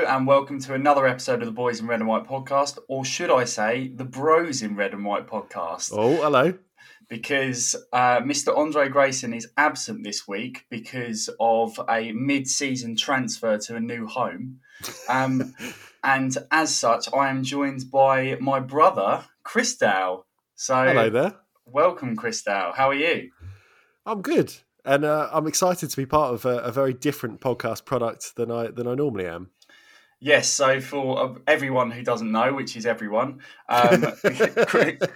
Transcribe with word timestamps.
Hello 0.00 0.16
and 0.16 0.26
welcome 0.26 0.58
to 0.60 0.72
another 0.72 1.06
episode 1.06 1.42
of 1.42 1.46
the 1.46 1.52
Boys 1.52 1.78
in 1.78 1.86
Red 1.86 2.00
and 2.00 2.08
White 2.08 2.26
podcast, 2.26 2.78
or 2.88 3.04
should 3.04 3.30
I 3.30 3.44
say, 3.44 3.88
the 3.88 4.06
Bros 4.06 4.62
in 4.62 4.74
Red 4.74 4.94
and 4.94 5.04
White 5.04 5.26
podcast. 5.26 5.90
Oh, 5.92 6.22
hello. 6.22 6.54
Because 7.06 7.76
uh, 7.92 8.20
Mr. 8.20 8.58
Andrei 8.58 8.88
Grayson 8.88 9.34
is 9.34 9.48
absent 9.58 10.02
this 10.02 10.26
week 10.26 10.64
because 10.70 11.28
of 11.38 11.78
a 11.86 12.12
mid 12.12 12.48
season 12.48 12.96
transfer 12.96 13.58
to 13.58 13.76
a 13.76 13.80
new 13.80 14.06
home. 14.06 14.60
Um, 15.06 15.54
and 16.02 16.34
as 16.50 16.74
such, 16.74 17.12
I 17.12 17.28
am 17.28 17.44
joined 17.44 17.90
by 17.90 18.38
my 18.40 18.58
brother, 18.58 19.26
Chris 19.42 19.76
Dow. 19.76 20.24
So, 20.54 20.82
Hello 20.82 21.10
there. 21.10 21.34
welcome, 21.66 22.16
Chris 22.16 22.40
Dow. 22.40 22.72
How 22.74 22.88
are 22.88 22.94
you? 22.94 23.32
I'm 24.06 24.22
good, 24.22 24.54
and 24.82 25.04
uh, 25.04 25.28
I'm 25.30 25.46
excited 25.46 25.90
to 25.90 25.96
be 25.98 26.06
part 26.06 26.32
of 26.32 26.46
a, 26.46 26.60
a 26.60 26.72
very 26.72 26.94
different 26.94 27.42
podcast 27.42 27.84
product 27.84 28.36
than 28.36 28.50
I 28.50 28.68
than 28.68 28.86
I 28.86 28.94
normally 28.94 29.26
am. 29.26 29.50
Yes, 30.22 30.48
so 30.48 30.82
for 30.82 31.18
uh, 31.18 31.34
everyone 31.46 31.90
who 31.90 32.02
doesn't 32.02 32.30
know, 32.30 32.52
which 32.52 32.76
is 32.76 32.84
everyone, 32.84 33.40
um, 33.70 34.12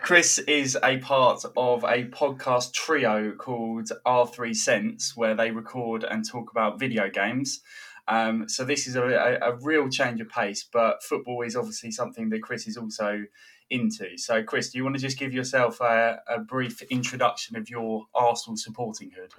Chris 0.01 0.39
is 0.39 0.79
a 0.83 0.97
part 0.97 1.45
of 1.59 1.85
a 1.85 2.05
podcast 2.07 2.73
trio 2.73 3.33
called 3.33 3.91
R3 4.07 4.57
Cents, 4.57 5.15
where 5.15 5.35
they 5.35 5.51
record 5.51 6.05
and 6.05 6.27
talk 6.27 6.51
about 6.51 6.81
video 6.81 7.11
games. 7.11 7.61
Um, 8.09 8.49
so 8.49 8.65
this 8.65 8.87
is 8.87 8.97
a, 8.97 9.05
a, 9.05 9.53
a 9.53 9.57
real 9.57 9.91
change 9.91 10.23
of 10.23 10.31
pace, 10.31 10.67
but 10.73 11.03
football 11.03 11.43
is 11.43 11.55
obviously 11.55 11.91
something 11.91 12.31
that 12.31 12.43
Chris 12.43 12.67
is 12.67 12.79
also 12.79 13.25
into. 13.69 14.17
So, 14.17 14.43
Chris, 14.43 14.71
do 14.71 14.79
you 14.79 14.85
want 14.85 14.97
to 14.97 15.03
just 15.03 15.19
give 15.19 15.35
yourself 15.35 15.83
a, 15.83 16.21
a 16.27 16.39
brief 16.39 16.81
introduction 16.83 17.57
of 17.57 17.69
your 17.69 18.07
Arsenal 18.15 18.57
supporting 18.57 19.11
hood? 19.11 19.33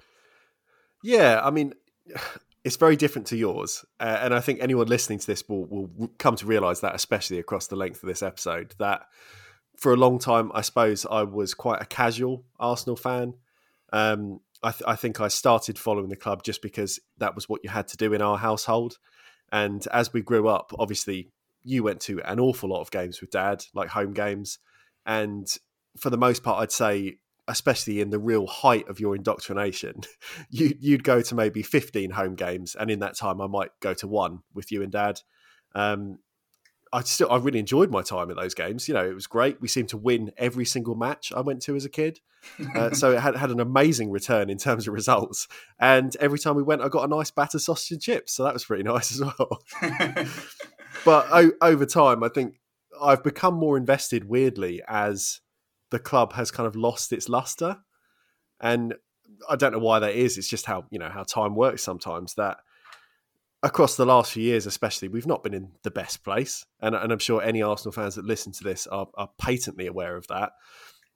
Yeah, 1.02 1.40
I 1.42 1.50
mean, 1.50 1.74
it's 2.66 2.74
very 2.74 2.96
different 2.96 3.28
to 3.28 3.36
yours, 3.36 3.84
uh, 4.00 4.18
and 4.22 4.34
I 4.34 4.40
think 4.40 4.58
anyone 4.60 4.88
listening 4.88 5.20
to 5.20 5.26
this 5.28 5.48
will 5.48 5.66
will 5.66 6.10
come 6.18 6.34
to 6.34 6.46
realise 6.46 6.80
that, 6.80 6.96
especially 6.96 7.38
across 7.38 7.68
the 7.68 7.76
length 7.76 8.02
of 8.02 8.08
this 8.08 8.24
episode, 8.24 8.74
that 8.80 9.02
for 9.76 9.92
a 9.92 9.96
long 9.96 10.18
time, 10.18 10.50
I 10.52 10.62
suppose 10.62 11.06
I 11.08 11.22
was 11.22 11.54
quite 11.54 11.80
a 11.80 11.84
casual 11.84 12.44
Arsenal 12.58 12.96
fan. 12.96 13.34
Um, 13.92 14.40
I, 14.64 14.72
th- 14.72 14.82
I 14.84 14.96
think 14.96 15.20
I 15.20 15.28
started 15.28 15.78
following 15.78 16.08
the 16.08 16.16
club 16.16 16.42
just 16.42 16.60
because 16.60 16.98
that 17.18 17.36
was 17.36 17.48
what 17.48 17.60
you 17.62 17.70
had 17.70 17.86
to 17.88 17.96
do 17.96 18.12
in 18.12 18.20
our 18.20 18.36
household. 18.36 18.98
And 19.52 19.86
as 19.92 20.12
we 20.12 20.20
grew 20.20 20.48
up, 20.48 20.72
obviously, 20.76 21.30
you 21.62 21.84
went 21.84 22.00
to 22.00 22.20
an 22.22 22.40
awful 22.40 22.70
lot 22.70 22.80
of 22.80 22.90
games 22.90 23.20
with 23.20 23.30
dad, 23.30 23.64
like 23.74 23.90
home 23.90 24.12
games. 24.12 24.58
And 25.04 25.46
for 25.96 26.10
the 26.10 26.18
most 26.18 26.42
part, 26.42 26.60
I'd 26.60 26.72
say 26.72 27.18
especially 27.48 28.00
in 28.00 28.10
the 28.10 28.18
real 28.18 28.46
height 28.46 28.88
of 28.88 29.00
your 29.00 29.14
indoctrination, 29.14 30.00
you, 30.50 30.74
you'd 30.80 31.04
go 31.04 31.20
to 31.22 31.34
maybe 31.34 31.62
15 31.62 32.10
home 32.10 32.34
games. 32.34 32.74
And 32.74 32.90
in 32.90 33.00
that 33.00 33.16
time, 33.16 33.40
I 33.40 33.46
might 33.46 33.70
go 33.80 33.94
to 33.94 34.06
one 34.06 34.40
with 34.54 34.72
you 34.72 34.82
and 34.82 34.92
dad. 34.92 35.20
Um, 35.74 36.18
I 36.92 37.02
still, 37.02 37.30
I 37.30 37.36
really 37.36 37.58
enjoyed 37.58 37.90
my 37.90 38.02
time 38.02 38.30
at 38.30 38.36
those 38.36 38.54
games. 38.54 38.88
You 38.88 38.94
know, 38.94 39.04
it 39.04 39.14
was 39.14 39.26
great. 39.26 39.60
We 39.60 39.68
seemed 39.68 39.88
to 39.90 39.96
win 39.96 40.32
every 40.36 40.64
single 40.64 40.94
match 40.94 41.32
I 41.34 41.40
went 41.40 41.60
to 41.62 41.76
as 41.76 41.84
a 41.84 41.90
kid. 41.90 42.20
Uh, 42.74 42.90
so 42.92 43.12
it 43.12 43.20
had, 43.20 43.36
had 43.36 43.50
an 43.50 43.60
amazing 43.60 44.10
return 44.10 44.50
in 44.50 44.58
terms 44.58 44.86
of 44.86 44.94
results. 44.94 45.48
And 45.78 46.16
every 46.16 46.38
time 46.38 46.56
we 46.56 46.62
went, 46.62 46.82
I 46.82 46.88
got 46.88 47.04
a 47.04 47.08
nice 47.08 47.30
batter 47.30 47.58
sausage 47.58 47.90
and 47.90 48.00
chips. 48.00 48.34
So 48.34 48.44
that 48.44 48.54
was 48.54 48.64
pretty 48.64 48.82
nice 48.84 49.12
as 49.12 49.20
well. 49.20 49.62
but 51.04 51.26
o- 51.30 51.52
over 51.60 51.86
time, 51.86 52.22
I 52.22 52.28
think 52.28 52.60
I've 53.00 53.22
become 53.22 53.54
more 53.54 53.76
invested 53.76 54.24
weirdly 54.24 54.80
as 54.88 55.40
the 55.96 56.02
club 56.02 56.34
has 56.34 56.50
kind 56.50 56.66
of 56.66 56.76
lost 56.76 57.10
its 57.10 57.26
luster. 57.26 57.78
And 58.60 58.94
I 59.48 59.56
don't 59.56 59.72
know 59.72 59.78
why 59.78 59.98
that 59.98 60.14
is. 60.14 60.36
It's 60.36 60.48
just 60.48 60.66
how, 60.66 60.84
you 60.90 60.98
know, 60.98 61.08
how 61.08 61.22
time 61.22 61.54
works 61.54 61.82
sometimes 61.82 62.34
that 62.34 62.58
across 63.62 63.96
the 63.96 64.04
last 64.04 64.32
few 64.32 64.42
years, 64.42 64.66
especially, 64.66 65.08
we've 65.08 65.26
not 65.26 65.42
been 65.42 65.54
in 65.54 65.72
the 65.84 65.90
best 65.90 66.22
place. 66.22 66.66
And, 66.80 66.94
and 66.94 67.10
I'm 67.12 67.18
sure 67.18 67.42
any 67.42 67.62
Arsenal 67.62 67.92
fans 67.92 68.14
that 68.16 68.26
listen 68.26 68.52
to 68.52 68.64
this 68.64 68.86
are, 68.88 69.08
are 69.14 69.30
patently 69.38 69.86
aware 69.86 70.16
of 70.16 70.26
that. 70.26 70.52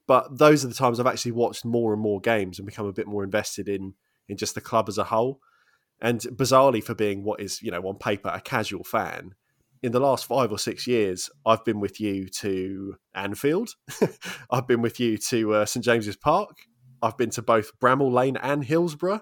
But 0.07 0.39
those 0.39 0.65
are 0.65 0.67
the 0.67 0.73
times 0.73 0.99
I've 0.99 1.05
actually 1.05 1.33
watched 1.33 1.63
more 1.63 1.93
and 1.93 2.01
more 2.01 2.19
games 2.19 2.57
and 2.57 2.65
become 2.65 2.87
a 2.87 2.93
bit 2.93 3.07
more 3.07 3.23
invested 3.23 3.69
in 3.69 3.93
in 4.27 4.35
just 4.35 4.55
the 4.55 4.61
club 4.61 4.89
as 4.89 4.97
a 4.97 5.05
whole. 5.05 5.41
And 6.01 6.21
bizarrely, 6.21 6.83
for 6.83 6.95
being 6.95 7.23
what 7.23 7.39
is, 7.39 7.61
you 7.61 7.69
know, 7.69 7.81
on 7.81 7.97
paper 7.97 8.31
a 8.33 8.41
casual 8.41 8.83
fan, 8.83 9.35
in 9.83 9.91
the 9.91 9.99
last 9.99 10.25
five 10.25 10.51
or 10.51 10.59
six 10.59 10.85
years, 10.85 11.29
I've 11.45 11.65
been 11.65 11.79
with 11.79 11.99
you 11.99 12.27
to 12.29 12.95
Anfield. 13.15 13.71
I've 14.51 14.67
been 14.67 14.81
with 14.81 14.99
you 14.99 15.17
to 15.17 15.55
uh, 15.55 15.65
St 15.65 15.83
James's 15.83 16.15
Park. 16.15 16.57
I've 17.01 17.17
been 17.17 17.31
to 17.31 17.41
both 17.41 17.71
Bramall 17.79 18.11
Lane 18.11 18.37
and 18.37 18.63
Hillsborough. 18.63 19.21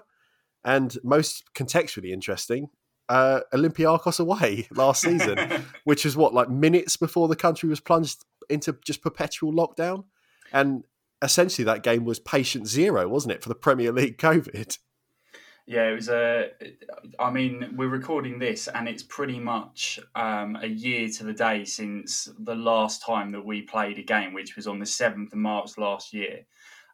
And 0.62 0.94
most 1.02 1.44
contextually 1.54 2.10
interesting, 2.10 2.68
uh, 3.08 3.40
Olympiacos 3.54 4.20
away 4.20 4.68
last 4.74 5.02
season, 5.02 5.64
which 5.84 6.04
is 6.04 6.16
what, 6.16 6.34
like 6.34 6.50
minutes 6.50 6.96
before 6.96 7.28
the 7.28 7.36
country 7.36 7.68
was 7.68 7.80
plunged 7.80 8.24
into 8.50 8.76
just 8.84 9.02
perpetual 9.02 9.52
lockdown. 9.52 10.04
And 10.52 10.84
essentially, 11.22 11.64
that 11.64 11.82
game 11.82 12.04
was 12.04 12.18
patient 12.18 12.68
zero, 12.68 13.08
wasn't 13.08 13.32
it, 13.32 13.42
for 13.42 13.48
the 13.48 13.54
Premier 13.54 13.92
League 13.92 14.18
COVID? 14.18 14.76
Yeah, 15.70 15.90
it 15.90 15.94
was 15.94 16.08
a. 16.08 16.48
I 17.20 17.30
mean, 17.30 17.74
we're 17.76 17.86
recording 17.86 18.40
this, 18.40 18.66
and 18.66 18.88
it's 18.88 19.04
pretty 19.04 19.38
much 19.38 20.00
um, 20.16 20.58
a 20.60 20.66
year 20.66 21.08
to 21.10 21.22
the 21.22 21.32
day 21.32 21.64
since 21.64 22.28
the 22.40 22.56
last 22.56 23.06
time 23.06 23.30
that 23.30 23.46
we 23.46 23.62
played 23.62 23.96
a 23.96 24.02
game, 24.02 24.34
which 24.34 24.56
was 24.56 24.66
on 24.66 24.80
the 24.80 24.84
seventh 24.84 25.32
of 25.32 25.38
March 25.38 25.78
last 25.78 26.12
year, 26.12 26.40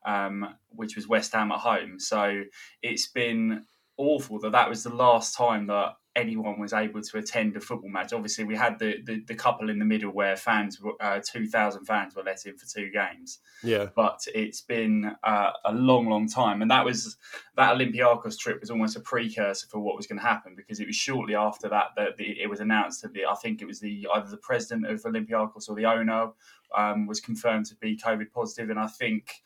um, 0.05 0.57
which 0.69 0.95
was 0.95 1.09
West 1.09 1.33
Ham 1.33 1.53
at 1.53 1.61
home. 1.61 1.99
So 1.99 2.43
it's 2.83 3.07
been 3.07 3.65
awful 3.97 4.39
that 4.41 4.53
that 4.53 4.69
was 4.69 4.83
the 4.83 4.95
last 4.95 5.35
time 5.35 5.69
that 5.69 5.95
anyone 6.17 6.59
was 6.59 6.73
able 6.73 7.03
to 7.03 7.19
attend 7.19 7.55
a 7.57 7.61
football 7.61 7.91
match. 7.91 8.13
Obviously, 8.13 8.45
we 8.45 8.57
had 8.57 8.79
the 8.79 8.97
the, 9.05 9.23
the 9.27 9.35
couple 9.35 9.71
in 9.71 9.79
the 9.79 9.85
middle 9.85 10.11
where 10.11 10.37
fans, 10.37 10.81
uh, 11.01 11.21
two 11.25 11.47
thousand 11.47 11.85
fans, 11.85 12.17
were 12.17 12.25
let 12.25 12.45
in 12.47 12.57
for 12.57 12.67
two 12.67 12.91
games. 12.91 13.39
Yeah, 13.63 13.89
but 13.95 14.21
it's 14.35 14.63
been 14.63 15.15
uh, 15.23 15.51
a 15.65 15.73
long, 15.73 16.09
long 16.09 16.29
time, 16.29 16.63
and 16.63 16.71
that 16.71 16.85
was 16.85 17.17
that 17.57 17.77
Olympiacos 17.77 18.39
trip 18.39 18.61
was 18.61 18.71
almost 18.71 18.97
a 18.97 19.01
precursor 19.01 19.69
for 19.69 19.79
what 19.79 19.97
was 19.97 20.07
going 20.07 20.19
to 20.19 20.27
happen 20.27 20.55
because 20.57 20.81
it 20.81 20.87
was 20.87 20.97
shortly 20.97 21.35
after 21.35 21.69
that 21.69 21.91
that 21.97 22.17
the, 22.17 22.41
it 22.41 22.49
was 22.49 22.61
announced 22.61 23.03
that 23.03 23.13
the 23.13 23.27
I 23.27 23.35
think 23.35 23.63
it 23.63 23.67
was 23.67 23.81
the 23.81 24.09
either 24.15 24.29
the 24.29 24.39
president 24.39 24.87
of 24.87 25.03
Olympiacos 25.03 25.69
or 25.69 25.77
the 25.77 25.87
owner 25.87 26.31
um, 26.75 27.07
was 27.07 27.21
confirmed 27.21 27.67
to 27.67 27.77
be 27.77 27.97
COVID 27.97 28.33
positive, 28.33 28.71
and 28.71 28.79
I 28.79 28.87
think 28.87 29.43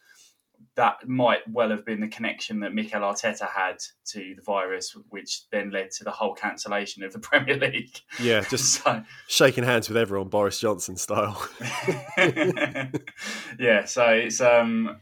that 0.77 1.09
might 1.09 1.41
well 1.49 1.71
have 1.71 1.85
been 1.85 2.01
the 2.01 2.09
connection 2.09 2.61
that 2.61 2.73
Mikel 2.73 3.01
Arteta 3.01 3.49
had 3.49 3.79
to 4.07 4.35
the 4.37 4.43
virus, 4.43 4.97
which 5.09 5.49
then 5.51 5.71
led 5.71 5.91
to 5.93 6.05
the 6.05 6.11
whole 6.11 6.35
cancellation 6.35 7.03
of 7.03 7.13
the 7.13 7.19
Premier 7.21 7.57
League. 7.57 7.99
Yeah, 8.19 8.43
just 8.43 8.75
so, 8.85 9.03
shaking 9.29 9.65
hands 9.65 9.89
with 9.89 9.97
everyone, 9.97 10.29
Boris 10.29 10.61
Johnson 10.61 10.97
style. 10.97 11.47
yeah, 13.59 13.85
so 13.85 14.07
it's 14.07 14.41
um, 14.41 15.01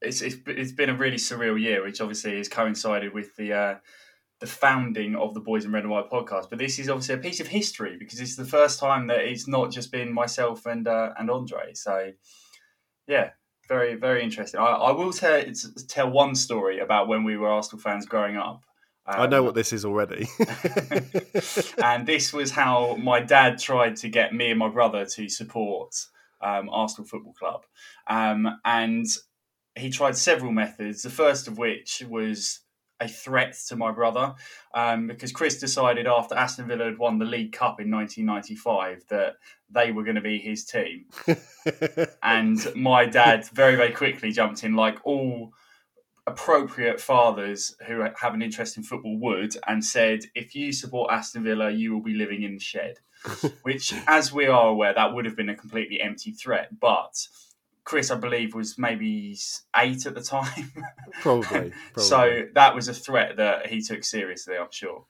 it's, 0.00 0.22
it's 0.22 0.36
it's 0.46 0.72
been 0.72 0.90
a 0.90 0.96
really 0.96 1.18
surreal 1.18 1.60
year, 1.60 1.84
which 1.84 2.00
obviously 2.00 2.36
has 2.36 2.48
coincided 2.48 3.12
with 3.14 3.36
the. 3.36 3.52
Uh, 3.52 3.74
the 4.40 4.46
founding 4.48 5.14
of 5.14 5.34
the 5.34 5.40
Boys 5.40 5.64
in 5.64 5.70
Red 5.70 5.84
and 5.84 5.92
White 5.92 6.10
podcast, 6.10 6.50
but 6.50 6.58
this 6.58 6.80
is 6.80 6.88
obviously 6.88 7.14
a 7.14 7.18
piece 7.18 7.38
of 7.38 7.46
history 7.46 7.96
because 7.96 8.18
it's 8.18 8.34
the 8.34 8.44
first 8.44 8.80
time 8.80 9.06
that 9.06 9.20
it's 9.20 9.46
not 9.46 9.70
just 9.70 9.92
been 9.92 10.12
myself 10.12 10.66
and 10.66 10.88
uh, 10.88 11.10
and 11.16 11.30
Andrei. 11.30 11.74
So, 11.74 12.10
yeah, 13.06 13.30
very 13.68 13.94
very 13.94 14.22
interesting. 14.22 14.60
I, 14.60 14.64
I 14.64 14.92
will 14.92 15.12
tell 15.12 15.42
tell 15.88 16.10
one 16.10 16.34
story 16.34 16.80
about 16.80 17.08
when 17.08 17.24
we 17.24 17.36
were 17.36 17.48
Arsenal 17.48 17.80
fans 17.80 18.06
growing 18.06 18.36
up. 18.36 18.64
Um, 19.06 19.20
I 19.20 19.26
know 19.26 19.42
what 19.42 19.54
this 19.54 19.72
is 19.72 19.84
already. 19.84 20.28
and 21.82 22.06
this 22.06 22.32
was 22.32 22.52
how 22.52 22.96
my 22.96 23.20
dad 23.20 23.58
tried 23.58 23.96
to 23.96 24.08
get 24.08 24.32
me 24.32 24.50
and 24.50 24.58
my 24.58 24.68
brother 24.68 25.04
to 25.06 25.28
support 25.28 25.94
um, 26.40 26.68
Arsenal 26.70 27.06
Football 27.06 27.34
Club. 27.34 27.62
Um, 28.06 28.60
and 28.64 29.06
he 29.76 29.90
tried 29.90 30.16
several 30.16 30.52
methods, 30.52 31.02
the 31.02 31.10
first 31.10 31.48
of 31.48 31.58
which 31.58 32.02
was 32.08 32.60
a 33.02 33.08
threat 33.08 33.56
to 33.68 33.76
my 33.76 33.90
brother 33.90 34.34
um, 34.74 35.08
because 35.08 35.32
Chris 35.32 35.58
decided 35.58 36.06
after 36.06 36.34
Aston 36.34 36.68
Villa 36.68 36.84
had 36.84 36.98
won 36.98 37.18
the 37.18 37.24
League 37.24 37.52
Cup 37.52 37.80
in 37.80 37.90
1995 37.90 39.04
that 39.08 39.34
they 39.70 39.90
were 39.90 40.04
going 40.04 40.16
to 40.16 40.22
be 40.22 40.38
his 40.38 40.64
team. 40.64 41.06
and 42.22 42.74
my 42.76 43.04
dad 43.06 43.46
very, 43.48 43.74
very 43.74 43.92
quickly 43.92 44.30
jumped 44.30 44.62
in, 44.62 44.74
like 44.74 44.98
all 45.04 45.52
appropriate 46.26 47.00
fathers 47.00 47.74
who 47.86 48.00
have 48.16 48.34
an 48.34 48.42
interest 48.42 48.76
in 48.76 48.84
football 48.84 49.18
would, 49.18 49.56
and 49.66 49.84
said, 49.84 50.20
if 50.34 50.54
you 50.54 50.72
support 50.72 51.10
Aston 51.10 51.42
Villa, 51.42 51.70
you 51.70 51.92
will 51.92 52.02
be 52.02 52.14
living 52.14 52.44
in 52.44 52.54
the 52.54 52.60
shed. 52.60 52.98
Which, 53.62 53.92
as 54.06 54.32
we 54.32 54.46
are 54.46 54.68
aware, 54.68 54.94
that 54.94 55.14
would 55.14 55.24
have 55.24 55.36
been 55.36 55.48
a 55.48 55.56
completely 55.56 56.00
empty 56.00 56.32
threat. 56.32 56.68
But 56.78 57.26
Chris, 57.84 58.10
I 58.10 58.16
believe, 58.16 58.54
was 58.54 58.78
maybe 58.78 59.36
eight 59.76 60.06
at 60.06 60.14
the 60.14 60.22
time. 60.22 60.72
probably, 61.20 61.72
probably. 61.92 62.02
So 62.02 62.42
that 62.54 62.74
was 62.74 62.88
a 62.88 62.94
threat 62.94 63.36
that 63.36 63.66
he 63.66 63.80
took 63.80 64.04
seriously, 64.04 64.56
I'm 64.56 64.68
sure. 64.70 65.04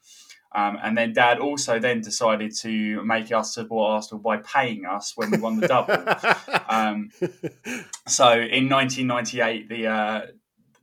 Um, 0.54 0.78
and 0.82 0.96
then 0.96 1.12
Dad 1.12 1.38
also 1.38 1.78
then 1.78 2.02
decided 2.02 2.54
to 2.58 3.02
make 3.04 3.32
us 3.32 3.54
support 3.54 3.90
Arsenal 3.90 4.22
by 4.22 4.38
paying 4.38 4.84
us 4.84 5.12
when 5.16 5.30
we 5.30 5.38
won 5.38 5.60
the 5.60 5.68
double. 5.68 5.94
um, 6.68 7.10
so 8.06 8.32
in 8.32 8.68
1998, 8.68 9.68
the 9.68 9.86
uh, 9.86 10.20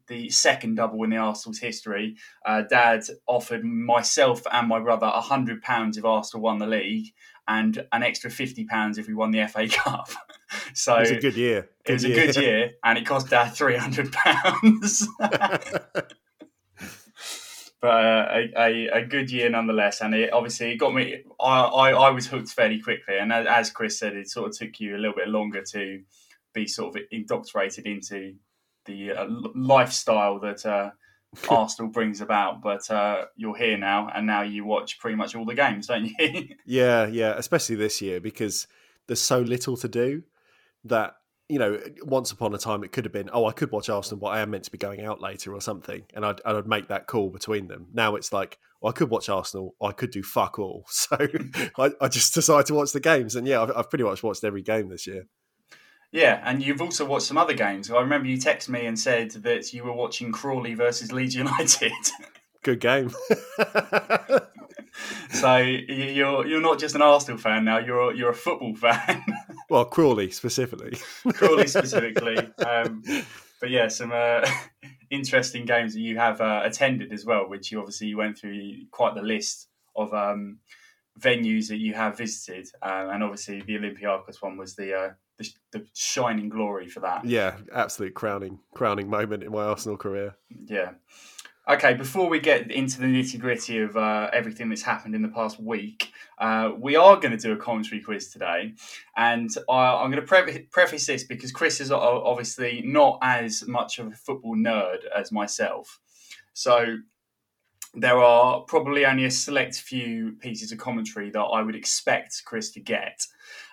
the 0.09 0.29
second 0.29 0.75
double 0.75 1.03
in 1.03 1.11
the 1.11 1.17
Arsenal's 1.17 1.59
history. 1.59 2.15
Uh, 2.45 2.63
Dad 2.63 3.03
offered 3.27 3.63
myself 3.63 4.41
and 4.51 4.67
my 4.67 4.79
brother 4.79 5.05
a 5.05 5.21
hundred 5.21 5.61
pounds 5.61 5.97
if 5.97 6.03
Arsenal 6.03 6.43
won 6.43 6.57
the 6.57 6.67
league, 6.67 7.13
and 7.47 7.85
an 7.93 8.03
extra 8.03 8.29
fifty 8.29 8.65
pounds 8.65 8.97
if 8.97 9.07
we 9.07 9.13
won 9.13 9.31
the 9.31 9.47
FA 9.47 9.67
Cup. 9.69 10.09
so 10.73 10.95
it 10.95 11.01
was 11.01 11.11
a 11.11 11.19
good 11.19 11.35
year. 11.35 11.69
Good 11.85 11.91
it 11.91 11.93
was 11.93 12.05
year. 12.05 12.11
a 12.11 12.25
good 12.25 12.35
year, 12.35 12.71
and 12.83 12.97
it 12.97 13.05
cost 13.05 13.29
Dad 13.29 13.49
three 13.49 13.77
hundred 13.77 14.11
pounds. 14.11 15.07
but 17.81 18.05
uh, 18.05 18.27
a, 18.31 18.51
a, 18.57 18.87
a, 18.99 19.05
good 19.05 19.31
year 19.31 19.49
nonetheless. 19.49 20.01
And 20.01 20.13
it 20.13 20.33
obviously 20.33 20.73
it 20.73 20.77
got 20.77 20.93
me. 20.93 21.23
I, 21.39 21.61
I, 21.61 21.91
I 21.91 22.09
was 22.11 22.27
hooked 22.27 22.49
fairly 22.49 22.81
quickly, 22.81 23.17
and 23.17 23.31
as, 23.31 23.71
Chris 23.71 23.97
said, 23.97 24.15
it 24.15 24.29
sort 24.29 24.49
of 24.49 24.57
took 24.57 24.79
you 24.79 24.95
a 24.95 24.99
little 24.99 25.15
bit 25.15 25.27
longer 25.27 25.63
to 25.71 26.01
be 26.53 26.67
sort 26.67 26.95
of 26.95 27.01
indoctrinated 27.11 27.85
into 27.85 28.35
the 28.85 29.11
uh, 29.11 29.27
lifestyle 29.55 30.39
that 30.39 30.65
uh, 30.65 30.91
Arsenal 31.49 31.91
brings 31.91 32.21
about. 32.21 32.61
But 32.61 32.89
uh, 32.91 33.25
you're 33.35 33.57
here 33.57 33.77
now, 33.77 34.09
and 34.13 34.27
now 34.27 34.41
you 34.41 34.65
watch 34.65 34.99
pretty 34.99 35.15
much 35.15 35.35
all 35.35 35.45
the 35.45 35.55
games, 35.55 35.87
don't 35.87 36.05
you? 36.05 36.49
yeah, 36.65 37.07
yeah. 37.07 37.35
Especially 37.37 37.75
this 37.75 38.01
year 38.01 38.19
because 38.19 38.67
there's 39.07 39.21
so 39.21 39.39
little 39.39 39.77
to 39.77 39.87
do 39.87 40.23
that 40.85 41.15
you 41.49 41.57
know, 41.57 41.79
once 42.03 42.31
upon 42.31 42.53
a 42.53 42.59
time 42.59 42.83
it 42.83 42.91
could 42.91 43.05
have 43.05 43.11
been, 43.11 43.29
oh, 43.33 43.45
I 43.45 43.51
could 43.51 43.71
watch 43.71 43.89
Arsenal, 43.89 44.19
but 44.19 44.27
I 44.27 44.41
am 44.41 44.51
meant 44.51 44.65
to 44.65 44.71
be 44.71 44.77
going 44.77 45.03
out 45.03 45.19
later 45.19 45.53
or 45.53 45.59
something, 45.59 46.03
and 46.13 46.23
I'd, 46.23 46.39
I'd 46.45 46.67
make 46.67 46.89
that 46.89 47.07
call 47.07 47.31
between 47.31 47.67
them. 47.67 47.87
Now 47.91 48.15
it's 48.15 48.31
like, 48.31 48.59
well, 48.79 48.91
I 48.91 48.93
could 48.93 49.09
watch 49.09 49.29
Arsenal, 49.29 49.75
I 49.81 49.91
could 49.91 50.11
do 50.11 50.23
fuck 50.23 50.59
all. 50.59 50.85
So 50.91 51.17
I, 51.79 51.91
I, 51.99 52.07
just 52.07 52.35
decided 52.35 52.67
to 52.67 52.75
watch 52.75 52.91
the 52.91 52.99
games, 52.99 53.35
and 53.35 53.47
yeah, 53.47 53.63
I've, 53.63 53.71
I've, 53.75 53.89
pretty 53.89 54.03
much 54.03 54.21
watched 54.21 54.43
every 54.43 54.61
game 54.61 54.89
this 54.89 55.07
year. 55.07 55.25
Yeah, 56.11 56.41
and 56.43 56.63
you've 56.63 56.81
also 56.81 57.05
watched 57.05 57.25
some 57.25 57.37
other 57.37 57.53
games. 57.53 57.89
I 57.89 57.99
remember 57.99 58.27
you 58.27 58.37
texted 58.37 58.69
me 58.69 58.85
and 58.85 58.99
said 58.99 59.31
that 59.31 59.73
you 59.73 59.83
were 59.83 59.93
watching 59.93 60.31
Crawley 60.31 60.75
versus 60.75 61.11
Leeds 61.11 61.35
United. 61.35 61.91
Good 62.61 62.79
game. 62.79 63.09
so 65.31 65.57
you're 65.57 66.45
you're 66.45 66.61
not 66.61 66.77
just 66.77 66.95
an 66.95 67.01
Arsenal 67.01 67.39
fan 67.39 67.65
now. 67.65 67.79
You're 67.79 68.13
you're 68.13 68.31
a 68.31 68.35
football 68.35 68.75
fan. 68.75 69.23
Well, 69.69 69.85
Crawley 69.85 70.31
specifically. 70.31 70.97
Crawley 71.33 71.67
specifically. 71.67 72.37
Um, 72.65 73.03
but 73.59 73.69
yeah, 73.69 73.87
some 73.87 74.11
uh, 74.13 74.49
interesting 75.09 75.65
games 75.65 75.93
that 75.93 76.01
you 76.01 76.17
have 76.17 76.41
uh, 76.41 76.61
attended 76.63 77.11
as 77.13 77.25
well, 77.25 77.49
which 77.49 77.71
you 77.71 77.79
obviously 77.79 78.07
you 78.07 78.17
went 78.17 78.37
through 78.37 78.85
quite 78.91 79.15
the 79.15 79.21
list 79.21 79.67
of 79.95 80.13
um, 80.13 80.59
venues 81.19 81.67
that 81.67 81.77
you 81.77 81.93
have 81.93 82.17
visited, 82.17 82.67
uh, 82.81 83.09
and 83.11 83.23
obviously 83.23 83.61
the 83.61 83.77
Olympiacos 83.77 84.41
one 84.41 84.57
was 84.57 84.75
the, 84.75 84.95
uh, 84.95 85.09
the, 85.37 85.49
the 85.71 85.85
shining 85.93 86.49
glory 86.49 86.87
for 86.87 87.01
that. 87.01 87.25
Yeah, 87.25 87.57
absolute 87.73 88.13
crowning 88.13 88.59
crowning 88.73 89.09
moment 89.09 89.43
in 89.43 89.51
my 89.51 89.63
Arsenal 89.63 89.97
career. 89.97 90.35
Yeah. 90.65 90.91
Okay, 91.69 91.93
before 91.93 92.27
we 92.27 92.39
get 92.39 92.71
into 92.71 92.99
the 92.99 93.05
nitty 93.05 93.39
gritty 93.39 93.77
of 93.77 93.95
uh, 93.95 94.31
everything 94.33 94.69
that's 94.69 94.81
happened 94.81 95.13
in 95.13 95.21
the 95.21 95.27
past 95.27 95.59
week, 95.59 96.11
uh, 96.39 96.71
we 96.75 96.95
are 96.95 97.15
going 97.17 97.29
to 97.29 97.37
do 97.37 97.53
a 97.53 97.57
commentary 97.57 98.01
quiz 98.01 98.29
today. 98.29 98.73
And 99.15 99.51
I, 99.69 100.03
am 100.03 100.09
going 100.09 100.19
to 100.19 100.27
pre- 100.27 100.63
preface 100.71 101.05
this 101.05 101.25
because 101.25 101.51
Chris 101.51 101.79
is 101.79 101.91
obviously 101.91 102.81
not 102.83 103.19
as 103.21 103.67
much 103.67 103.99
of 103.99 104.07
a 104.07 104.15
football 104.15 104.55
nerd 104.55 105.01
as 105.15 105.31
myself. 105.31 105.99
So 106.53 106.97
there 107.93 108.17
are 108.17 108.61
probably 108.61 109.05
only 109.05 109.25
a 109.25 109.31
select 109.31 109.75
few 109.75 110.37
pieces 110.39 110.71
of 110.71 110.79
commentary 110.79 111.29
that 111.29 111.39
I 111.39 111.61
would 111.61 111.75
expect 111.75 112.41
Chris 112.45 112.71
to 112.71 112.79
get. 112.79 113.21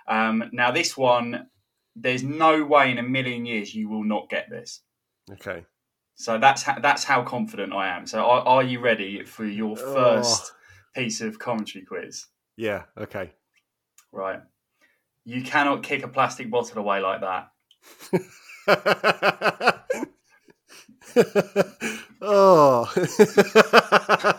Um, 0.07 0.51
now, 0.53 0.71
this 0.71 0.99
one, 0.99 1.47
there's 1.95 2.23
no 2.23 2.63
way 2.63 2.91
in 2.91 2.99
a 2.99 3.03
million 3.03 3.47
years 3.47 3.75
you 3.75 3.89
will 3.89 4.05
not 4.05 4.29
get 4.29 4.51
this. 4.51 4.83
Okay. 5.33 5.65
So 6.17 6.39
that's 6.39 6.63
how, 6.63 6.79
that's 6.79 7.05
how 7.05 7.23
confident 7.23 7.75
I 7.75 7.95
am. 7.95 8.07
So 8.07 8.21
are, 8.21 8.41
are 8.41 8.63
you 8.63 8.81
ready 8.81 9.23
for 9.25 9.45
your 9.45 9.77
first 9.77 10.53
oh. 10.55 11.01
piece 11.01 11.21
of 11.21 11.39
commentary 11.39 11.85
quiz? 11.85 12.27
Yeah. 12.57 12.85
Okay. 12.97 13.33
Right. 14.13 14.41
You 15.25 15.43
cannot 15.43 15.83
kick 15.83 16.05
a 16.05 16.09
plastic 16.09 16.51
bottle 16.51 16.79
away 16.79 17.01
like 17.01 17.21
that. 17.21 17.51
oh. 22.23 22.91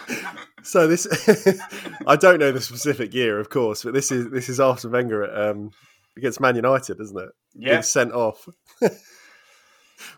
so 0.63 0.87
this 0.87 1.05
I 2.07 2.15
don't 2.15 2.39
know 2.39 2.51
the 2.51 2.61
specific 2.61 3.13
year, 3.13 3.39
of 3.39 3.49
course, 3.49 3.83
but 3.83 3.93
this 3.93 4.11
is 4.11 4.31
this 4.31 4.49
is 4.49 4.59
Arsene 4.59 4.91
Wenger 4.91 5.23
at, 5.23 5.49
um, 5.49 5.69
against 6.17 6.39
Man 6.39 6.55
United, 6.55 6.99
isn't 6.99 7.19
it? 7.19 7.29
Yeah. 7.53 7.73
Being 7.73 7.83
sent 7.83 8.13
off. 8.13 8.47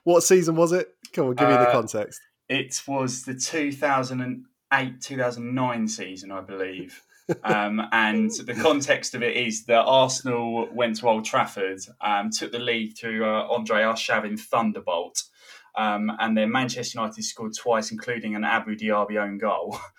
What 0.04 0.22
season 0.22 0.56
was 0.56 0.72
it? 0.72 0.90
Come 1.14 1.28
on, 1.28 1.36
give 1.36 1.48
uh, 1.48 1.52
me 1.52 1.58
the 1.58 1.70
uh, 1.70 1.72
context. 1.72 2.22
It 2.48 2.82
was 2.88 3.24
the 3.24 3.36
2008 3.36 5.02
2009 5.02 5.88
season, 5.88 6.32
I 6.32 6.42
believe. 6.42 7.02
um, 7.44 7.82
and 7.92 8.32
the 8.32 8.56
context 8.56 9.14
of 9.14 9.22
it 9.22 9.36
is 9.38 9.66
that 9.66 9.84
Arsenal 9.86 10.68
went 10.74 10.96
to 10.98 11.08
Old 11.08 11.26
Trafford, 11.26 11.80
um, 12.02 12.32
took 12.32 12.52
the 12.52 12.60
lead 12.60 12.98
through 12.98 13.24
uh, 13.24 13.48
Andre 13.50 13.82
Arshavin 13.84 14.40
Thunderbolt, 14.40 15.24
um, 15.76 16.12
and 16.20 16.36
then 16.36 16.52
Manchester 16.52 17.00
United 17.00 17.24
scored 17.24 17.54
twice, 17.56 17.92
including 17.92 18.36
an 18.36 18.44
Abou 18.44 18.76
Diaby 18.76 19.18
own 19.18 19.38
goal. 19.38 19.78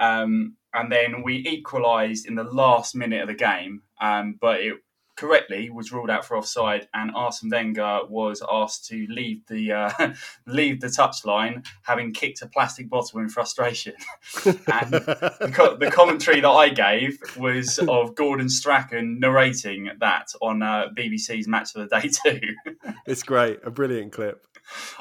Um, 0.00 0.54
and 0.72 0.92
then 0.92 1.24
we 1.24 1.38
equalised 1.38 2.26
in 2.26 2.36
the 2.36 2.44
last 2.44 2.94
minute 2.94 3.20
of 3.20 3.26
the 3.26 3.34
game, 3.34 3.82
um, 4.00 4.38
but 4.40 4.60
it 4.60 4.74
correctly 5.18 5.68
was 5.68 5.92
ruled 5.92 6.10
out 6.10 6.24
for 6.24 6.36
offside, 6.36 6.88
and 6.94 7.10
Arsene 7.14 7.50
Wenger 7.50 8.00
was 8.08 8.42
asked 8.50 8.86
to 8.86 9.06
leave 9.10 9.44
the 9.48 9.72
uh, 9.72 10.14
leave 10.46 10.80
the 10.80 10.86
touchline, 10.86 11.66
having 11.82 12.12
kicked 12.12 12.40
a 12.40 12.46
plastic 12.46 12.88
bottle 12.88 13.20
in 13.20 13.28
frustration. 13.28 13.94
and 14.46 14.90
the, 14.90 15.50
co- 15.52 15.76
the, 15.76 15.90
commentary 15.90 16.40
that 16.40 16.48
I 16.48 16.68
gave 16.68 17.18
was 17.36 17.78
of 17.88 18.14
Gordon 18.14 18.48
Strachan 18.48 19.18
narrating 19.18 19.90
that 19.98 20.28
on 20.40 20.62
uh, 20.62 20.86
BBC's 20.96 21.48
Match 21.48 21.74
of 21.74 21.88
the 21.88 22.00
Day 22.00 22.08
2. 22.08 22.92
it's 23.06 23.24
great, 23.24 23.58
a 23.64 23.70
brilliant 23.70 24.12
clip. 24.12 24.46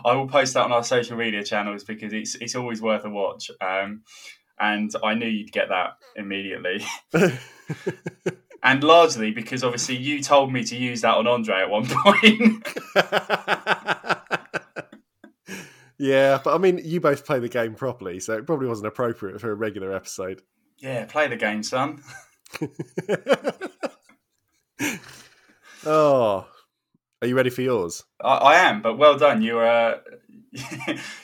I 0.04 0.14
will 0.14 0.28
post 0.28 0.56
that 0.56 0.64
on 0.64 0.72
our 0.72 0.84
social 0.84 1.18
media 1.18 1.44
channels 1.44 1.84
because 1.84 2.14
it's 2.14 2.36
it's 2.36 2.56
always 2.56 2.82
worth 2.82 3.06
a 3.06 3.10
watch. 3.10 3.52
Um, 3.62 4.04
and 4.60 4.92
I 5.04 5.14
knew 5.14 5.28
you'd 5.28 5.52
get 5.52 5.70
that 5.70 5.98
immediately 6.16 6.84
and 8.68 8.84
largely 8.84 9.32
because 9.32 9.64
obviously 9.64 9.96
you 9.96 10.22
told 10.22 10.52
me 10.52 10.62
to 10.62 10.76
use 10.76 11.00
that 11.02 11.16
on 11.16 11.26
Andrei 11.26 11.62
at 11.62 11.70
one 11.70 11.88
point. 11.88 12.68
yeah, 15.98 16.42
but 16.44 16.54
I 16.54 16.58
mean, 16.58 16.82
you 16.84 17.00
both 17.00 17.26
play 17.26 17.40
the 17.40 17.48
game 17.48 17.76
properly, 17.76 18.20
so 18.20 18.34
it 18.34 18.46
probably 18.46 18.68
wasn't 18.68 18.88
appropriate 18.88 19.40
for 19.40 19.52
a 19.52 19.56
regular 19.56 19.96
episode. 19.96 20.42
Yeah, 20.80 21.06
play 21.06 21.30
the 21.30 21.38
game, 21.38 21.64
son. 21.64 22.04
oh, 25.86 26.46
are 27.22 27.28
you 27.28 27.38
ready 27.38 27.50
for 27.50 27.62
yours? 27.62 28.04
I, 28.22 28.36
I 28.36 28.56
am, 28.56 28.82
but 28.82 28.98
well 28.98 29.18
done. 29.18 29.42
You're 29.42 29.66
uh, 29.66 30.00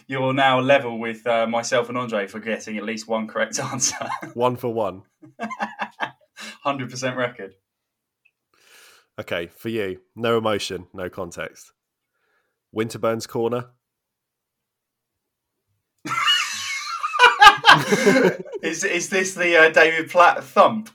you're 0.07 0.33
now 0.33 0.61
level 0.61 0.97
with 0.97 1.27
uh, 1.27 1.45
myself 1.45 1.89
and 1.89 1.97
Andrei 1.97 2.27
for 2.27 2.39
getting 2.39 2.77
at 2.77 2.85
least 2.85 3.09
one 3.09 3.27
correct 3.27 3.59
answer. 3.59 4.07
one 4.33 4.55
for 4.55 4.73
one. 4.73 5.01
100% 6.65 7.15
record. 7.15 7.55
Okay, 9.19 9.47
for 9.47 9.69
you, 9.69 10.01
no 10.15 10.37
emotion, 10.37 10.87
no 10.93 11.09
context. 11.09 11.71
Winterburn's 12.71 13.27
corner. 13.27 13.67
is 18.61 18.83
is 18.83 19.09
this 19.09 19.35
the 19.35 19.57
uh, 19.57 19.69
David 19.69 20.09
Platt 20.09 20.43
thump? 20.43 20.89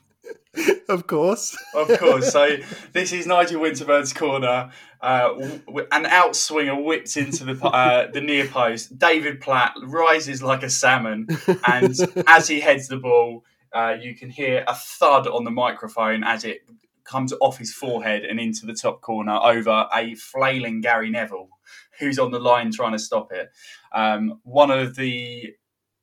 Of 0.89 1.07
course, 1.07 1.57
of 1.73 1.87
course. 1.99 2.31
So 2.31 2.57
this 2.91 3.13
is 3.13 3.25
Nigel 3.27 3.61
Winterburn's 3.61 4.11
corner. 4.13 4.71
Uh, 4.99 5.29
w- 5.29 5.87
an 5.91 6.05
outswinger 6.05 6.83
whips 6.83 7.15
into 7.15 7.45
the 7.45 7.65
uh, 7.65 8.11
the 8.11 8.21
near 8.21 8.47
post. 8.47 8.97
David 8.97 9.39
Platt 9.39 9.73
rises 9.83 10.43
like 10.43 10.63
a 10.63 10.69
salmon, 10.69 11.27
and 11.67 11.95
as 12.27 12.47
he 12.47 12.59
heads 12.59 12.87
the 12.87 12.97
ball, 12.97 13.45
uh, 13.73 13.95
you 13.99 14.15
can 14.15 14.29
hear 14.29 14.63
a 14.67 14.75
thud 14.75 15.27
on 15.27 15.43
the 15.43 15.51
microphone 15.51 16.23
as 16.23 16.43
it 16.43 16.61
comes 17.03 17.33
off 17.41 17.57
his 17.57 17.73
forehead 17.73 18.23
and 18.23 18.39
into 18.39 18.65
the 18.65 18.73
top 18.73 19.01
corner 19.01 19.37
over 19.41 19.87
a 19.93 20.15
flailing 20.15 20.81
Gary 20.81 21.09
Neville, 21.09 21.49
who's 21.99 22.19
on 22.19 22.31
the 22.31 22.39
line 22.39 22.71
trying 22.71 22.91
to 22.91 22.99
stop 22.99 23.31
it. 23.31 23.49
Um, 23.93 24.39
one 24.43 24.69
of 24.69 24.95
the 24.95 25.53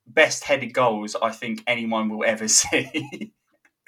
best 0.07 0.45
headed 0.45 0.73
goals 0.73 1.17
I 1.21 1.31
think 1.31 1.63
anyone 1.67 2.09
will 2.09 2.25
ever 2.25 2.49
see. 2.49 3.33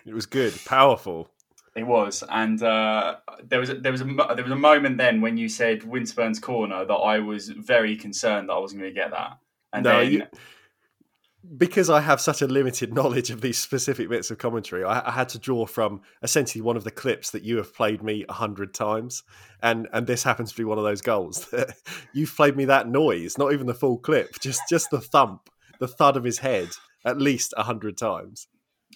it 0.06 0.14
was 0.14 0.26
good, 0.26 0.54
powerful. 0.64 1.28
It 1.74 1.86
was, 1.86 2.24
and 2.28 2.60
uh, 2.60 3.16
there 3.44 3.60
was 3.60 3.70
a, 3.70 3.74
there 3.74 3.92
was 3.92 4.00
a 4.00 4.04
there 4.04 4.42
was 4.42 4.50
a 4.50 4.56
moment 4.56 4.98
then 4.98 5.20
when 5.20 5.36
you 5.36 5.48
said 5.48 5.84
Winterburn's 5.84 6.40
corner 6.40 6.84
that 6.84 6.92
I 6.92 7.20
was 7.20 7.50
very 7.50 7.94
concerned 7.94 8.48
that 8.48 8.54
I 8.54 8.58
wasn't 8.58 8.80
going 8.80 8.92
to 8.92 9.00
get 9.00 9.12
that. 9.12 9.38
And 9.72 9.84
no, 9.84 10.00
then, 10.00 10.12
you, 10.12 10.22
because 11.56 11.88
I 11.88 12.00
have 12.00 12.20
such 12.20 12.42
a 12.42 12.46
limited 12.46 12.92
knowledge 12.94 13.30
of 13.30 13.40
these 13.40 13.58
specific 13.58 14.08
bits 14.08 14.30
of 14.30 14.38
commentary, 14.38 14.84
I, 14.84 15.08
I, 15.08 15.12
had 15.12 15.28
to 15.30 15.38
draw 15.38 15.66
from 15.66 16.00
essentially 16.22 16.62
one 16.62 16.76
of 16.76 16.84
the 16.84 16.90
clips 16.90 17.30
that 17.30 17.42
you 17.42 17.56
have 17.56 17.74
played 17.74 18.02
me 18.02 18.24
a 18.28 18.32
hundred 18.34 18.74
times, 18.74 19.22
and 19.62 19.88
and 19.92 20.06
this 20.06 20.22
happens 20.22 20.50
to 20.50 20.56
be 20.58 20.64
one 20.64 20.78
of 20.78 20.84
those 20.84 21.00
goals. 21.00 21.52
You've 22.12 22.34
played 22.34 22.56
me 22.56 22.66
that 22.66 22.88
noise, 22.88 23.38
not 23.38 23.52
even 23.52 23.66
the 23.66 23.74
full 23.74 23.98
clip, 23.98 24.38
just 24.40 24.62
just 24.68 24.90
the 24.90 25.00
thump, 25.00 25.48
the 25.80 25.88
thud 25.88 26.16
of 26.16 26.24
his 26.24 26.38
head, 26.38 26.68
at 27.04 27.18
least 27.18 27.54
a 27.56 27.62
hundred 27.62 27.96
times. 27.96 28.48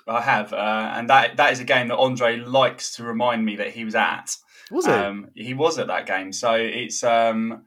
I 0.07 0.21
have, 0.21 0.53
uh, 0.53 0.93
and 0.95 1.09
that 1.11 1.37
that 1.37 1.53
is 1.53 1.61
a 1.61 1.65
game 1.65 1.89
that 1.89 1.99
Andrei 1.99 2.39
likes 2.39 2.97
to 2.97 3.05
remind 3.05 3.45
me 3.45 3.57
that 3.57 3.71
he 3.71 3.85
was 3.85 3.95
at. 3.95 4.37
Was 4.71 4.87
he? 4.87 4.93
Um, 4.93 5.29
he 5.35 5.55
was 5.55 5.79
at 5.79 5.87
that 5.89 6.07
game, 6.07 6.33
so 6.33 6.55
it's. 6.55 7.03
Um, 7.05 7.65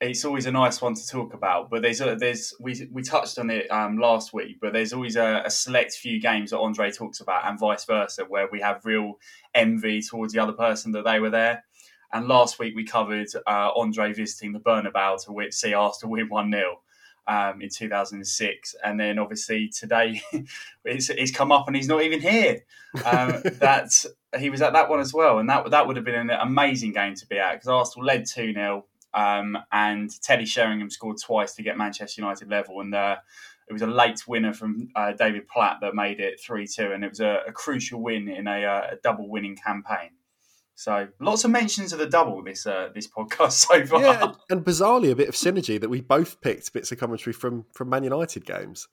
it's 0.00 0.24
always 0.24 0.46
a 0.46 0.52
nice 0.52 0.80
one 0.80 0.94
to 0.94 1.06
talk 1.06 1.34
about. 1.34 1.70
But 1.70 1.82
there's 1.82 2.00
a, 2.00 2.14
there's 2.14 2.54
we 2.60 2.88
we 2.92 3.02
touched 3.02 3.38
on 3.38 3.50
it 3.50 3.70
um, 3.70 3.98
last 3.98 4.32
week, 4.32 4.58
but 4.60 4.72
there's 4.72 4.92
always 4.92 5.16
a, 5.16 5.42
a, 5.44 5.50
select 5.50 5.92
few 5.92 6.20
games 6.20 6.50
that 6.50 6.58
Andrei 6.58 6.90
talks 6.90 7.20
about, 7.20 7.46
and 7.46 7.58
vice 7.58 7.84
versa, 7.84 8.24
where 8.24 8.48
we 8.50 8.60
have 8.60 8.84
real 8.84 9.18
envy 9.54 10.00
towards 10.02 10.32
the 10.32 10.38
other 10.38 10.52
person 10.52 10.92
that 10.92 11.04
they 11.04 11.20
were 11.20 11.30
there. 11.30 11.64
And 12.12 12.26
last 12.26 12.58
week 12.58 12.74
we 12.74 12.84
covered 12.84 13.28
uh, 13.46 13.70
Andrei 13.78 14.12
visiting 14.12 14.52
the 14.52 14.60
Bernabeu 14.60 15.24
to 15.24 15.32
win, 15.32 15.52
see 15.52 15.74
Arsenal 15.74 16.12
win 16.12 16.28
one 16.28 16.50
0 16.50 16.80
um, 17.26 17.60
in 17.60 17.68
2006, 17.68 18.74
and 18.84 18.98
then 18.98 19.18
obviously 19.18 19.68
today 19.68 20.22
it's, 20.84 21.10
it's 21.10 21.32
come 21.32 21.52
up 21.52 21.66
and 21.66 21.76
he's 21.76 21.88
not 21.88 22.02
even 22.02 22.20
here. 22.20 22.60
Um, 23.04 23.42
that 23.58 23.90
he 24.38 24.48
was 24.48 24.62
at 24.62 24.72
that 24.72 24.88
one 24.88 25.00
as 25.00 25.12
well, 25.12 25.38
and 25.38 25.48
that 25.50 25.70
that 25.70 25.86
would 25.86 25.96
have 25.96 26.04
been 26.04 26.14
an 26.14 26.30
amazing 26.30 26.92
game 26.92 27.14
to 27.16 27.26
be 27.26 27.38
at 27.38 27.54
because 27.54 27.68
Arsenal 27.68 28.06
led 28.06 28.24
two 28.26 28.54
0 28.54 28.86
um, 29.14 29.56
and 29.72 30.10
Teddy 30.22 30.44
Sheringham 30.44 30.90
scored 30.90 31.18
twice 31.22 31.54
to 31.54 31.62
get 31.62 31.76
Manchester 31.76 32.20
United 32.20 32.48
level. 32.48 32.80
And 32.80 32.94
uh, 32.94 33.16
it 33.68 33.72
was 33.72 33.82
a 33.82 33.86
late 33.86 34.26
winner 34.26 34.52
from 34.52 34.88
uh, 34.94 35.12
David 35.12 35.48
Platt 35.48 35.78
that 35.80 35.94
made 35.94 36.20
it 36.20 36.40
3 36.40 36.66
2. 36.66 36.92
And 36.92 37.04
it 37.04 37.08
was 37.10 37.20
a, 37.20 37.40
a 37.46 37.52
crucial 37.52 38.02
win 38.02 38.28
in 38.28 38.46
a, 38.46 38.64
uh, 38.64 38.88
a, 38.92 38.96
double 39.02 39.28
winning 39.28 39.56
campaign. 39.56 40.10
So 40.74 41.08
lots 41.18 41.44
of 41.44 41.50
mentions 41.50 41.92
of 41.92 41.98
the 41.98 42.06
double 42.06 42.42
this 42.44 42.64
uh, 42.64 42.90
this 42.94 43.08
podcast 43.08 43.52
so 43.66 43.84
far. 43.84 44.00
Yeah, 44.00 44.22
and, 44.22 44.36
and 44.48 44.64
bizarrely 44.64 45.10
a 45.10 45.16
bit 45.16 45.28
of 45.28 45.34
synergy 45.34 45.80
that 45.80 45.88
we 45.88 46.00
both 46.00 46.40
picked 46.40 46.72
bits 46.72 46.92
of 46.92 46.98
commentary 46.98 47.32
from 47.32 47.64
from 47.72 47.88
Man 47.88 48.04
United 48.04 48.46
games 48.46 48.86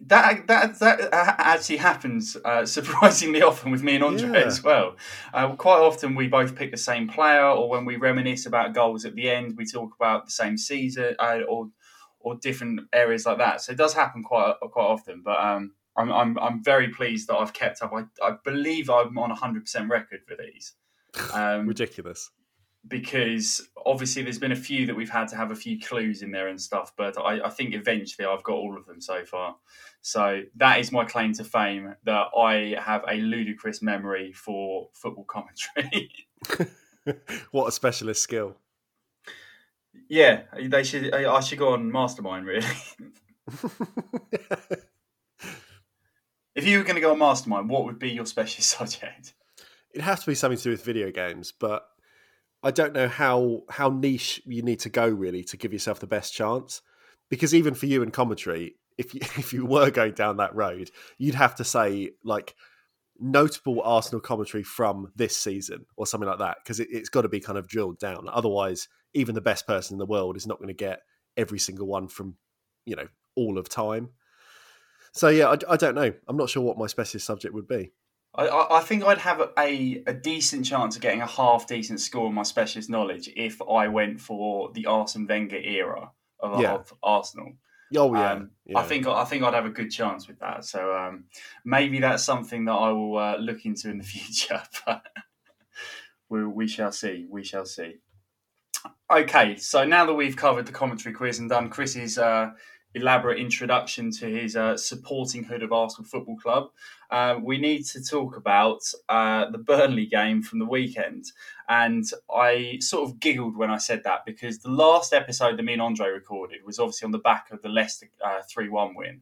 that 0.00 0.46
that 0.46 0.78
that 0.78 1.08
actually 1.12 1.78
happens 1.78 2.36
uh, 2.44 2.66
surprisingly 2.76 3.42
often 3.42 3.70
with 3.70 3.82
me 3.82 3.96
and 3.96 4.04
Andrei 4.04 4.40
yeah. 4.40 4.46
as 4.46 4.62
well. 4.62 4.96
Uh, 5.32 5.54
quite 5.56 5.78
often 5.78 6.14
we 6.14 6.28
both 6.28 6.54
pick 6.54 6.70
the 6.70 6.76
same 6.76 7.08
player, 7.08 7.46
or 7.46 7.68
when 7.68 7.84
we 7.84 7.96
reminisce 7.96 8.46
about 8.46 8.74
goals 8.74 9.04
at 9.04 9.14
the 9.14 9.30
end, 9.30 9.56
we 9.56 9.64
talk 9.64 9.94
about 9.98 10.26
the 10.26 10.30
same 10.30 10.56
season 10.56 11.16
uh, 11.18 11.40
or 11.48 11.70
or 12.20 12.34
different 12.36 12.80
areas 12.92 13.24
like 13.24 13.38
that. 13.38 13.60
So 13.60 13.72
it 13.72 13.78
does 13.78 13.94
happen 13.94 14.22
quite 14.22 14.54
quite 14.60 14.84
often. 14.84 15.22
But 15.24 15.38
um, 15.38 15.72
I'm, 15.96 16.12
I'm 16.12 16.38
I'm 16.38 16.62
very 16.62 16.88
pleased 16.88 17.28
that 17.28 17.36
I've 17.36 17.54
kept 17.54 17.80
up. 17.82 17.92
I, 17.94 18.04
I 18.22 18.36
believe 18.44 18.90
I'm 18.90 19.16
on 19.18 19.30
100 19.30 19.62
percent 19.64 19.88
record 19.88 20.20
for 20.26 20.36
these. 20.36 20.74
Um, 21.32 21.66
Ridiculous 21.66 22.30
because 22.88 23.68
obviously 23.84 24.22
there's 24.22 24.38
been 24.38 24.52
a 24.52 24.56
few 24.56 24.86
that 24.86 24.94
we've 24.94 25.10
had 25.10 25.28
to 25.28 25.36
have 25.36 25.50
a 25.50 25.56
few 25.56 25.78
clues 25.80 26.22
in 26.22 26.30
there 26.30 26.48
and 26.48 26.60
stuff, 26.60 26.92
but 26.96 27.18
I, 27.18 27.46
I, 27.46 27.50
think 27.50 27.74
eventually 27.74 28.26
I've 28.26 28.42
got 28.42 28.54
all 28.54 28.76
of 28.76 28.86
them 28.86 29.00
so 29.00 29.24
far. 29.24 29.56
So 30.02 30.42
that 30.56 30.78
is 30.80 30.92
my 30.92 31.04
claim 31.04 31.32
to 31.34 31.44
fame 31.44 31.94
that 32.04 32.28
I 32.36 32.76
have 32.80 33.04
a 33.10 33.16
ludicrous 33.16 33.82
memory 33.82 34.32
for 34.32 34.88
football 34.92 35.24
commentary. 35.24 36.10
what 37.50 37.66
a 37.66 37.72
specialist 37.72 38.22
skill! 38.22 38.56
Yeah, 40.08 40.42
they 40.60 40.84
should. 40.84 41.12
I 41.12 41.40
should 41.40 41.58
go 41.58 41.72
on 41.72 41.90
Mastermind 41.90 42.46
really. 42.46 42.66
if 46.54 46.66
you 46.66 46.78
were 46.78 46.84
going 46.84 46.96
to 46.96 47.00
go 47.00 47.12
on 47.12 47.18
Mastermind, 47.18 47.68
what 47.68 47.84
would 47.84 47.98
be 47.98 48.10
your 48.10 48.26
specialist 48.26 48.70
subject? 48.78 49.34
It'd 49.92 50.04
have 50.04 50.20
to 50.20 50.26
be 50.26 50.34
something 50.34 50.58
to 50.58 50.64
do 50.64 50.70
with 50.70 50.84
video 50.84 51.10
games, 51.10 51.52
but 51.58 51.88
I 52.66 52.72
don't 52.72 52.94
know 52.94 53.06
how 53.06 53.62
how 53.70 53.90
niche 53.90 54.42
you 54.44 54.60
need 54.60 54.80
to 54.80 54.88
go 54.88 55.06
really 55.06 55.44
to 55.44 55.56
give 55.56 55.72
yourself 55.72 56.00
the 56.00 56.08
best 56.08 56.34
chance. 56.34 56.82
Because 57.30 57.54
even 57.54 57.74
for 57.74 57.86
you 57.86 58.02
in 58.02 58.10
commentary, 58.10 58.74
if 58.98 59.14
you 59.14 59.20
if 59.38 59.52
you 59.52 59.64
were 59.64 59.90
going 59.90 60.14
down 60.14 60.38
that 60.38 60.54
road, 60.54 60.90
you'd 61.16 61.36
have 61.36 61.54
to 61.56 61.64
say 61.64 62.10
like 62.24 62.56
notable 63.20 63.80
Arsenal 63.82 64.20
commentary 64.20 64.64
from 64.64 65.12
this 65.14 65.36
season 65.36 65.86
or 65.96 66.08
something 66.08 66.28
like 66.28 66.40
that 66.40 66.58
because 66.62 66.80
it, 66.80 66.92
has 66.92 67.08
got 67.08 67.22
to 67.22 67.28
be 67.28 67.38
kind 67.38 67.56
of 67.56 67.68
drilled 67.68 68.00
down. 68.00 68.28
Otherwise, 68.28 68.88
even 69.14 69.36
the 69.36 69.40
best 69.40 69.64
person 69.68 69.94
in 69.94 69.98
the 69.98 70.04
world 70.04 70.36
is 70.36 70.46
not 70.46 70.58
going 70.58 70.68
to 70.68 70.74
get 70.74 71.02
every 71.36 71.60
single 71.60 71.86
one 71.86 72.08
from 72.08 72.34
you 72.84 72.96
know 72.96 73.06
all 73.36 73.58
of 73.58 73.68
time. 73.68 74.10
So 75.12 75.28
yeah, 75.28 75.50
I, 75.50 75.72
I 75.72 75.76
don't 75.76 75.94
know. 75.94 76.12
I'm 76.26 76.36
not 76.36 76.50
sure 76.50 76.64
what 76.64 76.78
my 76.78 76.88
specialist 76.88 77.26
subject 77.26 77.54
would 77.54 77.68
be. 77.68 77.92
I, 78.36 78.78
I 78.78 78.80
think 78.80 79.04
I'd 79.04 79.18
have 79.18 79.40
a, 79.58 80.02
a 80.06 80.12
decent 80.12 80.66
chance 80.66 80.96
of 80.96 81.02
getting 81.02 81.22
a 81.22 81.26
half 81.26 81.66
decent 81.66 82.00
score 82.00 82.26
on 82.26 82.34
my 82.34 82.42
specialist 82.42 82.90
knowledge 82.90 83.30
if 83.34 83.60
I 83.62 83.88
went 83.88 84.20
for 84.20 84.70
the 84.72 84.86
Arsene 84.86 85.26
Wenger 85.26 85.56
era 85.56 86.10
of, 86.40 86.60
yeah. 86.60 86.74
of 86.74 86.92
Arsenal. 87.02 87.54
Oh 87.96 88.14
yeah. 88.14 88.32
Um, 88.32 88.50
yeah. 88.66 88.78
I 88.78 88.82
think 88.82 89.06
I 89.06 89.24
think 89.24 89.44
I'd 89.44 89.54
have 89.54 89.66
a 89.66 89.70
good 89.70 89.90
chance 89.90 90.26
with 90.26 90.40
that. 90.40 90.64
So 90.64 90.94
um, 90.96 91.24
maybe 91.64 92.00
that's 92.00 92.24
something 92.24 92.64
that 92.64 92.72
I 92.72 92.90
will 92.90 93.16
uh, 93.16 93.36
look 93.36 93.64
into 93.64 93.90
in 93.90 93.98
the 93.98 94.04
future. 94.04 94.62
But 94.84 95.02
we, 96.28 96.44
we 96.44 96.68
shall 96.68 96.92
see. 96.92 97.26
We 97.28 97.44
shall 97.44 97.64
see. 97.64 97.96
Okay, 99.10 99.56
so 99.56 99.84
now 99.84 100.04
that 100.04 100.14
we've 100.14 100.36
covered 100.36 100.66
the 100.66 100.72
commentary 100.72 101.14
quiz 101.14 101.38
and 101.38 101.48
done 101.48 101.70
Chris's 101.70 102.18
uh, 102.18 102.50
elaborate 102.96 103.38
introduction 103.38 104.10
to 104.10 104.26
his 104.26 104.56
uh, 104.56 104.76
supporting 104.76 105.44
hood 105.44 105.62
of 105.62 105.72
Arsenal 105.72 106.08
Football 106.08 106.36
Club, 106.36 106.70
uh, 107.10 107.38
we 107.40 107.58
need 107.58 107.84
to 107.84 108.02
talk 108.02 108.36
about 108.36 108.80
uh, 109.08 109.50
the 109.50 109.58
Burnley 109.58 110.06
game 110.06 110.42
from 110.42 110.58
the 110.58 110.64
weekend. 110.64 111.26
And 111.68 112.04
I 112.34 112.78
sort 112.80 113.08
of 113.08 113.20
giggled 113.20 113.56
when 113.56 113.70
I 113.70 113.76
said 113.76 114.02
that 114.04 114.24
because 114.24 114.58
the 114.58 114.70
last 114.70 115.12
episode 115.12 115.58
that 115.58 115.62
me 115.62 115.74
and 115.74 115.82
Andrei 115.82 116.08
recorded 116.08 116.60
was 116.64 116.78
obviously 116.78 117.06
on 117.06 117.12
the 117.12 117.18
back 117.18 117.50
of 117.52 117.60
the 117.62 117.68
Leicester 117.68 118.08
uh, 118.24 118.40
3 118.48 118.70
1 118.70 118.94
win. 118.96 119.20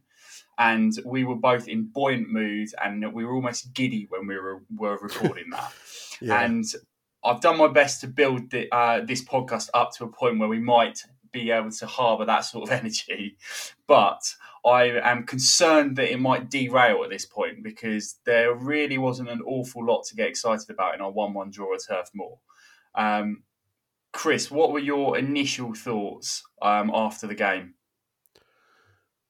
And 0.57 0.93
we 1.05 1.25
were 1.25 1.35
both 1.35 1.67
in 1.67 1.83
buoyant 1.83 2.29
mood 2.29 2.69
and 2.83 3.13
we 3.13 3.25
were 3.25 3.33
almost 3.33 3.73
giddy 3.73 4.07
when 4.09 4.25
we 4.25 4.37
were, 4.37 4.61
were 4.73 4.97
recording 4.97 5.49
that. 5.51 5.73
yeah. 6.21 6.41
And 6.41 6.63
I've 7.25 7.41
done 7.41 7.57
my 7.57 7.67
best 7.67 7.99
to 8.01 8.07
build 8.07 8.51
the, 8.51 8.73
uh, 8.73 9.01
this 9.01 9.23
podcast 9.23 9.69
up 9.73 9.91
to 9.95 10.05
a 10.05 10.07
point 10.07 10.39
where 10.39 10.47
we 10.47 10.59
might 10.59 11.03
be 11.35 11.51
able 11.51 11.71
to 11.71 11.85
harbour 11.85 12.25
that 12.25 12.45
sort 12.45 12.69
of 12.69 12.71
energy. 12.79 13.37
But 13.87 14.21
I 14.65 14.99
am 15.03 15.25
concerned 15.25 15.97
that 15.97 16.11
it 16.11 16.19
might 16.19 16.49
derail 16.49 17.03
at 17.03 17.09
this 17.09 17.25
point 17.25 17.63
because 17.63 18.15
there 18.25 18.55
really 18.55 18.97
wasn't 18.97 19.29
an 19.29 19.41
awful 19.41 19.85
lot 19.85 20.05
to 20.05 20.15
get 20.15 20.27
excited 20.27 20.69
about 20.69 20.95
in 20.95 21.01
our 21.01 21.11
1 21.11 21.33
1 21.33 21.51
draw 21.51 21.75
at 21.75 21.81
Turf 21.87 22.09
Moor. 22.15 22.39
Um, 22.95 23.43
Chris, 24.11 24.49
what 24.49 24.71
were 24.71 24.79
your 24.79 25.17
initial 25.17 25.73
thoughts 25.73 26.41
um, 26.61 26.89
after 26.93 27.27
the 27.27 27.35
game? 27.35 27.73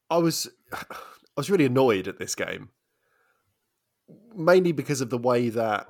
I 0.10 0.18
was, 0.20 0.48
I 0.72 0.86
was 1.36 1.50
really 1.50 1.66
annoyed 1.66 2.08
at 2.08 2.20
this 2.20 2.36
game, 2.36 2.70
mainly 4.36 4.72
because 4.72 5.02
of 5.02 5.10
the 5.10 5.18
way 5.18 5.50
that 5.50 5.88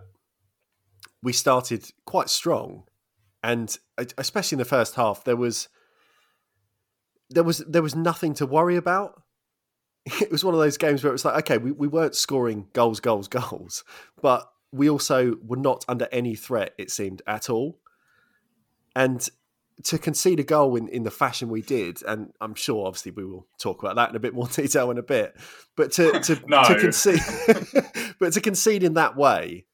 we 1.21 1.33
started 1.33 1.91
quite 2.05 2.29
strong, 2.29 2.85
and 3.43 3.77
especially 4.17 4.55
in 4.55 4.59
the 4.59 4.65
first 4.65 4.95
half, 4.95 5.25
there 5.25 5.35
was 5.35 5.67
there 7.29 7.43
was 7.43 7.59
there 7.59 7.81
was 7.81 7.95
nothing 7.95 8.33
to 8.35 8.45
worry 8.45 8.75
about. 8.75 9.21
It 10.21 10.31
was 10.31 10.45
one 10.45 10.53
of 10.53 10.59
those 10.59 10.77
games 10.77 11.03
where 11.03 11.09
it 11.09 11.13
was 11.13 11.25
like, 11.25 11.37
okay, 11.39 11.57
we, 11.57 11.71
we 11.71 11.87
weren't 11.87 12.13
scoring 12.13 12.67
goals, 12.73 12.99
goals, 12.99 13.27
goals, 13.39 13.83
but 14.21 14.47
we 14.71 14.87
also 14.87 15.35
were 15.43 15.57
not 15.57 15.83
under 15.87 16.07
any 16.11 16.35
threat, 16.35 16.73
it 16.77 16.91
seemed, 16.91 17.23
at 17.25 17.49
all. 17.49 17.79
And 18.95 19.27
to 19.85 19.97
concede 19.97 20.39
a 20.39 20.43
goal 20.43 20.75
in, 20.75 20.87
in 20.89 21.01
the 21.01 21.11
fashion 21.11 21.49
we 21.49 21.63
did, 21.63 22.03
and 22.03 22.31
I'm 22.39 22.53
sure 22.53 22.85
obviously 22.85 23.13
we 23.13 23.25
will 23.25 23.47
talk 23.57 23.81
about 23.81 23.95
that 23.95 24.11
in 24.11 24.15
a 24.15 24.19
bit 24.19 24.35
more 24.35 24.47
detail 24.53 24.91
in 24.91 24.99
a 24.99 25.03
bit, 25.03 25.35
but 25.75 25.91
to 25.93 26.19
to, 26.19 26.39
no. 26.45 26.63
to 26.63 26.79
concede 26.79 27.21
but 28.19 28.33
to 28.33 28.41
concede 28.41 28.83
in 28.83 28.93
that 28.93 29.17
way 29.17 29.65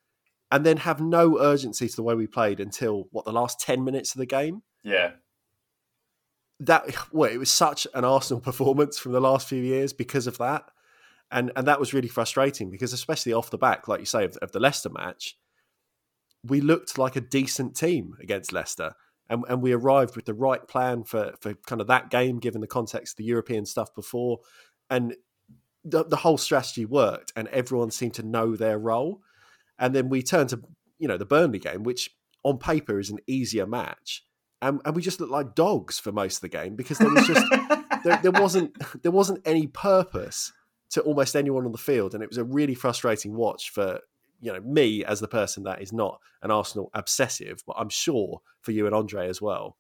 and 0.50 0.65
then 0.65 0.77
have 0.77 1.01
no 1.01 1.39
urgency 1.39 1.89
to 1.89 1.96
the 1.96 2.03
way 2.03 2.15
we 2.15 2.25
played 2.25 2.62
until 2.62 3.10
what 3.12 3.25
the 3.25 3.34
last 3.34 3.60
10 3.60 3.84
minutes 3.84 4.15
of 4.15 4.20
the 4.20 4.25
game. 4.25 4.63
Yeah 4.84 5.12
that 6.61 6.85
well, 7.11 7.29
it 7.29 7.37
was 7.37 7.51
such 7.51 7.85
an 7.93 8.05
Arsenal 8.05 8.41
performance 8.49 8.97
from 8.97 9.11
the 9.11 9.21
last 9.21 9.47
few 9.47 9.61
years 9.61 9.93
because 9.93 10.27
of 10.27 10.37
that, 10.37 10.63
and 11.31 11.51
and 11.55 11.67
that 11.67 11.79
was 11.79 11.93
really 11.93 12.07
frustrating 12.07 12.69
because 12.69 12.93
especially 12.93 13.33
off 13.33 13.49
the 13.49 13.57
back, 13.57 13.87
like 13.87 13.99
you 13.99 14.05
say, 14.05 14.23
of, 14.23 14.37
of 14.37 14.51
the 14.51 14.59
Leicester 14.59 14.89
match, 14.89 15.37
we 16.43 16.61
looked 16.61 16.97
like 16.97 17.15
a 17.15 17.21
decent 17.21 17.75
team 17.75 18.15
against 18.21 18.53
Leicester, 18.53 18.93
and 19.29 19.43
and 19.49 19.61
we 19.61 19.73
arrived 19.73 20.15
with 20.15 20.25
the 20.25 20.33
right 20.33 20.67
plan 20.67 21.03
for 21.03 21.33
for 21.41 21.53
kind 21.65 21.81
of 21.81 21.87
that 21.87 22.09
game, 22.09 22.39
given 22.39 22.61
the 22.61 22.67
context 22.67 23.13
of 23.13 23.17
the 23.17 23.25
European 23.25 23.65
stuff 23.65 23.93
before, 23.93 24.39
and 24.89 25.15
the 25.83 26.05
the 26.05 26.17
whole 26.17 26.37
strategy 26.37 26.85
worked, 26.85 27.33
and 27.35 27.47
everyone 27.49 27.91
seemed 27.91 28.13
to 28.15 28.23
know 28.23 28.55
their 28.55 28.77
role, 28.77 29.21
and 29.79 29.95
then 29.95 30.09
we 30.09 30.21
turned 30.21 30.49
to 30.49 30.61
you 30.99 31.07
know 31.07 31.17
the 31.17 31.25
Burnley 31.25 31.59
game, 31.59 31.83
which 31.83 32.11
on 32.43 32.57
paper 32.57 32.99
is 32.99 33.11
an 33.11 33.19
easier 33.27 33.67
match 33.67 34.23
and, 34.61 34.81
and 34.85 34.95
we 34.95 35.01
just 35.01 35.19
looked 35.19 35.31
like 35.31 35.55
dogs 35.55 35.99
for 35.99 36.11
most 36.11 36.37
of 36.37 36.41
the 36.41 36.49
game 36.49 36.75
because 36.75 36.97
there 36.97 37.09
was 37.09 37.27
just 37.27 37.45
there, 38.03 38.19
there 38.21 38.31
wasn't 38.41 38.75
there 39.01 39.11
wasn't 39.11 39.41
any 39.45 39.67
purpose 39.67 40.51
to 40.91 41.01
almost 41.01 41.35
anyone 41.35 41.65
on 41.65 41.71
the 41.71 41.77
field, 41.77 42.13
and 42.13 42.23
it 42.23 42.29
was 42.29 42.37
a 42.37 42.43
really 42.43 42.75
frustrating 42.75 43.33
watch 43.33 43.71
for 43.71 43.99
you 44.39 44.51
know 44.53 44.59
me 44.61 45.03
as 45.05 45.19
the 45.19 45.27
person 45.27 45.63
that 45.63 45.81
is 45.81 45.93
not 45.93 46.19
an 46.41 46.51
Arsenal 46.51 46.89
obsessive, 46.93 47.63
but 47.65 47.75
I'm 47.77 47.89
sure 47.89 48.41
for 48.61 48.71
you 48.71 48.85
and 48.85 48.95
Andrei 48.95 49.27
as 49.27 49.41
well. 49.41 49.77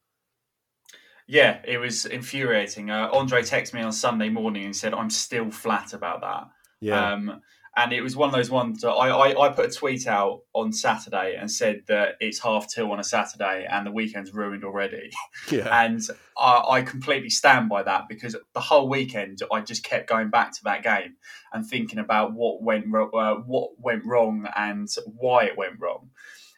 Yeah, 1.27 1.61
it 1.63 1.77
was 1.77 2.05
infuriating. 2.05 2.89
Uh, 2.89 3.09
Andrei 3.13 3.41
texted 3.41 3.73
me 3.73 3.81
on 3.81 3.91
Sunday 3.91 4.29
morning 4.29 4.65
and 4.65 4.75
said, 4.75 4.93
"I'm 4.93 5.09
still 5.09 5.51
flat 5.51 5.93
about 5.93 6.21
that." 6.21 6.47
Yeah. 6.79 7.13
Um, 7.13 7.41
and 7.77 7.93
it 7.93 8.01
was 8.01 8.17
one 8.17 8.27
of 8.27 8.35
those 8.35 8.49
ones 8.49 8.81
that 8.81 8.89
I, 8.89 9.09
I, 9.09 9.45
I, 9.45 9.49
put 9.49 9.65
a 9.65 9.73
tweet 9.73 10.05
out 10.05 10.41
on 10.53 10.73
Saturday 10.73 11.37
and 11.39 11.49
said 11.49 11.83
that 11.87 12.15
it's 12.19 12.39
half 12.39 12.69
two 12.69 12.91
on 12.91 12.99
a 12.99 13.03
Saturday 13.03 13.65
and 13.69 13.87
the 13.87 13.91
weekend's 13.91 14.33
ruined 14.33 14.63
already. 14.63 15.09
Yeah. 15.49 15.83
And 15.83 16.01
I, 16.37 16.63
I 16.69 16.81
completely 16.81 17.29
stand 17.29 17.67
by 17.67 17.83
that 17.83 18.07
because 18.07 18.37
the 18.53 18.59
whole 18.59 18.87
weekend 18.87 19.39
I 19.51 19.61
just 19.61 19.83
kept 19.83 20.07
going 20.07 20.29
back 20.29 20.53
to 20.53 20.63
that 20.65 20.83
game 20.83 21.15
and 21.51 21.65
thinking 21.65 21.99
about 21.99 22.33
what 22.33 22.61
went 22.61 22.85
uh, 22.93 23.35
what 23.35 23.71
went 23.77 24.05
wrong 24.05 24.47
and 24.55 24.87
why 25.05 25.45
it 25.45 25.57
went 25.57 25.79
wrong. 25.79 26.09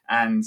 And 0.10 0.44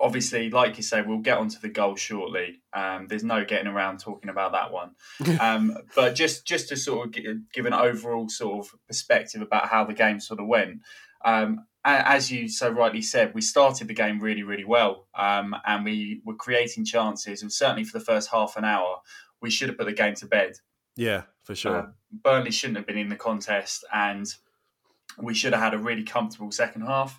obviously, 0.00 0.50
like 0.50 0.76
you 0.76 0.82
say, 0.82 1.02
we'll 1.02 1.18
get 1.18 1.38
onto 1.38 1.58
the 1.58 1.68
goal 1.68 1.94
shortly. 1.94 2.62
Um, 2.72 3.06
there's 3.08 3.22
no 3.22 3.44
getting 3.44 3.66
around 3.66 3.98
talking 3.98 4.30
about 4.30 4.52
that 4.52 4.72
one. 4.72 4.92
Um, 5.40 5.76
but 5.94 6.14
just 6.14 6.46
just 6.46 6.68
to 6.68 6.76
sort 6.76 7.06
of 7.06 7.22
give 7.52 7.66
an 7.66 7.72
overall 7.72 8.28
sort 8.28 8.66
of 8.66 8.74
perspective 8.86 9.40
about 9.40 9.68
how 9.68 9.84
the 9.84 9.94
game 9.94 10.20
sort 10.20 10.40
of 10.40 10.46
went. 10.46 10.80
Um, 11.24 11.66
as 11.84 12.30
you 12.30 12.48
so 12.48 12.68
rightly 12.70 13.00
said, 13.00 13.34
we 13.34 13.40
started 13.40 13.88
the 13.88 13.94
game 13.94 14.20
really, 14.20 14.42
really 14.42 14.64
well, 14.64 15.06
um, 15.14 15.56
and 15.64 15.84
we 15.84 16.20
were 16.24 16.34
creating 16.34 16.84
chances. 16.84 17.42
And 17.42 17.52
certainly 17.52 17.84
for 17.84 17.98
the 17.98 18.04
first 18.04 18.30
half 18.30 18.56
an 18.56 18.64
hour, 18.64 18.98
we 19.40 19.50
should 19.50 19.68
have 19.68 19.78
put 19.78 19.86
the 19.86 19.92
game 19.92 20.14
to 20.16 20.26
bed. 20.26 20.56
Yeah, 20.96 21.22
for 21.44 21.54
sure. 21.54 21.76
Uh, 21.76 21.86
Burnley 22.12 22.50
shouldn't 22.50 22.76
have 22.76 22.86
been 22.86 22.98
in 22.98 23.08
the 23.08 23.16
contest, 23.16 23.84
and 23.92 24.26
we 25.18 25.34
should 25.34 25.54
have 25.54 25.62
had 25.62 25.74
a 25.74 25.78
really 25.78 26.02
comfortable 26.02 26.50
second 26.50 26.82
half. 26.82 27.18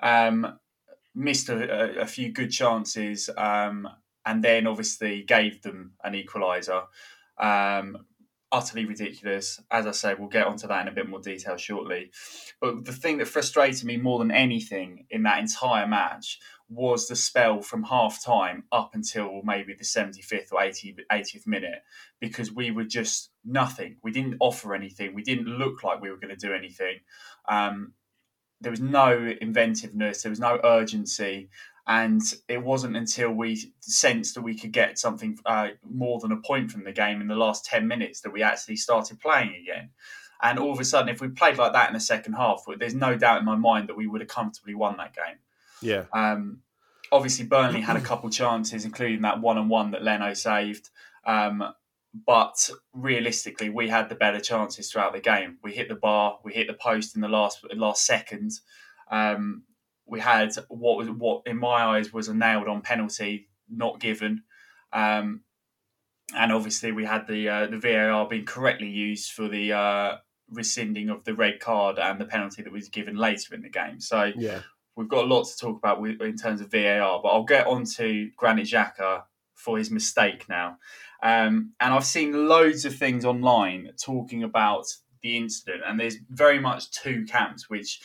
Um, 0.00 0.58
missed 1.14 1.48
a, 1.48 2.00
a, 2.00 2.06
few 2.06 2.32
good 2.32 2.50
chances, 2.50 3.30
um, 3.36 3.88
and 4.26 4.42
then 4.42 4.66
obviously 4.66 5.22
gave 5.22 5.62
them 5.62 5.92
an 6.02 6.14
equaliser. 6.14 6.84
Um, 7.38 8.06
utterly 8.54 8.84
ridiculous. 8.84 9.60
As 9.70 9.86
I 9.86 9.90
say, 9.90 10.14
we'll 10.14 10.28
get 10.28 10.46
onto 10.46 10.68
that 10.68 10.82
in 10.82 10.88
a 10.88 10.94
bit 10.94 11.08
more 11.08 11.20
detail 11.20 11.56
shortly. 11.56 12.12
But 12.60 12.84
the 12.84 12.92
thing 12.92 13.18
that 13.18 13.26
frustrated 13.26 13.84
me 13.84 13.96
more 13.96 14.20
than 14.20 14.30
anything 14.30 15.06
in 15.10 15.24
that 15.24 15.40
entire 15.40 15.88
match 15.88 16.38
was 16.68 17.08
the 17.08 17.16
spell 17.16 17.60
from 17.60 17.82
half 17.82 18.24
time 18.24 18.64
up 18.72 18.94
until 18.94 19.42
maybe 19.44 19.74
the 19.74 19.84
75th 19.84 20.52
or 20.52 20.62
80, 20.62 20.96
80th 21.10 21.46
minute 21.46 21.82
because 22.20 22.52
we 22.52 22.70
were 22.70 22.84
just 22.84 23.30
nothing. 23.44 23.96
We 24.02 24.12
didn't 24.12 24.36
offer 24.40 24.74
anything. 24.74 25.14
We 25.14 25.22
didn't 25.22 25.46
look 25.46 25.82
like 25.82 26.00
we 26.00 26.10
were 26.10 26.16
going 26.16 26.34
to 26.34 26.46
do 26.46 26.54
anything. 26.54 27.00
Um, 27.48 27.92
there 28.60 28.70
was 28.70 28.80
no 28.80 29.34
inventiveness, 29.40 30.22
there 30.22 30.30
was 30.30 30.40
no 30.40 30.60
urgency, 30.64 31.48
and 31.86 32.22
it 32.48 32.62
wasn't 32.62 32.96
until 32.96 33.30
we 33.30 33.72
sensed 33.80 34.34
that 34.34 34.42
we 34.42 34.56
could 34.56 34.72
get 34.72 34.98
something 34.98 35.38
uh, 35.44 35.68
more 35.88 36.18
than 36.20 36.32
a 36.32 36.36
point 36.38 36.70
from 36.70 36.84
the 36.84 36.92
game 36.92 37.20
in 37.20 37.28
the 37.28 37.34
last 37.34 37.64
ten 37.64 37.86
minutes 37.86 38.20
that 38.22 38.32
we 38.32 38.42
actually 38.42 38.76
started 38.76 39.20
playing 39.20 39.54
again. 39.62 39.90
And 40.42 40.58
all 40.58 40.72
of 40.72 40.80
a 40.80 40.84
sudden, 40.84 41.08
if 41.08 41.20
we 41.20 41.28
played 41.28 41.58
like 41.58 41.72
that 41.72 41.88
in 41.88 41.94
the 41.94 42.00
second 42.00 42.34
half, 42.34 42.64
there's 42.78 42.94
no 42.94 43.16
doubt 43.16 43.38
in 43.38 43.44
my 43.44 43.56
mind 43.56 43.88
that 43.88 43.96
we 43.96 44.06
would 44.06 44.20
have 44.20 44.28
comfortably 44.28 44.74
won 44.74 44.96
that 44.96 45.14
game. 45.14 45.36
Yeah. 45.80 46.04
Um, 46.12 46.58
obviously, 47.12 47.46
Burnley 47.46 47.80
had 47.80 47.96
a 47.96 48.00
couple 48.00 48.28
chances, 48.30 48.84
including 48.84 49.22
that 49.22 49.40
one 49.40 49.58
on 49.58 49.68
one 49.68 49.92
that 49.92 50.02
Leno 50.02 50.34
saved. 50.34 50.90
Um, 51.24 51.64
but 52.14 52.70
realistically, 52.92 53.70
we 53.70 53.88
had 53.88 54.08
the 54.08 54.14
better 54.14 54.38
chances 54.38 54.90
throughout 54.90 55.12
the 55.12 55.20
game. 55.20 55.58
We 55.62 55.72
hit 55.72 55.88
the 55.88 55.96
bar, 55.96 56.38
we 56.44 56.52
hit 56.52 56.68
the 56.68 56.74
post 56.74 57.16
in 57.16 57.20
the 57.20 57.28
last 57.28 57.64
last 57.74 58.06
second. 58.06 58.52
Um, 59.10 59.64
we 60.06 60.20
had 60.20 60.54
what 60.68 60.96
was 60.96 61.10
what 61.10 61.42
in 61.46 61.58
my 61.58 61.82
eyes 61.82 62.12
was 62.12 62.28
a 62.28 62.34
nailed 62.34 62.68
on 62.68 62.82
penalty 62.82 63.48
not 63.68 63.98
given, 63.98 64.44
um, 64.92 65.40
and 66.36 66.52
obviously 66.52 66.92
we 66.92 67.04
had 67.04 67.26
the 67.26 67.48
uh, 67.48 67.66
the 67.66 67.78
VAR 67.78 68.28
being 68.28 68.46
correctly 68.46 68.88
used 68.88 69.32
for 69.32 69.48
the 69.48 69.72
uh, 69.72 70.16
rescinding 70.50 71.08
of 71.08 71.24
the 71.24 71.34
red 71.34 71.58
card 71.58 71.98
and 71.98 72.20
the 72.20 72.26
penalty 72.26 72.62
that 72.62 72.72
was 72.72 72.88
given 72.88 73.16
later 73.16 73.54
in 73.54 73.62
the 73.62 73.68
game. 73.68 74.00
So 74.00 74.32
yeah. 74.36 74.60
we've 74.94 75.08
got 75.08 75.24
a 75.24 75.26
lot 75.26 75.44
to 75.44 75.56
talk 75.56 75.78
about 75.78 76.04
in 76.06 76.36
terms 76.36 76.60
of 76.60 76.70
VAR, 76.70 77.20
but 77.22 77.28
I'll 77.28 77.44
get 77.44 77.66
on 77.66 77.84
to 77.96 78.30
Granit 78.36 78.66
Xhaka 78.66 79.22
for 79.54 79.78
his 79.78 79.90
mistake 79.90 80.48
now. 80.48 80.78
Um, 81.24 81.72
and 81.80 81.94
I've 81.94 82.04
seen 82.04 82.48
loads 82.48 82.84
of 82.84 82.94
things 82.94 83.24
online 83.24 83.90
talking 84.00 84.44
about 84.44 84.86
the 85.22 85.36
incident, 85.38 85.82
and 85.86 85.98
there's 85.98 86.16
very 86.28 86.60
much 86.60 86.90
two 86.90 87.24
camps, 87.24 87.68
which 87.68 88.00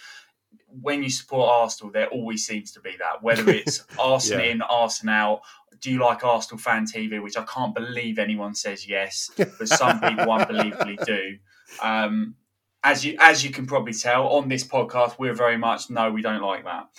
when 0.81 1.03
you 1.03 1.09
support 1.09 1.49
Arsenal, 1.49 1.91
there 1.91 2.07
always 2.07 2.45
seems 2.45 2.71
to 2.71 2.79
be 2.79 2.91
that. 2.97 3.21
Whether 3.21 3.49
it's 3.49 3.85
Arsenal 3.99 4.45
yeah. 4.45 4.51
in, 4.51 4.61
Arsenal 4.61 5.13
out, 5.13 5.41
do 5.81 5.91
you 5.91 5.99
like 5.99 6.23
Arsenal 6.23 6.59
fan 6.59 6.85
TV? 6.85 7.21
Which 7.21 7.37
I 7.37 7.43
can't 7.43 7.75
believe 7.75 8.19
anyone 8.19 8.55
says 8.55 8.87
yes, 8.87 9.29
but 9.35 9.67
some 9.67 9.99
people 9.99 10.31
unbelievably 10.31 10.99
do. 11.05 11.37
Um, 11.81 12.35
as 12.83 13.05
you 13.05 13.17
as 13.19 13.43
you 13.43 13.51
can 13.51 13.65
probably 13.65 13.93
tell 13.93 14.27
on 14.27 14.47
this 14.47 14.63
podcast, 14.63 15.19
we're 15.19 15.33
very 15.33 15.57
much 15.57 15.89
no, 15.89 16.11
we 16.11 16.21
don't 16.21 16.41
like 16.41 16.63
that. 16.63 16.87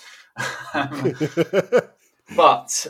Um, 0.72 1.12
but 2.36 2.86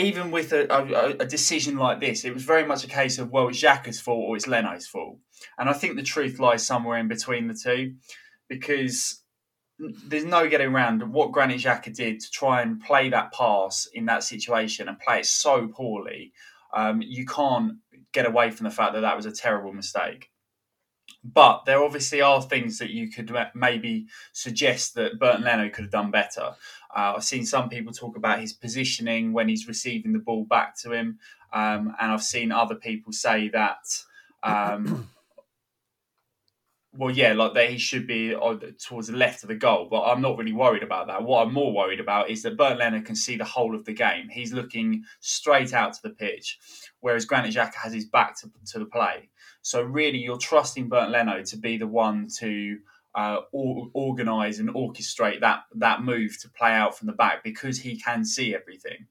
even 0.00 0.30
with 0.30 0.52
a, 0.52 0.72
a, 0.72 1.10
a, 1.20 1.26
decision 1.26 1.76
like 1.76 2.00
this, 2.00 2.24
it 2.24 2.34
was 2.34 2.44
very 2.44 2.64
much 2.64 2.84
a 2.84 2.88
case 2.88 3.18
of, 3.18 3.30
well, 3.30 3.48
it's 3.48 3.62
Xhaka's 3.62 4.00
fault 4.00 4.24
or 4.28 4.36
it's 4.36 4.46
Leno's 4.46 4.86
fault. 4.86 5.18
And 5.58 5.68
I 5.68 5.72
think 5.72 5.96
the 5.96 6.02
truth 6.02 6.38
lies 6.38 6.66
somewhere 6.66 6.98
in 6.98 7.08
between 7.08 7.48
the 7.48 7.54
two 7.54 7.94
because 8.48 9.22
there's 9.78 10.24
no 10.24 10.48
getting 10.48 10.68
around 10.68 11.12
what 11.12 11.32
Granit 11.32 11.60
Xhaka 11.60 11.94
did 11.94 12.20
to 12.20 12.30
try 12.30 12.62
and 12.62 12.80
play 12.80 13.08
that 13.10 13.32
pass 13.32 13.88
in 13.92 14.06
that 14.06 14.24
situation 14.24 14.88
and 14.88 14.98
play 14.98 15.20
it 15.20 15.26
so 15.26 15.68
poorly. 15.68 16.32
Um, 16.74 17.02
you 17.02 17.24
can't 17.26 17.78
get 18.12 18.26
away 18.26 18.50
from 18.50 18.64
the 18.64 18.70
fact 18.70 18.94
that 18.94 19.00
that 19.00 19.16
was 19.16 19.26
a 19.26 19.32
terrible 19.32 19.72
mistake. 19.72 20.30
But 21.22 21.64
there 21.66 21.82
obviously 21.82 22.22
are 22.22 22.40
things 22.40 22.78
that 22.78 22.90
you 22.90 23.10
could 23.10 23.34
maybe 23.54 24.06
suggest 24.32 24.94
that 24.94 25.18
Bernd 25.18 25.44
Leno 25.44 25.68
could 25.68 25.84
have 25.84 25.90
done 25.90 26.10
better. 26.10 26.54
Uh, 26.94 27.14
I've 27.16 27.24
seen 27.24 27.44
some 27.46 27.68
people 27.68 27.92
talk 27.92 28.16
about 28.16 28.40
his 28.40 28.52
positioning 28.52 29.32
when 29.32 29.48
he's 29.48 29.68
receiving 29.68 30.12
the 30.12 30.18
ball 30.18 30.44
back 30.44 30.76
to 30.80 30.92
him, 30.92 31.18
um, 31.52 31.94
and 32.00 32.12
I've 32.12 32.22
seen 32.22 32.52
other 32.52 32.74
people 32.74 33.12
say 33.12 33.48
that. 33.50 33.84
Um, 34.42 35.08
well, 36.92 37.14
yeah, 37.14 37.32
like 37.34 37.54
that 37.54 37.70
he 37.70 37.78
should 37.78 38.06
be 38.06 38.34
towards 38.84 39.06
the 39.06 39.16
left 39.16 39.44
of 39.44 39.48
the 39.48 39.54
goal, 39.54 39.86
but 39.88 40.02
I'm 40.02 40.20
not 40.20 40.36
really 40.36 40.52
worried 40.52 40.82
about 40.82 41.06
that. 41.06 41.22
What 41.22 41.46
I'm 41.46 41.54
more 41.54 41.72
worried 41.72 42.00
about 42.00 42.30
is 42.30 42.42
that 42.42 42.56
Bernd 42.56 42.78
Leno 42.78 43.00
can 43.00 43.14
see 43.14 43.36
the 43.36 43.44
whole 43.44 43.76
of 43.76 43.84
the 43.84 43.92
game. 43.92 44.28
He's 44.28 44.52
looking 44.52 45.04
straight 45.20 45.72
out 45.72 45.92
to 45.94 46.02
the 46.02 46.10
pitch, 46.10 46.58
whereas 47.00 47.24
Granit 47.24 47.54
Xhaka 47.54 47.74
has 47.74 47.92
his 47.92 48.06
back 48.06 48.36
to, 48.40 48.50
to 48.72 48.80
the 48.80 48.86
play. 48.86 49.28
So 49.62 49.82
really, 49.82 50.18
you're 50.18 50.38
trusting 50.38 50.88
Bernd 50.88 51.12
Leno 51.12 51.42
to 51.44 51.56
be 51.56 51.76
the 51.76 51.86
one 51.86 52.26
to 52.38 52.78
uh, 53.14 53.38
organize 53.52 54.58
and 54.58 54.70
orchestrate 54.70 55.40
that 55.40 55.60
that 55.74 56.02
move 56.02 56.38
to 56.40 56.48
play 56.48 56.72
out 56.72 56.96
from 56.96 57.06
the 57.06 57.12
back 57.12 57.42
because 57.42 57.78
he 57.78 57.96
can 57.96 58.24
see 58.24 58.54
everything. 58.54 59.06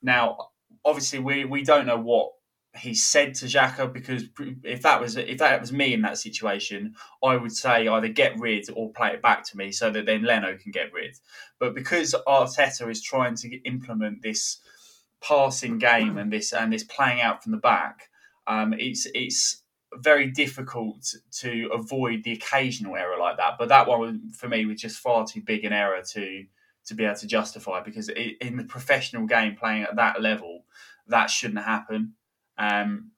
Now, 0.00 0.48
obviously, 0.84 1.18
we 1.18 1.44
we 1.44 1.62
don't 1.64 1.86
know 1.86 1.98
what 1.98 2.32
he 2.74 2.94
said 2.94 3.34
to 3.34 3.46
Xhaka 3.46 3.92
because 3.92 4.24
if 4.64 4.82
that 4.82 5.00
was 5.00 5.16
if 5.16 5.38
that 5.38 5.60
was 5.60 5.72
me 5.72 5.92
in 5.92 6.02
that 6.02 6.18
situation, 6.18 6.94
I 7.22 7.36
would 7.36 7.52
say 7.52 7.86
either 7.86 8.08
get 8.08 8.38
rid 8.38 8.68
or 8.74 8.92
play 8.92 9.10
it 9.10 9.22
back 9.22 9.44
to 9.50 9.56
me 9.56 9.72
so 9.72 9.90
that 9.90 10.06
then 10.06 10.22
Leno 10.22 10.56
can 10.56 10.72
get 10.72 10.92
rid. 10.92 11.16
But 11.58 11.74
because 11.74 12.14
Arteta 12.26 12.90
is 12.90 13.02
trying 13.02 13.36
to 13.36 13.56
implement 13.64 14.22
this 14.22 14.58
passing 15.20 15.78
game 15.78 16.16
and 16.16 16.32
this 16.32 16.52
and 16.52 16.72
this 16.72 16.84
playing 16.84 17.20
out 17.20 17.42
from 17.42 17.52
the 17.52 17.58
back, 17.58 18.08
um, 18.46 18.72
it's 18.72 19.06
it's 19.14 19.61
very 19.96 20.30
difficult 20.30 21.14
to 21.30 21.70
avoid 21.72 22.24
the 22.24 22.32
occasional 22.32 22.96
error 22.96 23.18
like 23.18 23.36
that. 23.36 23.56
But 23.58 23.68
that 23.68 23.86
one 23.86 24.30
for 24.30 24.48
me 24.48 24.66
was 24.66 24.80
just 24.80 24.98
far 24.98 25.26
too 25.26 25.42
big 25.42 25.64
an 25.64 25.72
error 25.72 26.02
to 26.12 26.44
to 26.84 26.94
be 26.94 27.04
able 27.04 27.14
to 27.14 27.26
justify 27.26 27.80
because 27.80 28.08
in 28.08 28.56
the 28.56 28.64
professional 28.64 29.26
game 29.26 29.54
playing 29.54 29.84
at 29.84 29.94
that 29.96 30.20
level, 30.20 30.64
that 31.06 31.30
shouldn't 31.30 31.64
happen. 31.64 32.14
Um, 32.58 33.12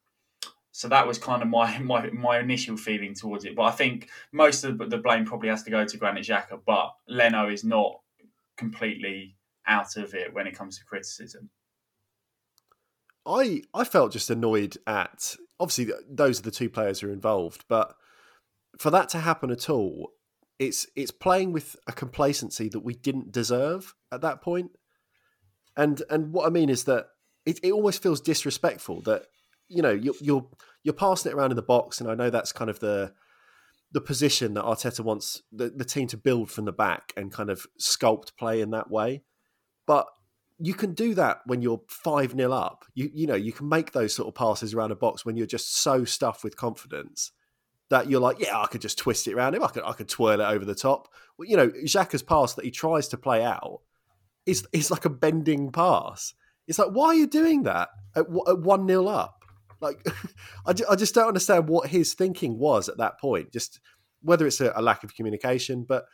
so 0.70 0.88
that 0.88 1.06
was 1.06 1.18
kind 1.18 1.40
of 1.40 1.48
my, 1.48 1.78
my 1.82 2.10
my 2.10 2.38
initial 2.40 2.76
feeling 2.76 3.14
towards 3.14 3.44
it. 3.44 3.56
But 3.56 3.62
I 3.62 3.70
think 3.70 4.10
most 4.32 4.64
of 4.64 4.78
the 4.78 4.98
blame 4.98 5.24
probably 5.24 5.48
has 5.48 5.62
to 5.62 5.70
go 5.70 5.84
to 5.84 5.96
Granit 5.96 6.26
Xhaka, 6.26 6.60
but 6.66 6.94
Leno 7.08 7.48
is 7.48 7.64
not 7.64 8.00
completely 8.56 9.36
out 9.66 9.96
of 9.96 10.14
it 10.14 10.34
when 10.34 10.46
it 10.46 10.56
comes 10.56 10.78
to 10.78 10.84
criticism. 10.84 11.50
I 13.26 13.62
I 13.72 13.84
felt 13.84 14.12
just 14.12 14.30
annoyed 14.30 14.76
at 14.86 15.36
obviously 15.60 15.92
those 16.08 16.40
are 16.40 16.42
the 16.42 16.50
two 16.50 16.68
players 16.68 17.00
who 17.00 17.08
are 17.08 17.12
involved, 17.12 17.64
but 17.68 17.94
for 18.78 18.90
that 18.90 19.08
to 19.10 19.18
happen 19.18 19.50
at 19.50 19.70
all, 19.70 20.10
it's 20.58 20.86
it's 20.96 21.10
playing 21.10 21.52
with 21.52 21.76
a 21.86 21.92
complacency 21.92 22.68
that 22.68 22.80
we 22.80 22.94
didn't 22.94 23.32
deserve 23.32 23.94
at 24.12 24.20
that 24.22 24.42
point. 24.42 24.70
And 25.76 26.02
and 26.10 26.32
what 26.32 26.46
I 26.46 26.50
mean 26.50 26.68
is 26.68 26.84
that 26.84 27.06
it, 27.44 27.60
it 27.62 27.72
almost 27.72 28.02
feels 28.02 28.20
disrespectful 28.20 29.02
that 29.02 29.26
you 29.68 29.82
know 29.82 29.90
you're, 29.90 30.14
you're 30.20 30.46
you're 30.82 30.94
passing 30.94 31.32
it 31.32 31.34
around 31.34 31.50
in 31.50 31.56
the 31.56 31.62
box, 31.62 32.00
and 32.00 32.10
I 32.10 32.14
know 32.14 32.30
that's 32.30 32.52
kind 32.52 32.70
of 32.70 32.80
the 32.80 33.12
the 33.92 34.00
position 34.00 34.54
that 34.54 34.64
Arteta 34.64 35.00
wants 35.00 35.40
the, 35.52 35.70
the 35.70 35.84
team 35.84 36.08
to 36.08 36.16
build 36.16 36.50
from 36.50 36.64
the 36.64 36.72
back 36.72 37.12
and 37.16 37.32
kind 37.32 37.48
of 37.48 37.64
sculpt 37.80 38.36
play 38.36 38.60
in 38.60 38.70
that 38.70 38.90
way. 38.90 39.22
But 39.86 40.06
you 40.58 40.74
can 40.74 40.94
do 40.94 41.14
that 41.14 41.40
when 41.46 41.62
you're 41.62 41.82
5 41.88 42.32
0 42.32 42.52
up. 42.52 42.84
You 42.94 43.10
you 43.12 43.26
know, 43.26 43.34
you 43.34 43.52
can 43.52 43.68
make 43.68 43.92
those 43.92 44.14
sort 44.14 44.28
of 44.28 44.34
passes 44.34 44.74
around 44.74 44.92
a 44.92 44.96
box 44.96 45.24
when 45.24 45.36
you're 45.36 45.46
just 45.46 45.78
so 45.78 46.04
stuffed 46.04 46.44
with 46.44 46.56
confidence 46.56 47.32
that 47.90 48.08
you're 48.08 48.20
like, 48.20 48.40
yeah, 48.40 48.58
I 48.58 48.66
could 48.66 48.80
just 48.80 48.98
twist 48.98 49.28
it 49.28 49.34
around 49.34 49.54
him. 49.54 49.62
I 49.62 49.68
could 49.68 49.84
I 49.84 49.92
could 49.92 50.08
twirl 50.08 50.40
it 50.40 50.44
over 50.44 50.64
the 50.64 50.74
top. 50.74 51.08
Well, 51.36 51.48
you 51.48 51.56
know, 51.56 51.68
Xhaka's 51.68 52.22
pass 52.22 52.54
that 52.54 52.64
he 52.64 52.70
tries 52.70 53.08
to 53.08 53.16
play 53.16 53.42
out 53.42 53.80
is 54.46 54.66
is 54.72 54.90
like 54.90 55.04
a 55.04 55.10
bending 55.10 55.72
pass. 55.72 56.34
It's 56.66 56.78
like, 56.78 56.90
why 56.90 57.08
are 57.08 57.14
you 57.14 57.26
doing 57.26 57.64
that 57.64 57.90
at, 58.16 58.24
at 58.48 58.58
1 58.58 58.88
0 58.88 59.06
up? 59.06 59.44
Like, 59.80 60.06
I, 60.66 60.74
I 60.88 60.96
just 60.96 61.14
don't 61.14 61.28
understand 61.28 61.68
what 61.68 61.88
his 61.88 62.14
thinking 62.14 62.58
was 62.58 62.88
at 62.88 62.98
that 62.98 63.20
point. 63.20 63.52
Just 63.52 63.80
whether 64.22 64.46
it's 64.46 64.60
a, 64.60 64.72
a 64.74 64.80
lack 64.80 65.04
of 65.04 65.14
communication, 65.14 65.84
but 65.84 66.06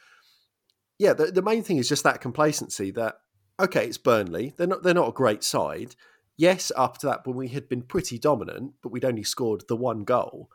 yeah, 0.98 1.14
the, 1.14 1.26
the 1.26 1.42
main 1.42 1.62
thing 1.62 1.78
is 1.78 1.88
just 1.88 2.04
that 2.04 2.20
complacency 2.20 2.90
that 2.90 3.14
okay, 3.60 3.86
it's 3.86 3.98
Burnley. 3.98 4.52
They're 4.56 4.66
not 4.66 4.82
they're 4.82 4.94
not 4.94 5.08
a 5.08 5.12
great 5.12 5.44
side. 5.44 5.94
Yes, 6.36 6.72
up 6.76 6.98
to 6.98 7.06
that 7.06 7.24
point 7.24 7.36
we 7.36 7.48
had 7.48 7.68
been 7.68 7.82
pretty 7.82 8.18
dominant, 8.18 8.74
but 8.82 8.90
we'd 8.90 9.04
only 9.04 9.22
scored 9.22 9.64
the 9.68 9.76
one 9.76 10.04
goal. 10.04 10.50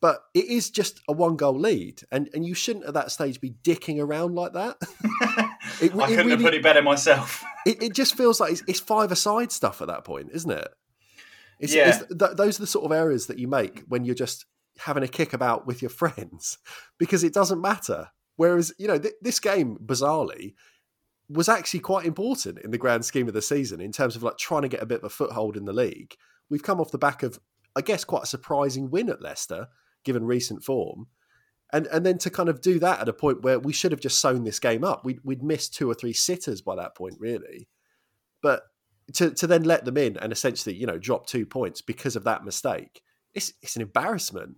But 0.00 0.22
it 0.34 0.44
is 0.46 0.70
just 0.70 1.00
a 1.08 1.12
one 1.12 1.36
goal 1.36 1.58
lead, 1.58 2.02
and, 2.12 2.28
and 2.34 2.46
you 2.46 2.54
shouldn't 2.54 2.84
at 2.84 2.94
that 2.94 3.10
stage 3.10 3.40
be 3.40 3.54
dicking 3.62 4.00
around 4.00 4.34
like 4.34 4.52
that. 4.52 4.76
it, 5.80 5.94
I 5.94 6.06
couldn't 6.06 6.16
really, 6.16 6.30
have 6.30 6.40
put 6.40 6.54
it 6.54 6.62
better 6.62 6.82
myself. 6.82 7.42
it, 7.66 7.82
it 7.82 7.92
just 7.94 8.14
feels 8.14 8.38
like 8.38 8.52
it's, 8.52 8.62
it's 8.68 8.80
five 8.80 9.10
aside 9.10 9.52
stuff 9.52 9.80
at 9.80 9.88
that 9.88 10.04
point, 10.04 10.30
isn't 10.32 10.50
it? 10.50 10.68
It's, 11.58 11.74
yeah. 11.74 11.88
It's, 11.88 12.06
th- 12.14 12.36
those 12.36 12.58
are 12.58 12.62
the 12.62 12.66
sort 12.66 12.84
of 12.84 12.92
errors 12.92 13.26
that 13.26 13.38
you 13.38 13.48
make 13.48 13.84
when 13.88 14.04
you're 14.04 14.14
just 14.14 14.44
having 14.78 15.02
a 15.02 15.08
kick 15.08 15.32
about 15.32 15.66
with 15.66 15.80
your 15.80 15.88
friends 15.88 16.58
because 16.98 17.24
it 17.24 17.32
doesn't 17.32 17.60
matter. 17.60 18.08
Whereas, 18.36 18.72
you 18.78 18.86
know, 18.86 18.98
th- 18.98 19.14
this 19.22 19.40
game, 19.40 19.78
bizarrely, 19.84 20.54
was 21.28 21.48
actually 21.48 21.80
quite 21.80 22.06
important 22.06 22.58
in 22.60 22.70
the 22.70 22.78
grand 22.78 23.04
scheme 23.04 23.28
of 23.28 23.34
the 23.34 23.42
season 23.42 23.80
in 23.80 23.92
terms 23.92 24.16
of 24.16 24.22
like 24.22 24.38
trying 24.38 24.62
to 24.62 24.68
get 24.68 24.82
a 24.82 24.86
bit 24.86 24.98
of 24.98 25.04
a 25.04 25.10
foothold 25.10 25.56
in 25.56 25.64
the 25.64 25.72
league. 25.72 26.14
We've 26.48 26.62
come 26.62 26.80
off 26.80 26.92
the 26.92 26.98
back 26.98 27.22
of, 27.22 27.40
I 27.74 27.80
guess, 27.80 28.04
quite 28.04 28.22
a 28.22 28.26
surprising 28.26 28.90
win 28.90 29.08
at 29.08 29.22
Leicester, 29.22 29.66
given 30.04 30.24
recent 30.24 30.62
form. 30.62 31.08
And 31.72 31.88
and 31.88 32.06
then 32.06 32.18
to 32.18 32.30
kind 32.30 32.48
of 32.48 32.60
do 32.60 32.78
that 32.78 33.00
at 33.00 33.08
a 33.08 33.12
point 33.12 33.42
where 33.42 33.58
we 33.58 33.72
should 33.72 33.90
have 33.90 34.00
just 34.00 34.20
sewn 34.20 34.44
this 34.44 34.60
game 34.60 34.84
up. 34.84 35.04
We'd, 35.04 35.18
we'd 35.24 35.42
missed 35.42 35.74
two 35.74 35.90
or 35.90 35.94
three 35.94 36.12
sitters 36.12 36.62
by 36.62 36.76
that 36.76 36.96
point, 36.96 37.16
really. 37.18 37.68
But 38.40 38.62
to, 39.14 39.30
to 39.32 39.46
then 39.48 39.64
let 39.64 39.84
them 39.84 39.96
in 39.96 40.16
and 40.16 40.32
essentially, 40.32 40.76
you 40.76 40.86
know, 40.86 40.98
drop 40.98 41.26
two 41.26 41.44
points 41.44 41.80
because 41.80 42.14
of 42.14 42.24
that 42.24 42.44
mistake, 42.44 43.02
it's, 43.34 43.52
it's 43.62 43.74
an 43.74 43.82
embarrassment. 43.82 44.56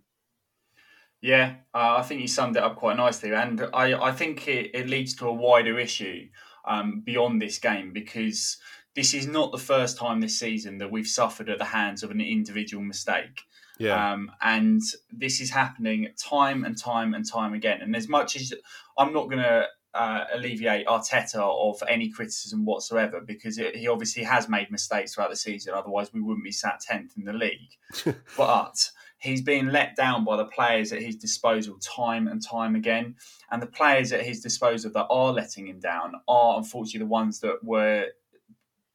Yeah, 1.21 1.55
uh, 1.73 1.97
I 1.97 2.03
think 2.03 2.21
you 2.21 2.27
summed 2.27 2.55
it 2.55 2.63
up 2.63 2.75
quite 2.75 2.97
nicely. 2.97 3.33
And 3.33 3.67
I, 3.73 3.93
I 3.93 4.11
think 4.11 4.47
it, 4.47 4.71
it 4.73 4.87
leads 4.87 5.15
to 5.15 5.27
a 5.27 5.33
wider 5.33 5.77
issue 5.79 6.27
um, 6.65 7.01
beyond 7.01 7.41
this 7.41 7.57
game 7.57 7.91
because 7.93 8.57
this 8.95 9.13
is 9.13 9.27
not 9.27 9.51
the 9.51 9.57
first 9.57 9.97
time 9.97 10.19
this 10.19 10.37
season 10.37 10.77
that 10.79 10.91
we've 10.91 11.07
suffered 11.07 11.49
at 11.49 11.57
the 11.57 11.65
hands 11.65 12.03
of 12.03 12.11
an 12.11 12.21
individual 12.21 12.83
mistake. 12.83 13.41
Yeah. 13.77 14.13
Um, 14.13 14.31
and 14.41 14.81
this 15.11 15.39
is 15.39 15.49
happening 15.49 16.09
time 16.17 16.65
and 16.65 16.77
time 16.77 17.13
and 17.13 17.25
time 17.25 17.53
again. 17.53 17.81
And 17.81 17.95
as 17.95 18.09
much 18.09 18.35
as 18.35 18.53
I'm 18.97 19.13
not 19.13 19.29
going 19.29 19.41
to 19.41 19.67
uh, 19.93 20.25
alleviate 20.33 20.85
Arteta 20.85 21.39
of 21.39 21.81
any 21.87 22.09
criticism 22.09 22.65
whatsoever 22.65 23.21
because 23.21 23.57
it, 23.57 23.75
he 23.75 23.87
obviously 23.87 24.23
has 24.23 24.49
made 24.49 24.69
mistakes 24.69 25.13
throughout 25.13 25.29
the 25.29 25.35
season. 25.35 25.73
Otherwise, 25.73 26.13
we 26.13 26.21
wouldn't 26.21 26.43
be 26.43 26.51
sat 26.51 26.81
10th 26.89 27.17
in 27.17 27.23
the 27.23 27.33
league. 27.33 28.15
but 28.37 28.91
he's 29.19 29.41
being 29.41 29.67
let 29.67 29.95
down 29.95 30.23
by 30.23 30.37
the 30.37 30.45
players 30.45 30.91
at 30.91 31.01
his 31.01 31.15
disposal 31.15 31.77
time 31.79 32.27
and 32.27 32.41
time 32.41 32.75
again. 32.75 33.15
And 33.51 33.61
the 33.61 33.67
players 33.67 34.11
at 34.11 34.25
his 34.25 34.41
disposal 34.41 34.91
that 34.93 35.07
are 35.09 35.31
letting 35.33 35.67
him 35.67 35.79
down 35.79 36.13
are 36.27 36.57
unfortunately 36.57 36.99
the 36.99 37.05
ones 37.05 37.39
that 37.41 37.63
were 37.63 38.07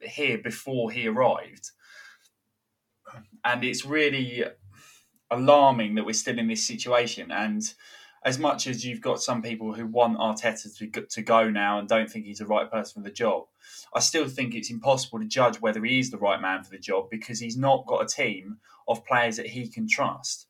here 0.01 0.39
before 0.39 0.91
he 0.91 1.07
arrived. 1.07 1.71
And 3.45 3.65
it's 3.65 3.85
really 3.85 4.45
alarming 5.31 5.95
that 5.95 6.07
we're 6.07 6.15
still 6.15 6.39
in 6.39 6.49
this 6.49 6.67
situation. 6.67 7.31
And 7.31 7.63
as 8.25 8.39
much 8.39 8.67
as 8.67 8.85
you've 8.85 9.03
got 9.03 9.23
some 9.23 9.43
people 9.43 9.75
who 9.75 9.87
want 9.87 10.19
Arteta 10.19 10.75
to, 10.79 11.03
to 11.03 11.23
go 11.23 11.51
now 11.51 11.79
and 11.79 11.89
don't 11.89 12.11
think 12.11 12.25
he's 12.25 12.39
the 12.39 12.47
right 12.47 12.71
person 12.71 13.03
for 13.03 13.09
the 13.09 13.15
job, 13.15 13.45
I 13.95 14.01
still 14.01 14.29
think 14.29 14.55
it's 14.55 14.71
impossible 14.71 15.19
to 15.19 15.27
judge 15.27 15.61
whether 15.61 15.85
he 15.85 15.99
is 15.99 16.11
the 16.11 16.19
right 16.19 16.41
man 16.41 16.65
for 16.65 16.71
the 16.71 16.79
job 16.79 17.11
because 17.11 17.39
he's 17.39 17.57
not 17.57 17.87
got 17.87 18.03
a 18.03 18.07
team 18.07 18.59
of 18.89 19.05
players 19.05 19.37
that 19.37 19.47
he 19.47 19.69
can 19.69 19.87
trust. 19.87 20.47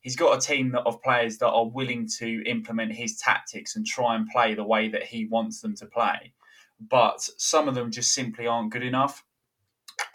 He's 0.00 0.14
got 0.14 0.38
a 0.38 0.40
team 0.40 0.76
of 0.86 1.02
players 1.02 1.38
that 1.38 1.48
are 1.48 1.66
willing 1.66 2.08
to 2.18 2.44
implement 2.44 2.92
his 2.92 3.18
tactics 3.18 3.74
and 3.74 3.84
try 3.84 4.14
and 4.14 4.28
play 4.28 4.54
the 4.54 4.64
way 4.64 4.88
that 4.88 5.02
he 5.02 5.26
wants 5.26 5.60
them 5.60 5.74
to 5.76 5.86
play. 5.86 6.32
But 6.78 7.28
some 7.38 7.66
of 7.66 7.74
them 7.74 7.90
just 7.90 8.14
simply 8.14 8.46
aren't 8.46 8.70
good 8.70 8.84
enough. 8.84 9.24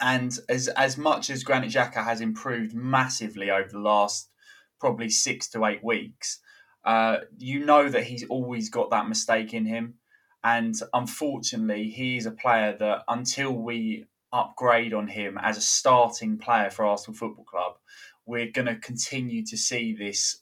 And 0.00 0.38
as 0.48 0.68
as 0.68 0.96
much 0.96 1.28
as 1.28 1.44
Granit 1.44 1.72
Xhaka 1.72 2.04
has 2.04 2.20
improved 2.20 2.72
massively 2.72 3.50
over 3.50 3.68
the 3.68 3.80
last 3.80 4.30
probably 4.80 5.10
six 5.10 5.48
to 5.48 5.64
eight 5.66 5.84
weeks, 5.84 6.40
uh, 6.84 7.18
you 7.38 7.64
know 7.64 7.88
that 7.88 8.04
he's 8.04 8.24
always 8.28 8.68
got 8.68 8.90
that 8.90 9.08
mistake 9.08 9.54
in 9.54 9.66
him. 9.66 9.94
And 10.44 10.74
unfortunately, 10.92 11.90
he 11.90 12.16
is 12.16 12.26
a 12.26 12.32
player 12.32 12.76
that 12.78 13.04
until 13.06 13.52
we 13.52 14.06
upgrade 14.32 14.92
on 14.92 15.06
him 15.06 15.38
as 15.40 15.56
a 15.56 15.60
starting 15.60 16.38
player 16.38 16.70
for 16.70 16.84
Arsenal 16.84 17.16
Football 17.16 17.44
Club, 17.44 17.74
we're 18.26 18.50
going 18.50 18.66
to 18.66 18.76
continue 18.76 19.44
to 19.46 19.56
see 19.56 19.94
this 19.94 20.38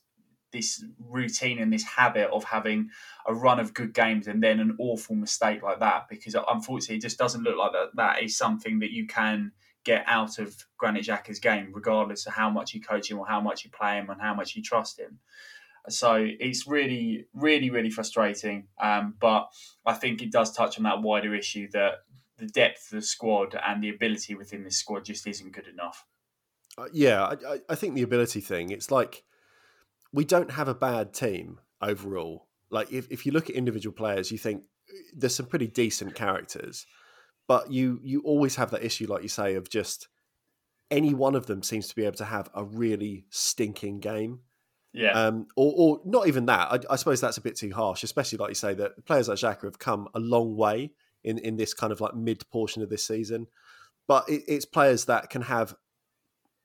this 0.53 0.85
routine 0.99 1.61
and 1.61 1.73
this 1.73 1.85
habit 1.85 2.29
of 2.31 2.43
having 2.43 2.89
a 3.29 3.33
run 3.33 3.61
of 3.61 3.73
good 3.73 3.95
games 3.95 4.27
and 4.27 4.43
then 4.43 4.59
an 4.59 4.75
awful 4.81 5.15
mistake 5.15 5.63
like 5.63 5.79
that. 5.79 6.09
Because 6.09 6.35
unfortunately 6.35 6.97
it 6.97 7.03
just 7.03 7.19
doesn't 7.19 7.45
look 7.45 7.57
like 7.57 7.71
that. 7.71 7.91
That 7.95 8.23
is 8.23 8.37
something 8.37 8.81
that 8.81 8.91
you 8.91 9.07
can 9.07 9.53
get 9.85 10.03
out 10.09 10.39
of 10.39 10.57
Granit 10.77 11.07
Xhaka's 11.07 11.39
game 11.39 11.71
regardless 11.73 12.27
of 12.27 12.33
how 12.33 12.51
much 12.51 12.75
you 12.75 12.81
coach 12.81 13.11
him 13.11 13.19
or 13.19 13.27
how 13.27 13.41
much 13.41 13.65
you 13.65 13.71
play 13.71 13.97
him 13.97 14.11
and 14.11 14.21
how 14.21 14.35
much 14.35 14.57
you 14.57 14.63
trust 14.63 14.99
him 14.99 15.19
so 15.89 16.15
it's 16.19 16.67
really 16.67 17.27
really 17.35 17.71
really 17.71 17.91
frustrating 17.91 18.67
um, 18.81 19.15
but 19.21 19.49
I 19.87 19.95
think 19.95 20.23
it 20.23 20.33
does 20.33 20.53
touch 20.53 20.77
on 20.79 20.85
that 20.85 21.03
wider 21.03 21.35
issue 21.35 21.69
that 21.73 22.01
the 22.41 22.47
depth 22.47 22.91
of 22.91 23.01
the 23.01 23.03
squad 23.03 23.55
and 23.65 23.83
the 23.83 23.91
ability 23.91 24.35
within 24.35 24.65
this 24.65 24.77
squad 24.77 25.05
just 25.05 25.27
isn't 25.27 25.53
good 25.53 25.69
enough. 25.69 26.07
Uh, 26.77 26.87
yeah, 26.93 27.35
I, 27.47 27.61
I 27.69 27.75
think 27.75 27.95
the 27.95 28.03
ability 28.03 28.41
thing, 28.41 28.71
it's 28.71 28.91
like 28.91 29.23
we 30.13 30.25
don't 30.25 30.53
have 30.53 30.67
a 30.67 30.75
bad 30.75 31.13
team 31.13 31.61
overall. 31.81 32.49
Like 32.71 32.93
if, 32.93 33.07
if 33.11 33.27
you 33.27 33.33
look 33.33 33.51
at 33.51 33.57
individual 33.57 33.95
players, 33.95 34.33
you 34.33 34.39
think 34.39 34.63
there's 35.15 35.35
some 35.35 35.47
pretty 35.47 35.67
decent 35.67 36.15
characters, 36.15 36.87
but 37.47 37.71
you 37.71 38.01
you 38.03 38.23
always 38.23 38.57
have 38.57 38.71
that 38.71 38.85
issue, 38.85 39.07
like 39.07 39.23
you 39.23 39.29
say, 39.29 39.55
of 39.55 39.69
just 39.69 40.09
any 40.91 41.15
one 41.15 41.35
of 41.35 41.47
them 41.47 41.63
seems 41.63 41.89
to 41.89 41.95
be 41.95 42.05
able 42.05 42.17
to 42.17 42.25
have 42.25 42.49
a 42.55 42.65
really 42.65 43.27
stinking 43.31 44.01
game. 44.01 44.41
Yeah. 44.93 45.13
Um, 45.13 45.47
or, 45.57 45.73
or 45.77 46.01
not 46.05 46.27
even 46.27 46.47
that. 46.47 46.73
I, 46.73 46.93
I, 46.93 46.97
suppose 46.97 47.21
that's 47.21 47.37
a 47.37 47.41
bit 47.43 47.57
too 47.57 47.71
harsh, 47.71 48.03
especially 48.03 48.39
like 48.39 48.51
you 48.51 48.55
say 48.57 48.75
that 48.75 49.05
players 49.07 49.29
like 49.29 49.39
Xhaka 49.39 49.65
have 49.65 49.79
come 49.79 50.09
a 50.15 50.21
long 50.21 50.57
way 50.57 50.91
in 51.23 51.39
in 51.39 51.57
this 51.57 51.75
kind 51.75 51.93
of 51.93 52.01
like 52.01 52.15
mid 52.15 52.49
portion 52.51 52.83
of 52.83 52.91
this 52.91 53.05
season. 53.05 53.47
But 54.09 54.29
it, 54.29 54.43
it's 54.49 54.65
players 54.65 55.05
that 55.05 55.31
can 55.31 55.43
have 55.43 55.75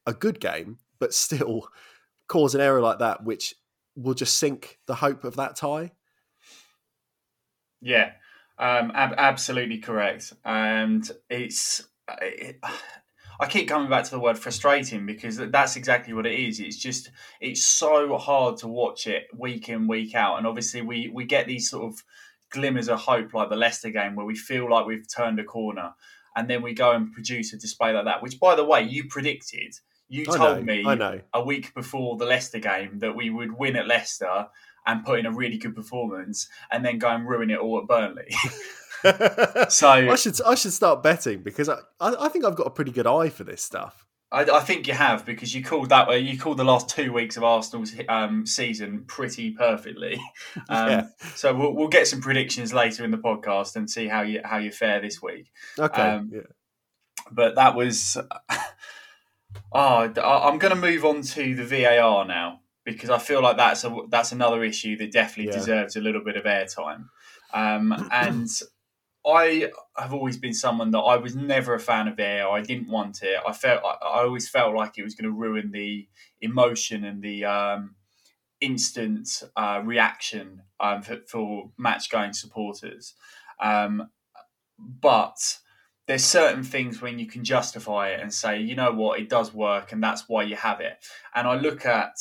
a 0.07 0.13
good 0.13 0.39
game, 0.39 0.79
but 0.99 1.13
still 1.13 1.69
cause 2.27 2.55
an 2.55 2.61
error 2.61 2.81
like 2.81 2.99
that, 2.99 3.23
which 3.23 3.53
will 3.95 4.15
just 4.15 4.37
sink 4.37 4.79
the 4.87 4.95
hope 4.95 5.23
of 5.23 5.35
that 5.35 5.55
tie. 5.55 5.91
Yeah, 7.81 8.13
um, 8.57 8.91
ab- 8.95 9.15
absolutely 9.17 9.77
correct. 9.77 10.33
And 10.43 11.09
it's, 11.29 11.83
it, 12.21 12.59
I 13.39 13.47
keep 13.47 13.67
coming 13.67 13.89
back 13.89 14.05
to 14.05 14.11
the 14.11 14.19
word 14.19 14.37
frustrating 14.37 15.05
because 15.05 15.37
that's 15.37 15.75
exactly 15.75 16.13
what 16.13 16.25
it 16.25 16.39
is. 16.39 16.59
It's 16.59 16.77
just, 16.77 17.11
it's 17.41 17.65
so 17.65 18.17
hard 18.17 18.57
to 18.57 18.67
watch 18.67 19.07
it 19.07 19.27
week 19.35 19.69
in, 19.69 19.87
week 19.87 20.15
out. 20.15 20.37
And 20.37 20.47
obviously, 20.47 20.81
we, 20.81 21.09
we 21.13 21.25
get 21.25 21.47
these 21.47 21.69
sort 21.69 21.85
of 21.85 22.03
glimmers 22.51 22.87
of 22.87 22.99
hope 22.99 23.33
like 23.33 23.49
the 23.49 23.55
Leicester 23.55 23.89
game 23.89 24.15
where 24.15 24.25
we 24.25 24.35
feel 24.35 24.69
like 24.69 24.85
we've 24.85 25.07
turned 25.07 25.39
a 25.39 25.43
corner 25.43 25.93
and 26.35 26.49
then 26.49 26.61
we 26.61 26.73
go 26.73 26.91
and 26.91 27.13
produce 27.13 27.53
a 27.53 27.57
display 27.57 27.93
like 27.93 28.05
that, 28.05 28.21
which 28.21 28.39
by 28.39 28.55
the 28.55 28.65
way, 28.65 28.81
you 28.81 29.05
predicted. 29.07 29.73
You 30.07 30.25
told 30.25 30.39
know, 30.39 30.61
me 30.61 30.83
I 30.85 30.95
know. 30.95 31.21
a 31.33 31.43
week 31.43 31.73
before 31.73 32.17
the 32.17 32.25
Leicester 32.25 32.59
game 32.59 32.99
that 32.99 33.15
we 33.15 33.29
would 33.29 33.51
win 33.51 33.75
at 33.75 33.87
Leicester 33.87 34.47
and 34.85 35.03
put 35.03 35.19
in 35.19 35.25
a 35.25 35.31
really 35.31 35.57
good 35.57 35.75
performance 35.75 36.47
and 36.71 36.85
then 36.85 36.99
go 36.99 37.07
and 37.07 37.27
ruin 37.27 37.49
it 37.49 37.57
all 37.57 37.79
at 37.79 37.87
Burnley. 37.87 38.29
so 39.69 39.89
I 39.89 40.15
should 40.15 40.41
I 40.41 40.55
should 40.55 40.73
start 40.73 41.03
betting 41.03 41.43
because 41.43 41.69
I, 41.69 41.79
I 41.99 42.29
think 42.29 42.45
I've 42.45 42.55
got 42.55 42.67
a 42.67 42.71
pretty 42.71 42.91
good 42.91 43.07
eye 43.07 43.29
for 43.29 43.43
this 43.43 43.63
stuff. 43.63 44.05
I, 44.31 44.41
I, 44.41 44.59
think 44.61 44.87
you 44.87 44.93
have 44.93 45.25
because 45.25 45.53
you 45.53 45.63
called 45.63 45.89
that 45.89 46.07
way. 46.07 46.19
You 46.19 46.37
called 46.37 46.57
the 46.57 46.63
last 46.63 46.89
two 46.89 47.13
weeks 47.13 47.37
of 47.37 47.43
Arsenal's 47.43 47.93
um, 48.09 48.45
season 48.45 49.03
pretty 49.07 49.51
perfectly. 49.51 50.19
Um, 50.69 50.89
yeah. 50.89 51.07
So 51.35 51.53
we'll, 51.53 51.73
we'll 51.73 51.89
get 51.89 52.07
some 52.07 52.21
predictions 52.21 52.73
later 52.73 53.03
in 53.03 53.11
the 53.11 53.17
podcast 53.17 53.75
and 53.75 53.89
see 53.89 54.07
how 54.07 54.21
you 54.21 54.41
how 54.43 54.57
you 54.57 54.71
fare 54.71 55.01
this 55.01 55.21
week. 55.21 55.51
Okay. 55.77 56.01
Um, 56.01 56.31
yeah. 56.33 56.41
But 57.31 57.55
that 57.55 57.75
was. 57.75 58.17
Oh, 59.71 60.11
I'm 60.21 60.57
going 60.57 60.73
to 60.73 60.79
move 60.79 61.03
on 61.05 61.21
to 61.21 61.55
the 61.55 61.63
VAR 61.63 62.25
now 62.25 62.61
because 62.85 63.09
I 63.09 63.17
feel 63.17 63.41
like 63.41 63.57
that's 63.57 63.83
a 63.83 63.97
that's 64.09 64.31
another 64.31 64.63
issue 64.63 64.95
that 64.97 65.11
definitely 65.11 65.51
yeah. 65.51 65.59
deserves 65.59 65.95
a 65.95 66.01
little 66.01 66.23
bit 66.23 66.37
of 66.37 66.45
airtime. 66.45 67.07
Um, 67.53 68.07
and 68.11 68.47
I 69.25 69.71
have 69.97 70.13
always 70.13 70.37
been 70.37 70.53
someone 70.53 70.91
that 70.91 70.99
I 70.99 71.17
was 71.17 71.35
never 71.35 71.73
a 71.73 71.79
fan 71.79 72.07
of 72.07 72.17
VAR. 72.17 72.49
I 72.51 72.61
didn't 72.61 72.89
want 72.89 73.23
it. 73.23 73.39
I 73.47 73.53
felt 73.53 73.83
I 73.83 74.21
always 74.21 74.47
felt 74.47 74.75
like 74.75 74.97
it 74.97 75.03
was 75.03 75.15
going 75.15 75.31
to 75.31 75.35
ruin 75.35 75.71
the 75.71 76.07
emotion 76.41 77.03
and 77.03 77.23
the 77.23 77.45
um, 77.45 77.95
instant 78.61 79.43
uh, 79.55 79.81
reaction 79.83 80.61
um, 80.79 81.01
for, 81.01 81.21
for 81.27 81.71
match 81.77 82.09
going 82.09 82.33
supporters. 82.33 83.15
Um, 83.59 84.09
but 84.77 85.57
there's 86.07 86.23
certain 86.23 86.63
things 86.63 87.01
when 87.01 87.17
you 87.17 87.25
can 87.25 87.43
justify 87.43 88.09
it 88.09 88.19
and 88.19 88.31
say, 88.31 88.59
you 88.59 88.75
know 88.75 88.91
what, 88.91 89.19
it 89.19 89.29
does 89.29 89.53
work, 89.53 89.91
and 89.91 90.03
that's 90.03 90.29
why 90.29 90.43
you 90.43 90.55
have 90.55 90.81
it. 90.81 91.03
And 91.33 91.47
I 91.47 91.55
look 91.55 91.85
at 91.85 92.15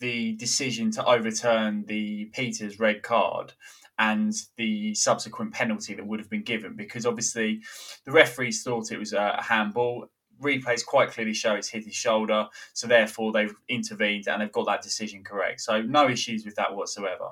the 0.00 0.32
decision 0.32 0.90
to 0.92 1.04
overturn 1.04 1.84
the 1.86 2.30
Pieters 2.36 2.80
red 2.80 3.02
card 3.02 3.52
and 3.98 4.32
the 4.56 4.94
subsequent 4.94 5.52
penalty 5.52 5.94
that 5.94 6.06
would 6.06 6.20
have 6.20 6.30
been 6.30 6.42
given 6.42 6.74
because 6.76 7.04
obviously 7.04 7.60
the 8.04 8.12
referees 8.12 8.62
thought 8.62 8.92
it 8.92 8.98
was 8.98 9.12
a 9.12 9.42
handball. 9.42 10.06
Replays 10.40 10.86
quite 10.86 11.10
clearly 11.10 11.34
show 11.34 11.54
it's 11.54 11.68
hit 11.68 11.84
his 11.84 11.94
shoulder, 11.94 12.46
so 12.72 12.86
therefore 12.86 13.32
they've 13.32 13.54
intervened 13.68 14.28
and 14.28 14.40
they've 14.40 14.52
got 14.52 14.66
that 14.66 14.82
decision 14.82 15.24
correct. 15.24 15.60
So 15.60 15.82
no 15.82 16.08
issues 16.08 16.44
with 16.44 16.54
that 16.54 16.76
whatsoever. 16.76 17.30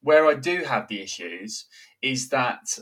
Where 0.00 0.26
I 0.26 0.34
do 0.34 0.64
have 0.64 0.88
the 0.88 1.02
issues 1.02 1.66
is 2.00 2.30
that 2.30 2.78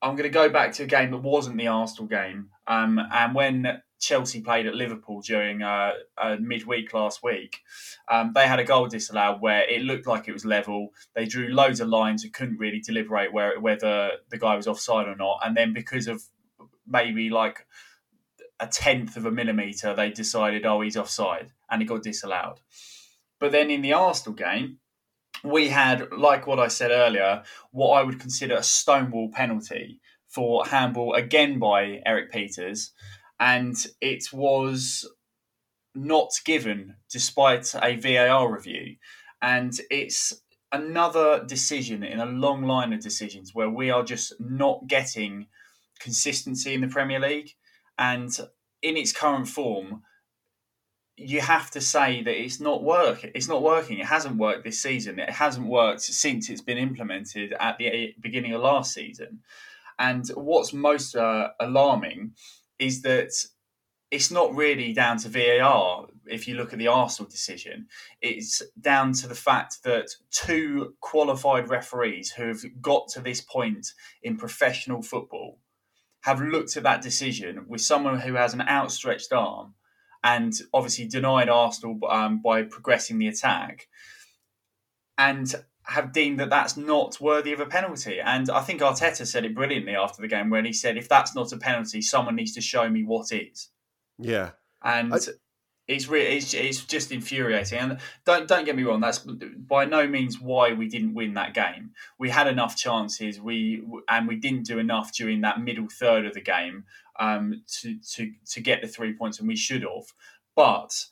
I'm 0.00 0.12
going 0.12 0.22
to 0.22 0.28
go 0.28 0.48
back 0.48 0.72
to 0.74 0.84
a 0.84 0.86
game 0.86 1.10
that 1.10 1.18
wasn't 1.18 1.58
the 1.58 1.66
Arsenal 1.66 2.06
game, 2.06 2.50
um, 2.68 3.00
and 3.12 3.34
when 3.34 3.82
Chelsea 3.98 4.40
played 4.40 4.66
at 4.66 4.74
Liverpool 4.74 5.20
during 5.20 5.62
uh, 5.62 5.92
a 6.18 6.36
midweek 6.36 6.92
last 6.92 7.22
week, 7.22 7.60
um, 8.10 8.32
they 8.34 8.46
had 8.46 8.58
a 8.58 8.64
goal 8.64 8.86
disallowed 8.86 9.40
where 9.40 9.68
it 9.68 9.82
looked 9.82 10.06
like 10.06 10.28
it 10.28 10.32
was 10.32 10.44
level. 10.44 10.88
They 11.14 11.24
drew 11.24 11.48
loads 11.48 11.80
of 11.80 11.88
lines 11.88 12.22
and 12.22 12.32
couldn't 12.32 12.58
really 12.58 12.80
deliberate 12.80 13.32
where, 13.32 13.58
whether 13.58 14.10
the 14.30 14.38
guy 14.38 14.56
was 14.56 14.66
offside 14.66 15.08
or 15.08 15.16
not. 15.16 15.40
And 15.44 15.56
then 15.56 15.72
because 15.72 16.06
of 16.06 16.22
maybe 16.86 17.30
like 17.30 17.66
a 18.60 18.66
tenth 18.66 19.16
of 19.16 19.26
a 19.26 19.30
millimetre, 19.30 19.94
they 19.94 20.10
decided, 20.10 20.66
oh, 20.66 20.80
he's 20.80 20.96
offside, 20.96 21.52
and 21.70 21.82
it 21.82 21.86
got 21.86 22.02
disallowed. 22.02 22.60
But 23.38 23.52
then 23.52 23.70
in 23.70 23.82
the 23.82 23.92
Arsenal 23.92 24.34
game, 24.34 24.78
we 25.44 25.68
had, 25.68 26.10
like 26.12 26.46
what 26.46 26.58
I 26.58 26.68
said 26.68 26.90
earlier, 26.90 27.42
what 27.70 27.90
I 27.90 28.02
would 28.02 28.20
consider 28.20 28.56
a 28.56 28.62
stonewall 28.62 29.30
penalty 29.30 30.00
for 30.28 30.66
handball 30.66 31.14
again 31.14 31.58
by 31.58 32.00
Erik 32.04 32.32
Pieters 32.32 32.90
and 33.38 33.74
it 34.00 34.32
was 34.32 35.08
not 35.94 36.30
given 36.44 36.94
despite 37.10 37.74
a 37.82 37.96
VAR 37.96 38.52
review. 38.52 38.96
And 39.42 39.78
it's 39.90 40.42
another 40.72 41.44
decision 41.44 42.02
in 42.02 42.20
a 42.20 42.26
long 42.26 42.62
line 42.64 42.92
of 42.92 43.00
decisions 43.00 43.54
where 43.54 43.70
we 43.70 43.90
are 43.90 44.02
just 44.02 44.34
not 44.40 44.86
getting 44.86 45.46
consistency 45.98 46.74
in 46.74 46.80
the 46.80 46.88
Premier 46.88 47.20
League. 47.20 47.54
And 47.98 48.36
in 48.82 48.96
its 48.96 49.12
current 49.12 49.48
form, 49.48 50.02
you 51.16 51.40
have 51.40 51.70
to 51.70 51.80
say 51.80 52.22
that 52.22 52.42
it's 52.42 52.60
not 52.60 52.82
work. 52.82 53.24
It's 53.34 53.48
not 53.48 53.62
working. 53.62 53.98
It 53.98 54.06
hasn't 54.06 54.36
worked 54.36 54.64
this 54.64 54.82
season. 54.82 55.18
It 55.18 55.30
hasn't 55.30 55.66
worked 55.66 56.02
since 56.02 56.50
it's 56.50 56.60
been 56.60 56.76
implemented 56.76 57.54
at 57.58 57.78
the 57.78 58.14
beginning 58.20 58.52
of 58.52 58.60
last 58.60 58.92
season. 58.92 59.40
And 59.98 60.28
what's 60.34 60.74
most 60.74 61.16
uh, 61.16 61.48
alarming 61.58 62.32
is 62.78 63.02
that 63.02 63.32
it's 64.10 64.30
not 64.30 64.54
really 64.54 64.92
down 64.92 65.18
to 65.18 65.28
VAR. 65.28 66.06
If 66.26 66.46
you 66.46 66.56
look 66.56 66.72
at 66.72 66.78
the 66.78 66.88
Arsenal 66.88 67.30
decision, 67.30 67.86
it's 68.20 68.62
down 68.80 69.12
to 69.14 69.28
the 69.28 69.34
fact 69.34 69.82
that 69.84 70.08
two 70.30 70.94
qualified 71.00 71.68
referees 71.68 72.30
who 72.30 72.48
have 72.48 72.62
got 72.80 73.08
to 73.08 73.20
this 73.20 73.40
point 73.40 73.88
in 74.22 74.36
professional 74.36 75.02
football 75.02 75.58
have 76.22 76.40
looked 76.40 76.76
at 76.76 76.82
that 76.82 77.02
decision 77.02 77.66
with 77.68 77.80
someone 77.80 78.18
who 78.18 78.34
has 78.34 78.54
an 78.54 78.62
outstretched 78.62 79.32
arm 79.32 79.74
and 80.24 80.54
obviously 80.74 81.06
denied 81.06 81.48
Arsenal 81.48 81.98
um, 82.08 82.40
by 82.42 82.62
progressing 82.62 83.18
the 83.18 83.28
attack 83.28 83.86
and 85.18 85.54
have 85.88 86.12
deemed 86.12 86.40
that 86.40 86.50
that's 86.50 86.76
not 86.76 87.20
worthy 87.20 87.52
of 87.52 87.60
a 87.60 87.66
penalty. 87.66 88.20
And 88.20 88.50
I 88.50 88.60
think 88.60 88.80
Arteta 88.80 89.26
said 89.26 89.44
it 89.44 89.54
brilliantly 89.54 89.94
after 89.94 90.20
the 90.20 90.28
game 90.28 90.50
when 90.50 90.64
he 90.64 90.72
said, 90.72 90.96
if 90.96 91.08
that's 91.08 91.34
not 91.34 91.52
a 91.52 91.56
penalty, 91.56 92.02
someone 92.02 92.34
needs 92.34 92.54
to 92.54 92.60
show 92.60 92.88
me 92.88 93.04
what 93.04 93.32
is. 93.32 93.68
Yeah. 94.18 94.50
And 94.82 95.14
I... 95.14 95.18
it's 95.86 96.08
really 96.08 96.36
it's, 96.36 96.54
it's 96.54 96.84
just 96.84 97.12
infuriating. 97.12 97.78
And 97.78 97.98
don't 98.24 98.48
don't 98.48 98.64
get 98.64 98.74
me 98.76 98.82
wrong, 98.82 99.00
that's 99.00 99.18
by 99.18 99.84
no 99.84 100.06
means 100.08 100.40
why 100.40 100.72
we 100.72 100.88
didn't 100.88 101.14
win 101.14 101.34
that 101.34 101.54
game. 101.54 101.92
We 102.18 102.30
had 102.30 102.48
enough 102.48 102.76
chances. 102.76 103.40
We 103.40 103.84
and 104.08 104.26
we 104.26 104.36
didn't 104.36 104.66
do 104.66 104.78
enough 104.78 105.14
during 105.14 105.42
that 105.42 105.60
middle 105.60 105.88
third 105.88 106.26
of 106.26 106.34
the 106.34 106.40
game 106.40 106.84
um, 107.20 107.62
to 107.80 107.98
to 108.14 108.32
to 108.52 108.60
get 108.60 108.80
the 108.82 108.88
three 108.88 109.12
points, 109.12 109.38
and 109.38 109.48
we 109.48 109.56
should 109.56 109.82
have. 109.82 110.12
But 110.56 111.06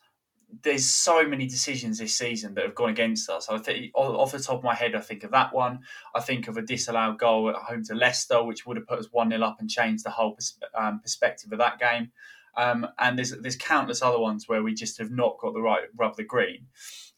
there's 0.62 0.84
so 0.84 1.26
many 1.26 1.46
decisions 1.46 1.98
this 1.98 2.14
season 2.14 2.54
that 2.54 2.64
have 2.64 2.74
gone 2.74 2.90
against 2.90 3.28
us. 3.30 3.48
I 3.48 3.58
think 3.58 3.90
off 3.94 4.32
the 4.32 4.38
top 4.38 4.58
of 4.58 4.64
my 4.64 4.74
head, 4.74 4.94
I 4.94 5.00
think 5.00 5.24
of 5.24 5.30
that 5.32 5.54
one. 5.54 5.80
I 6.14 6.20
think 6.20 6.48
of 6.48 6.56
a 6.56 6.62
disallowed 6.62 7.18
goal 7.18 7.50
at 7.50 7.56
home 7.56 7.82
to 7.84 7.94
Leicester, 7.94 8.42
which 8.42 8.66
would 8.66 8.76
have 8.76 8.86
put 8.86 8.98
us 8.98 9.08
one 9.10 9.30
0 9.30 9.42
up 9.42 9.56
and 9.60 9.70
changed 9.70 10.04
the 10.04 10.10
whole 10.10 10.38
um, 10.74 11.00
perspective 11.00 11.52
of 11.52 11.58
that 11.58 11.78
game. 11.78 12.10
Um, 12.56 12.86
and 12.98 13.18
there's 13.18 13.32
there's 13.40 13.56
countless 13.56 14.02
other 14.02 14.18
ones 14.18 14.48
where 14.48 14.62
we 14.62 14.74
just 14.74 14.98
have 14.98 15.10
not 15.10 15.38
got 15.38 15.54
the 15.54 15.62
right 15.62 15.82
rub 15.96 16.16
the 16.16 16.24
green. 16.24 16.66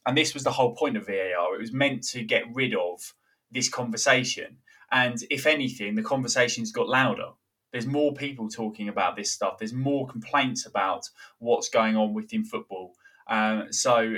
And 0.05 0.17
this 0.17 0.33
was 0.33 0.43
the 0.43 0.51
whole 0.51 0.75
point 0.75 0.97
of 0.97 1.05
VAR. 1.05 1.55
It 1.55 1.59
was 1.59 1.73
meant 1.73 2.03
to 2.09 2.23
get 2.23 2.43
rid 2.53 2.73
of 2.73 3.13
this 3.51 3.69
conversation. 3.69 4.57
And 4.91 5.17
if 5.29 5.45
anything, 5.45 5.95
the 5.95 6.01
conversation's 6.01 6.71
got 6.71 6.87
louder. 6.87 7.31
There's 7.71 7.85
more 7.85 8.13
people 8.13 8.47
talking 8.47 8.87
about 8.87 9.17
this 9.17 9.31
stuff. 9.31 9.57
There's 9.57 9.73
more 9.73 10.07
complaints 10.07 10.65
about 10.65 11.09
what's 11.39 11.69
going 11.69 11.97
on 11.97 12.13
within 12.13 12.45
football. 12.45 12.95
Um, 13.29 13.71
so 13.71 14.15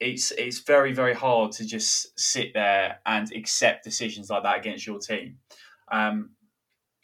it's 0.00 0.30
it's 0.32 0.60
very 0.60 0.92
very 0.92 1.14
hard 1.14 1.52
to 1.52 1.66
just 1.66 2.18
sit 2.18 2.54
there 2.54 3.00
and 3.04 3.30
accept 3.32 3.84
decisions 3.84 4.30
like 4.30 4.42
that 4.44 4.58
against 4.58 4.86
your 4.86 4.98
team. 4.98 5.38
Um, 5.90 6.30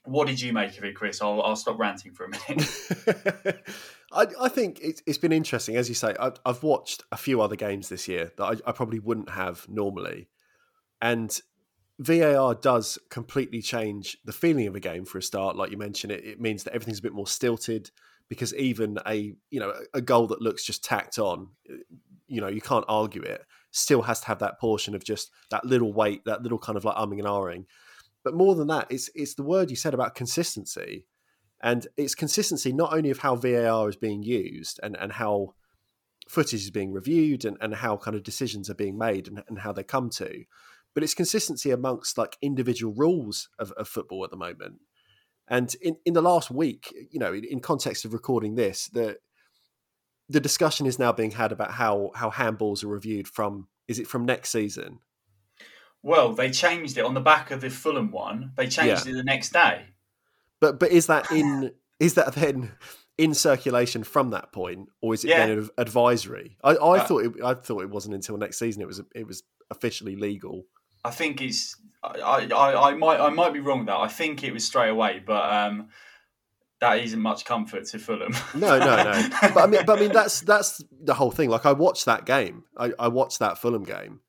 what 0.04 0.26
did 0.26 0.40
you 0.40 0.52
make 0.52 0.76
of 0.76 0.84
it, 0.84 0.94
Chris? 0.94 1.22
I'll, 1.22 1.40
I'll 1.42 1.56
stop 1.56 1.78
ranting 1.78 2.12
for 2.12 2.26
a 2.26 2.28
minute. 2.28 2.68
I, 4.12 4.26
I, 4.38 4.48
think 4.48 4.80
it's, 4.82 5.02
it's 5.06 5.18
been 5.18 5.32
interesting, 5.32 5.76
as 5.76 5.88
you 5.88 5.94
say. 5.94 6.14
I've, 6.20 6.38
I've 6.44 6.62
watched 6.62 7.02
a 7.10 7.16
few 7.16 7.40
other 7.40 7.56
games 7.56 7.88
this 7.88 8.06
year 8.06 8.30
that 8.36 8.44
I, 8.44 8.68
I 8.68 8.72
probably 8.72 8.98
wouldn't 8.98 9.30
have 9.30 9.66
normally, 9.68 10.28
and 11.00 11.40
VAR 11.98 12.54
does 12.54 12.98
completely 13.08 13.62
change 13.62 14.18
the 14.24 14.32
feeling 14.32 14.66
of 14.66 14.74
a 14.74 14.80
game 14.80 15.04
for 15.04 15.18
a 15.18 15.22
start. 15.22 15.56
Like 15.56 15.70
you 15.70 15.78
mentioned, 15.78 16.12
it, 16.12 16.24
it 16.24 16.40
means 16.40 16.64
that 16.64 16.74
everything's 16.74 16.98
a 16.98 17.02
bit 17.02 17.14
more 17.14 17.26
stilted 17.26 17.90
because 18.28 18.54
even 18.54 18.98
a 19.06 19.34
you 19.50 19.60
know 19.60 19.72
a 19.92 20.00
goal 20.00 20.26
that 20.28 20.42
looks 20.42 20.64
just 20.64 20.84
tacked 20.84 21.18
on, 21.18 21.48
eh, 21.70 21.76
you 22.26 22.40
know 22.40 22.48
you 22.48 22.60
can't 22.60 22.84
argue 22.88 23.22
it. 23.22 23.44
Still 23.70 24.02
has 24.02 24.20
to 24.20 24.26
have 24.26 24.38
that 24.38 24.60
portion 24.60 24.94
of 24.94 25.04
just 25.04 25.30
that 25.50 25.64
little 25.64 25.92
weight, 25.92 26.24
that 26.24 26.42
little 26.42 26.58
kind 26.58 26.76
of 26.76 26.84
like 26.84 26.96
umming 26.96 27.18
and 27.18 27.26
ahhing. 27.26 27.64
But 28.22 28.34
more 28.34 28.54
than 28.54 28.68
that, 28.68 28.86
it's 28.90 29.10
it's 29.14 29.34
the 29.34 29.42
word 29.42 29.70
you 29.70 29.76
said 29.76 29.94
about 29.94 30.14
consistency, 30.14 31.06
and 31.62 31.86
it's 31.96 32.14
consistency 32.14 32.72
not 32.72 32.92
only 32.92 33.10
of 33.10 33.18
how 33.18 33.36
VAR 33.36 33.88
is 33.88 33.96
being 33.96 34.22
used 34.22 34.80
and 34.82 34.96
and 34.98 35.12
how 35.12 35.54
footage 36.28 36.62
is 36.62 36.70
being 36.70 36.92
reviewed 36.92 37.44
and, 37.44 37.58
and 37.60 37.74
how 37.74 37.98
kind 37.98 38.16
of 38.16 38.22
decisions 38.22 38.70
are 38.70 38.74
being 38.74 38.96
made 38.96 39.28
and, 39.28 39.42
and 39.46 39.58
how 39.58 39.72
they 39.72 39.82
come 39.82 40.08
to, 40.08 40.44
but 40.94 41.02
it's 41.02 41.14
consistency 41.14 41.70
amongst 41.70 42.16
like 42.16 42.38
individual 42.40 42.94
rules 42.94 43.48
of, 43.58 43.72
of 43.72 43.88
football 43.88 44.24
at 44.24 44.30
the 44.30 44.36
moment. 44.36 44.76
And 45.48 45.74
in, 45.82 45.96
in 46.04 46.14
the 46.14 46.22
last 46.22 46.50
week, 46.50 46.94
you 47.10 47.18
know, 47.18 47.32
in, 47.32 47.44
in 47.44 47.60
context 47.60 48.04
of 48.04 48.12
recording 48.12 48.54
this, 48.54 48.88
the 48.88 49.18
the 50.28 50.40
discussion 50.40 50.86
is 50.86 50.98
now 50.98 51.12
being 51.12 51.32
had 51.32 51.52
about 51.52 51.72
how 51.72 52.10
how 52.14 52.30
handballs 52.30 52.82
are 52.82 52.88
reviewed 52.88 53.28
from 53.28 53.68
is 53.88 53.98
it 53.98 54.06
from 54.06 54.24
next 54.24 54.50
season? 54.50 55.00
Well, 56.02 56.34
they 56.34 56.50
changed 56.50 56.98
it 56.98 57.04
on 57.04 57.14
the 57.14 57.20
back 57.20 57.50
of 57.50 57.60
the 57.60 57.70
Fulham 57.70 58.10
one. 58.10 58.52
They 58.56 58.68
changed 58.68 59.06
yeah. 59.06 59.12
it 59.12 59.16
the 59.16 59.24
next 59.24 59.52
day. 59.52 59.86
But 60.60 60.78
but 60.78 60.90
is 60.90 61.06
that 61.06 61.30
in 61.30 61.72
is 62.00 62.14
that 62.14 62.34
then 62.34 62.72
in 63.16 63.34
circulation 63.34 64.02
from 64.02 64.30
that 64.30 64.52
point, 64.52 64.88
or 65.00 65.14
is 65.14 65.24
it 65.24 65.28
yeah. 65.28 65.46
then 65.46 65.68
advisory? 65.78 66.56
I, 66.64 66.70
I 66.72 66.98
uh, 66.98 67.04
thought 67.04 67.24
it, 67.24 67.32
I 67.42 67.54
thought 67.54 67.82
it 67.82 67.90
wasn't 67.90 68.14
until 68.14 68.36
next 68.36 68.58
season 68.58 68.82
it 68.82 68.86
was 68.86 69.00
it 69.14 69.26
was 69.26 69.42
officially 69.70 70.16
legal. 70.16 70.64
I 71.04 71.10
think 71.10 71.42
it's 71.42 71.76
I, 72.04 72.48
I, 72.54 72.90
I 72.90 72.94
might 72.94 73.20
I 73.20 73.30
might 73.30 73.52
be 73.52 73.60
wrong 73.60 73.84
though. 73.86 74.00
I 74.00 74.08
think 74.08 74.44
it 74.44 74.52
was 74.52 74.64
straight 74.64 74.90
away, 74.90 75.22
but 75.24 75.52
um, 75.52 75.88
that 76.80 76.98
isn't 77.00 77.20
much 77.20 77.44
comfort 77.44 77.86
to 77.86 77.98
Fulham. 77.98 78.34
no, 78.54 78.78
no, 78.78 78.96
no. 79.02 79.28
But 79.40 79.56
I 79.56 79.66
mean, 79.66 79.86
but 79.86 79.98
I 79.98 80.00
mean 80.00 80.12
that's 80.12 80.40
that's 80.40 80.82
the 80.90 81.14
whole 81.14 81.30
thing. 81.30 81.50
Like 81.50 81.66
I 81.66 81.72
watched 81.72 82.04
that 82.04 82.26
game. 82.26 82.64
I, 82.76 82.92
I 82.98 83.08
watched 83.08 83.38
that 83.38 83.58
Fulham 83.58 83.84
game, 83.84 84.20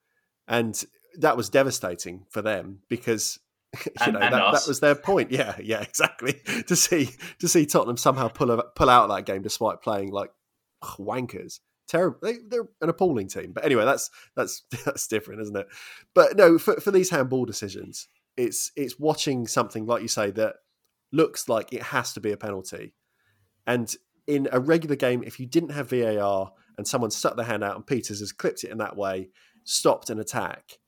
and 0.48 0.82
that 1.20 1.38
was 1.38 1.50
devastating 1.50 2.26
for 2.30 2.42
them 2.42 2.80
because 2.90 3.40
you 3.86 3.92
and, 4.02 4.14
know 4.14 4.20
that, 4.20 4.32
that 4.32 4.68
was 4.68 4.80
their 4.80 4.96
point. 4.96 5.32
Yeah, 5.32 5.56
yeah, 5.62 5.82
exactly. 5.82 6.42
to 6.68 6.76
see 6.76 7.10
to 7.40 7.48
see 7.48 7.66
Tottenham 7.66 7.98
somehow 7.98 8.30
pull 8.30 8.52
a, 8.52 8.64
pull 8.64 8.90
out 8.90 9.08
that 9.10 9.26
game 9.26 9.42
despite 9.42 9.82
playing 9.82 10.12
like 10.12 10.32
wankers. 10.98 11.60
Terrible. 11.88 12.18
They, 12.22 12.38
they're 12.48 12.68
an 12.82 12.90
appalling 12.90 13.28
team. 13.28 13.52
But 13.54 13.66
anyway, 13.66 13.86
that's 13.86 14.10
that's 14.36 14.64
that's 14.86 15.08
different, 15.08 15.42
isn't 15.42 15.58
it? 15.58 15.68
But 16.14 16.36
no, 16.36 16.58
for, 16.58 16.80
for 16.80 16.92
these 16.92 17.10
handball 17.10 17.46
decisions, 17.46 18.08
it's 18.38 18.72
it's 18.76 19.00
watching 19.00 19.48
something 19.48 19.86
like 19.86 20.02
you 20.02 20.08
say 20.08 20.32
that 20.32 20.56
looks 21.12 21.48
like 21.48 21.72
it 21.72 21.84
has 21.84 22.14
to 22.14 22.20
be 22.20 22.32
a 22.32 22.38
penalty, 22.38 22.94
and 23.68 23.96
in 24.28 24.48
a 24.52 24.60
regular 24.60 24.96
game, 24.96 25.24
if 25.24 25.40
you 25.40 25.46
didn't 25.46 25.70
have 25.70 25.90
VAR 25.90 26.52
and 26.78 26.88
someone 26.88 27.12
stuck 27.12 27.36
their 27.36 27.46
hand 27.46 27.64
out 27.64 27.76
and 27.76 27.86
Pieters 27.86 28.20
has 28.20 28.32
clipped 28.32 28.64
it 28.64 28.72
in 28.72 28.80
that 28.80 28.98
way, 28.98 29.30
stopped 29.64 30.10
an 30.10 30.20
attack, 30.20 30.80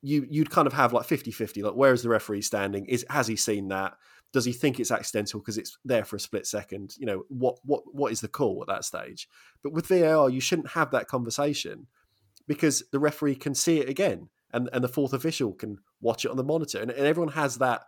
you 0.00 0.26
you'd 0.30 0.50
kind 0.50 0.66
of 0.66 0.72
have 0.72 0.92
like 0.92 1.06
50-50 1.06 1.62
like 1.64 1.74
where 1.74 1.92
is 1.92 2.02
the 2.02 2.08
referee 2.08 2.42
standing 2.42 2.86
is 2.86 3.04
has 3.10 3.26
he 3.26 3.36
seen 3.36 3.68
that 3.68 3.94
does 4.32 4.44
he 4.44 4.52
think 4.52 4.78
it's 4.78 4.90
accidental 4.90 5.40
because 5.40 5.58
it's 5.58 5.78
there 5.84 6.04
for 6.04 6.16
a 6.16 6.20
split 6.20 6.46
second? 6.46 6.94
You 6.98 7.06
know 7.06 7.22
what 7.28 7.58
what 7.64 7.82
what 7.92 8.12
is 8.12 8.20
the 8.20 8.28
call 8.28 8.60
at 8.62 8.68
that 8.68 8.84
stage? 8.84 9.28
But 9.62 9.72
with 9.72 9.86
VAR 9.86 10.28
you 10.28 10.40
shouldn't 10.40 10.70
have 10.70 10.90
that 10.90 11.08
conversation 11.08 11.86
because 12.46 12.84
the 12.92 12.98
referee 12.98 13.36
can 13.36 13.54
see 13.54 13.80
it 13.80 13.88
again 13.88 14.28
and 14.52 14.68
and 14.72 14.84
the 14.84 14.88
fourth 14.88 15.12
official 15.12 15.52
can 15.52 15.78
watch 16.00 16.24
it 16.24 16.30
on 16.30 16.36
the 16.36 16.44
monitor. 16.44 16.80
And, 16.80 16.90
and 16.90 17.06
everyone 17.06 17.32
has 17.32 17.56
that 17.58 17.82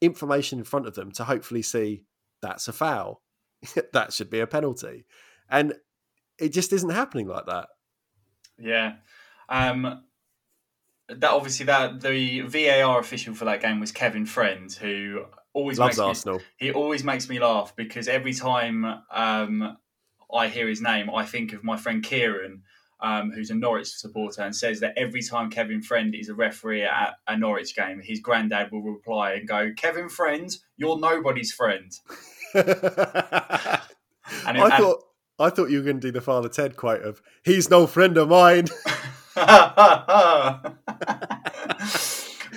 information 0.00 0.58
in 0.58 0.64
front 0.64 0.86
of 0.86 0.94
them 0.94 1.12
to 1.12 1.24
hopefully 1.24 1.62
see 1.62 2.04
that's 2.40 2.68
a 2.68 2.72
foul. 2.72 3.22
That 3.92 4.12
should 4.14 4.30
be 4.30 4.40
a 4.40 4.46
penalty. 4.46 5.04
And 5.50 5.74
it 6.38 6.50
just 6.50 6.72
isn't 6.72 6.90
happening 6.90 7.28
like 7.28 7.46
that. 7.46 7.68
Yeah. 8.58 8.94
Um 9.48 10.04
that 11.08 11.30
obviously 11.32 11.66
that 11.66 12.00
the 12.00 12.40
VAR 12.42 12.98
official 12.98 13.34
for 13.34 13.44
that 13.44 13.60
game 13.60 13.80
was 13.80 13.92
Kevin 13.92 14.24
Friend, 14.24 14.72
who 14.72 15.24
always 15.52 15.78
loves 15.78 15.98
makes 15.98 16.06
Arsenal. 16.06 16.38
Me, 16.38 16.44
he 16.56 16.72
always 16.72 17.04
makes 17.04 17.28
me 17.28 17.38
laugh 17.38 17.74
because 17.76 18.08
every 18.08 18.34
time 18.34 18.84
um, 19.12 19.76
I 20.32 20.48
hear 20.48 20.68
his 20.68 20.80
name, 20.80 21.10
I 21.10 21.24
think 21.24 21.52
of 21.52 21.64
my 21.64 21.76
friend 21.76 22.02
Kieran, 22.02 22.62
um, 23.00 23.30
who's 23.32 23.50
a 23.50 23.54
Norwich 23.54 23.88
supporter, 23.88 24.42
and 24.42 24.54
says 24.54 24.80
that 24.80 24.94
every 24.96 25.22
time 25.22 25.50
Kevin 25.50 25.82
Friend 25.82 26.14
is 26.14 26.28
a 26.28 26.34
referee 26.34 26.82
at 26.82 27.14
a 27.26 27.36
Norwich 27.36 27.74
game, 27.74 28.00
his 28.02 28.20
granddad 28.20 28.70
will 28.70 28.82
reply 28.82 29.32
and 29.32 29.48
go, 29.48 29.72
"Kevin 29.76 30.08
Friend, 30.08 30.56
you're 30.76 30.98
nobody's 30.98 31.52
friend." 31.52 31.92
and 32.54 32.66
I 34.58 34.76
thought. 34.76 35.04
I 35.38 35.48
thought 35.48 35.70
you 35.70 35.78
were 35.78 35.84
going 35.84 36.00
to 36.00 36.06
do 36.08 36.12
the 36.12 36.20
Father 36.20 36.50
Ted 36.50 36.76
quote 36.76 37.00
of 37.00 37.22
"He's 37.42 37.70
no 37.70 37.86
friend 37.86 38.18
of 38.18 38.28
mine." 38.28 38.66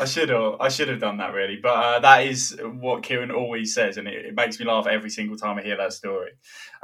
I 0.03 0.05
should 0.05 0.27
have 0.27 0.55
I 0.59 0.67
should 0.67 0.89
have 0.89 0.99
done 0.99 1.15
that 1.17 1.33
really, 1.33 1.55
but 1.55 1.69
uh, 1.69 1.99
that 2.01 2.27
is 2.27 2.59
what 2.61 3.03
Kieran 3.03 3.31
always 3.31 3.73
says, 3.73 3.95
and 3.95 4.05
it, 4.05 4.25
it, 4.25 4.35
makes 4.35 4.59
me 4.59 4.65
laugh 4.65 4.85
every 4.85 5.09
single 5.09 5.37
time 5.37 5.57
I 5.57 5.61
hear 5.61 5.77
that 5.77 5.93
story. 5.93 6.31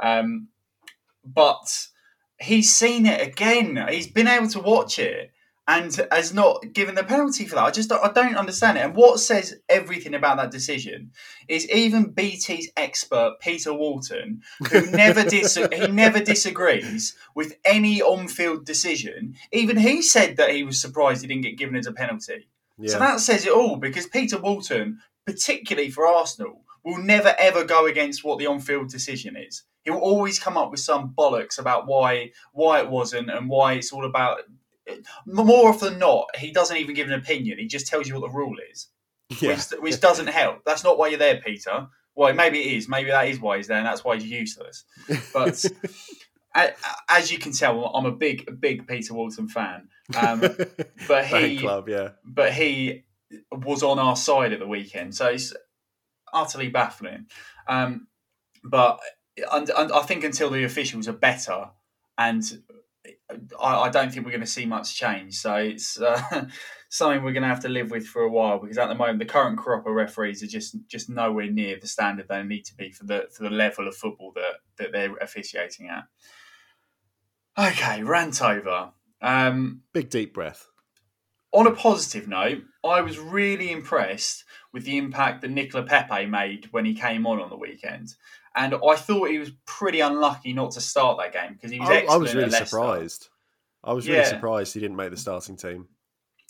Um, 0.02 0.48
but 1.22 1.86
he's 2.40 2.74
seen 2.74 3.04
it 3.04 3.20
again. 3.20 3.78
He's 3.90 4.06
been 4.06 4.26
able 4.26 4.48
to 4.48 4.60
watch 4.60 4.98
it, 4.98 5.32
and 5.68 5.94
has 6.10 6.32
not 6.32 6.72
given 6.72 6.94
the 6.94 7.04
penalty 7.04 7.44
for 7.44 7.56
that. 7.56 7.64
I 7.64 7.70
just 7.70 7.92
I 7.92 8.10
don't 8.10 8.36
understand 8.36 8.78
it. 8.78 8.86
And 8.86 8.96
what 8.96 9.20
says 9.20 9.60
everything 9.68 10.14
about 10.14 10.38
that 10.38 10.50
decision 10.50 11.10
is 11.46 11.70
even 11.70 12.12
BT's 12.12 12.70
expert 12.78 13.36
Peter 13.40 13.74
Walton, 13.74 14.40
who 14.70 14.90
never 14.90 15.24
dis- 15.24 15.56
he 15.72 15.88
never 15.88 16.20
disagrees 16.20 17.14
with 17.34 17.54
any 17.66 18.00
on-field 18.00 18.64
decision. 18.64 19.34
Even 19.52 19.76
he 19.76 20.00
said 20.00 20.38
that 20.38 20.54
he 20.54 20.64
was 20.64 20.80
surprised 20.80 21.20
he 21.20 21.28
didn't 21.28 21.44
get 21.44 21.58
given 21.58 21.76
as 21.76 21.86
a 21.86 21.92
penalty. 21.92 22.48
Yeah. 22.80 22.92
So 22.92 22.98
that 22.98 23.20
says 23.20 23.46
it 23.46 23.52
all 23.52 23.76
because 23.76 24.06
Peter 24.06 24.38
Walton, 24.38 25.00
particularly 25.26 25.90
for 25.90 26.06
Arsenal, 26.06 26.64
will 26.84 26.98
never 26.98 27.34
ever 27.38 27.64
go 27.64 27.86
against 27.86 28.24
what 28.24 28.38
the 28.38 28.46
on-field 28.46 28.88
decision 28.88 29.36
is. 29.36 29.64
He'll 29.84 29.96
always 29.96 30.38
come 30.38 30.56
up 30.56 30.70
with 30.70 30.80
some 30.80 31.14
bollocks 31.16 31.58
about 31.58 31.86
why 31.86 32.32
why 32.52 32.80
it 32.80 32.90
wasn't 32.90 33.30
and 33.30 33.48
why 33.48 33.74
it's 33.74 33.92
all 33.92 34.04
about 34.04 34.40
more 35.26 35.68
often 35.68 35.90
than 35.90 35.98
not, 35.98 36.36
he 36.36 36.50
doesn't 36.50 36.76
even 36.76 36.94
give 36.94 37.08
an 37.08 37.14
opinion. 37.14 37.58
He 37.58 37.66
just 37.66 37.86
tells 37.86 38.08
you 38.08 38.14
what 38.14 38.22
the 38.22 38.36
rule 38.36 38.56
is, 38.70 38.88
yeah. 39.40 39.50
which, 39.50 39.80
which 39.80 40.00
doesn't 40.00 40.28
help. 40.28 40.64
That's 40.64 40.84
not 40.84 40.98
why 40.98 41.08
you're 41.08 41.18
there, 41.18 41.40
Peter. 41.40 41.88
Well, 42.14 42.34
maybe 42.34 42.60
it 42.60 42.76
is. 42.76 42.88
Maybe 42.88 43.10
that 43.10 43.28
is 43.28 43.40
why 43.40 43.56
he's 43.58 43.68
there, 43.68 43.78
and 43.78 43.86
that's 43.86 44.04
why 44.04 44.16
he's 44.16 44.26
useless. 44.26 44.84
But 45.32 45.64
as 47.08 47.30
you 47.30 47.38
can 47.38 47.52
tell, 47.52 47.86
I'm 47.86 48.06
a 48.06 48.12
big, 48.12 48.60
big 48.60 48.86
Peter 48.86 49.14
Walton 49.14 49.48
fan. 49.48 49.88
Um, 50.16 50.40
but 51.08 51.26
he, 51.26 51.58
club, 51.58 51.88
yeah. 51.88 52.10
But 52.24 52.52
he 52.52 53.04
was 53.52 53.82
on 53.82 53.98
our 53.98 54.16
side 54.16 54.52
at 54.52 54.58
the 54.58 54.66
weekend, 54.66 55.14
so 55.14 55.28
it's 55.28 55.54
utterly 56.32 56.68
baffling. 56.68 57.26
Um, 57.68 58.08
but 58.64 59.00
and, 59.52 59.70
and 59.70 59.92
I 59.92 60.02
think 60.02 60.24
until 60.24 60.50
the 60.50 60.64
officials 60.64 61.08
are 61.08 61.12
better 61.12 61.70
and 62.18 62.62
I, 63.60 63.76
I, 63.76 63.88
don't 63.88 64.12
think 64.12 64.26
we're 64.26 64.32
going 64.32 64.42
to 64.42 64.46
see 64.46 64.66
much 64.66 64.94
change. 64.94 65.36
So 65.36 65.54
it's 65.54 66.00
uh, 66.00 66.46
something 66.88 67.22
we're 67.22 67.32
going 67.32 67.42
to 67.42 67.48
have 67.48 67.60
to 67.60 67.68
live 67.68 67.90
with 67.90 68.06
for 68.06 68.22
a 68.22 68.30
while 68.30 68.58
because 68.58 68.78
at 68.78 68.88
the 68.88 68.94
moment 68.94 69.18
the 69.18 69.24
current 69.24 69.58
crop 69.58 69.86
of 69.86 69.94
referees 69.94 70.42
are 70.42 70.46
just 70.46 70.76
just 70.88 71.08
nowhere 71.08 71.50
near 71.50 71.78
the 71.80 71.86
standard 71.86 72.28
they 72.28 72.42
need 72.42 72.64
to 72.66 72.74
be 72.74 72.90
for 72.90 73.04
the 73.04 73.28
for 73.32 73.44
the 73.44 73.50
level 73.50 73.88
of 73.88 73.96
football 73.96 74.32
that 74.34 74.56
that 74.78 74.92
they're 74.92 75.16
officiating 75.16 75.88
at. 75.88 76.04
Okay, 77.58 78.02
rant 78.02 78.42
over. 78.42 78.90
Um, 79.22 79.82
Big 79.92 80.10
deep 80.10 80.34
breath. 80.34 80.66
On 81.52 81.66
a 81.66 81.72
positive 81.72 82.28
note, 82.28 82.62
I 82.84 83.00
was 83.00 83.18
really 83.18 83.72
impressed 83.72 84.44
with 84.72 84.84
the 84.84 84.96
impact 84.96 85.40
that 85.40 85.50
Nicola 85.50 85.84
Pepe 85.84 86.26
made 86.26 86.68
when 86.70 86.84
he 86.84 86.94
came 86.94 87.26
on 87.26 87.40
on 87.40 87.50
the 87.50 87.56
weekend 87.56 88.14
and 88.56 88.74
I 88.74 88.96
thought 88.96 89.30
he 89.30 89.38
was 89.38 89.52
pretty 89.64 90.00
unlucky 90.00 90.52
not 90.52 90.72
to 90.72 90.80
start 90.80 91.18
that 91.18 91.32
game 91.32 91.54
because 91.54 91.70
he 91.70 91.78
was. 91.78 91.88
I, 91.88 92.00
I 92.00 92.16
was 92.16 92.34
really 92.34 92.50
surprised. 92.50 93.28
I 93.82 93.92
was 93.92 94.06
really 94.06 94.20
yeah. 94.20 94.28
surprised 94.28 94.74
he 94.74 94.80
didn't 94.80 94.96
make 94.96 95.10
the 95.10 95.16
starting 95.16 95.56
team. 95.56 95.88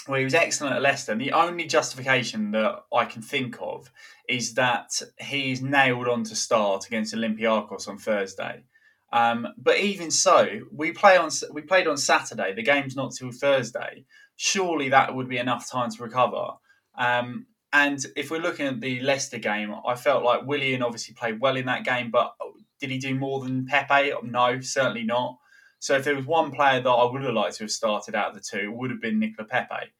Well, 0.08 0.18
he 0.18 0.24
was 0.24 0.34
excellent 0.34 0.74
at 0.74 0.82
Leicester. 0.82 1.12
And 1.12 1.20
the 1.20 1.32
only 1.32 1.66
justification 1.66 2.50
that 2.52 2.84
I 2.92 3.04
can 3.04 3.22
think 3.22 3.58
of 3.60 3.92
is 4.28 4.54
that 4.54 5.00
he's 5.18 5.60
nailed 5.60 6.08
on 6.08 6.24
to 6.24 6.34
start 6.34 6.86
against 6.86 7.14
Olympiacos 7.14 7.86
on 7.86 7.98
Thursday. 7.98 8.64
Um, 9.12 9.48
but 9.58 9.78
even 9.78 10.10
so, 10.10 10.60
we 10.72 10.92
play 10.92 11.16
on 11.16 11.30
we 11.52 11.62
played 11.62 11.86
on 11.86 11.96
Saturday. 11.96 12.54
The 12.54 12.62
game's 12.62 12.96
not 12.96 13.12
till 13.12 13.32
Thursday. 13.32 14.04
Surely 14.36 14.88
that 14.90 15.14
would 15.14 15.28
be 15.28 15.38
enough 15.38 15.68
time 15.68 15.90
to 15.90 16.02
recover. 16.02 16.52
Um, 16.96 17.46
and 17.72 18.04
if 18.16 18.30
we're 18.30 18.40
looking 18.40 18.66
at 18.66 18.80
the 18.80 19.00
Leicester 19.00 19.38
game, 19.38 19.74
I 19.86 19.94
felt 19.94 20.24
like 20.24 20.46
Willian 20.46 20.82
obviously 20.82 21.14
played 21.14 21.40
well 21.40 21.56
in 21.56 21.66
that 21.66 21.84
game, 21.84 22.10
but 22.10 22.34
did 22.80 22.90
he 22.90 22.98
do 22.98 23.14
more 23.14 23.40
than 23.40 23.66
Pepe? 23.66 24.12
No, 24.24 24.60
certainly 24.60 25.04
not. 25.04 25.38
So 25.78 25.96
if 25.96 26.04
there 26.04 26.16
was 26.16 26.26
one 26.26 26.50
player 26.50 26.80
that 26.80 26.90
I 26.90 27.10
would 27.10 27.22
have 27.22 27.34
liked 27.34 27.56
to 27.56 27.64
have 27.64 27.70
started 27.70 28.14
out 28.14 28.28
of 28.28 28.34
the 28.34 28.40
two, 28.40 28.64
it 28.64 28.72
would 28.72 28.90
have 28.90 29.00
been 29.00 29.18
Nicola 29.18 29.48
Pepe. 29.48 29.92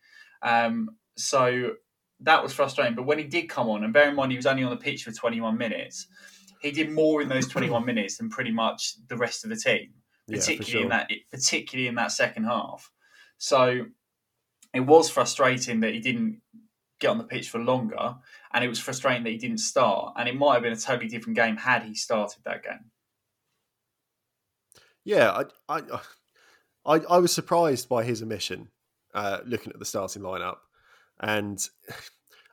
Um, 0.42 0.96
so 1.16 1.72
that 2.20 2.42
was 2.42 2.52
frustrating. 2.52 2.94
But 2.94 3.06
when 3.06 3.18
he 3.18 3.24
did 3.24 3.48
come 3.48 3.68
on, 3.68 3.84
and 3.84 3.92
bear 3.92 4.08
in 4.08 4.16
mind 4.16 4.32
he 4.32 4.36
was 4.36 4.46
only 4.46 4.62
on 4.62 4.70
the 4.70 4.76
pitch 4.76 5.04
for 5.04 5.12
21 5.12 5.56
minutes, 5.56 6.06
he 6.60 6.70
did 6.70 6.90
more 6.90 7.22
in 7.22 7.28
those 7.28 7.48
21 7.48 7.84
minutes 7.84 8.18
than 8.18 8.28
pretty 8.28 8.52
much 8.52 8.94
the 9.08 9.16
rest 9.16 9.44
of 9.44 9.50
the 9.50 9.56
team, 9.56 9.94
particularly 10.28 10.72
yeah, 10.72 10.72
sure. 10.72 10.82
in 10.82 10.88
that 10.88 11.10
particularly 11.30 11.88
in 11.88 11.94
that 11.96 12.12
second 12.12 12.44
half. 12.44 12.90
So 13.38 13.86
it 14.74 14.80
was 14.80 15.10
frustrating 15.10 15.80
that 15.80 15.94
he 15.94 16.00
didn't 16.00 16.40
get 17.00 17.08
on 17.08 17.18
the 17.18 17.24
pitch 17.24 17.48
for 17.48 17.58
longer, 17.58 18.16
and 18.52 18.64
it 18.64 18.68
was 18.68 18.78
frustrating 18.78 19.24
that 19.24 19.30
he 19.30 19.38
didn't 19.38 19.58
start. 19.58 20.14
And 20.16 20.28
it 20.28 20.36
might 20.36 20.54
have 20.54 20.62
been 20.62 20.72
a 20.72 20.76
totally 20.76 21.08
different 21.08 21.36
game 21.36 21.56
had 21.56 21.82
he 21.82 21.94
started 21.94 22.42
that 22.44 22.62
game. 22.62 22.90
Yeah, 25.04 25.44
I 25.68 25.78
I 25.78 26.00
I, 26.84 26.94
I 27.08 27.18
was 27.18 27.32
surprised 27.32 27.88
by 27.88 28.04
his 28.04 28.22
omission, 28.22 28.68
uh, 29.14 29.38
looking 29.44 29.72
at 29.72 29.78
the 29.78 29.84
starting 29.84 30.22
lineup, 30.22 30.58
and 31.18 31.58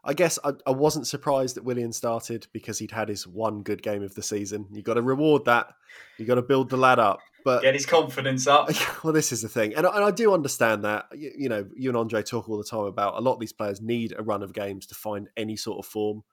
I 0.08 0.14
guess 0.14 0.40
I, 0.42 0.54
I 0.66 0.72
wasn't 0.72 1.06
surprised 1.06 1.58
that 1.58 1.66
Willian 1.66 1.92
started 1.92 2.48
because 2.54 2.80
he'd 2.80 2.92
had 2.92 3.10
his 3.10 3.28
one 3.28 3.62
good 3.62 3.84
game 3.84 4.02
of 4.02 4.16
the 4.16 4.24
season. 4.24 4.66
You 4.72 4.82
got 4.82 4.94
to 4.94 5.02
reward 5.02 5.44
that. 5.46 5.74
You 6.18 6.26
got 6.26 6.36
to 6.36 6.42
build 6.42 6.70
the 6.70 6.78
lad 6.78 6.98
up. 6.98 7.20
But 7.44 7.62
get 7.62 7.74
his 7.74 7.86
confidence 7.86 8.48
up. 8.48 8.70
Well, 9.04 9.14
this 9.14 9.32
is 9.34 9.42
the 9.42 9.50
thing, 9.50 9.76
and 9.76 9.86
I, 9.86 9.96
and 9.96 10.04
I 10.04 10.12
do 10.12 10.34
understand 10.34 10.86
that. 10.86 11.06
You, 11.14 11.32
you, 11.38 11.50
know, 11.50 11.68
you 11.76 11.90
and 11.90 11.98
Andrei 11.98 12.22
talk 12.22 12.50
all 12.50 12.58
the 12.58 12.64
time 12.64 12.86
about 12.86 13.16
a 13.16 13.22
lot 13.22 13.34
of 13.34 13.40
these 13.40 13.54
players 13.54 13.82
need 13.82 14.14
a 14.18 14.24
run 14.24 14.44
of 14.44 14.54
games 14.54 14.88
to 14.88 14.96
find 14.96 15.30
any 15.36 15.56
sort 15.56 15.78
of 15.78 15.86
form. 15.86 16.24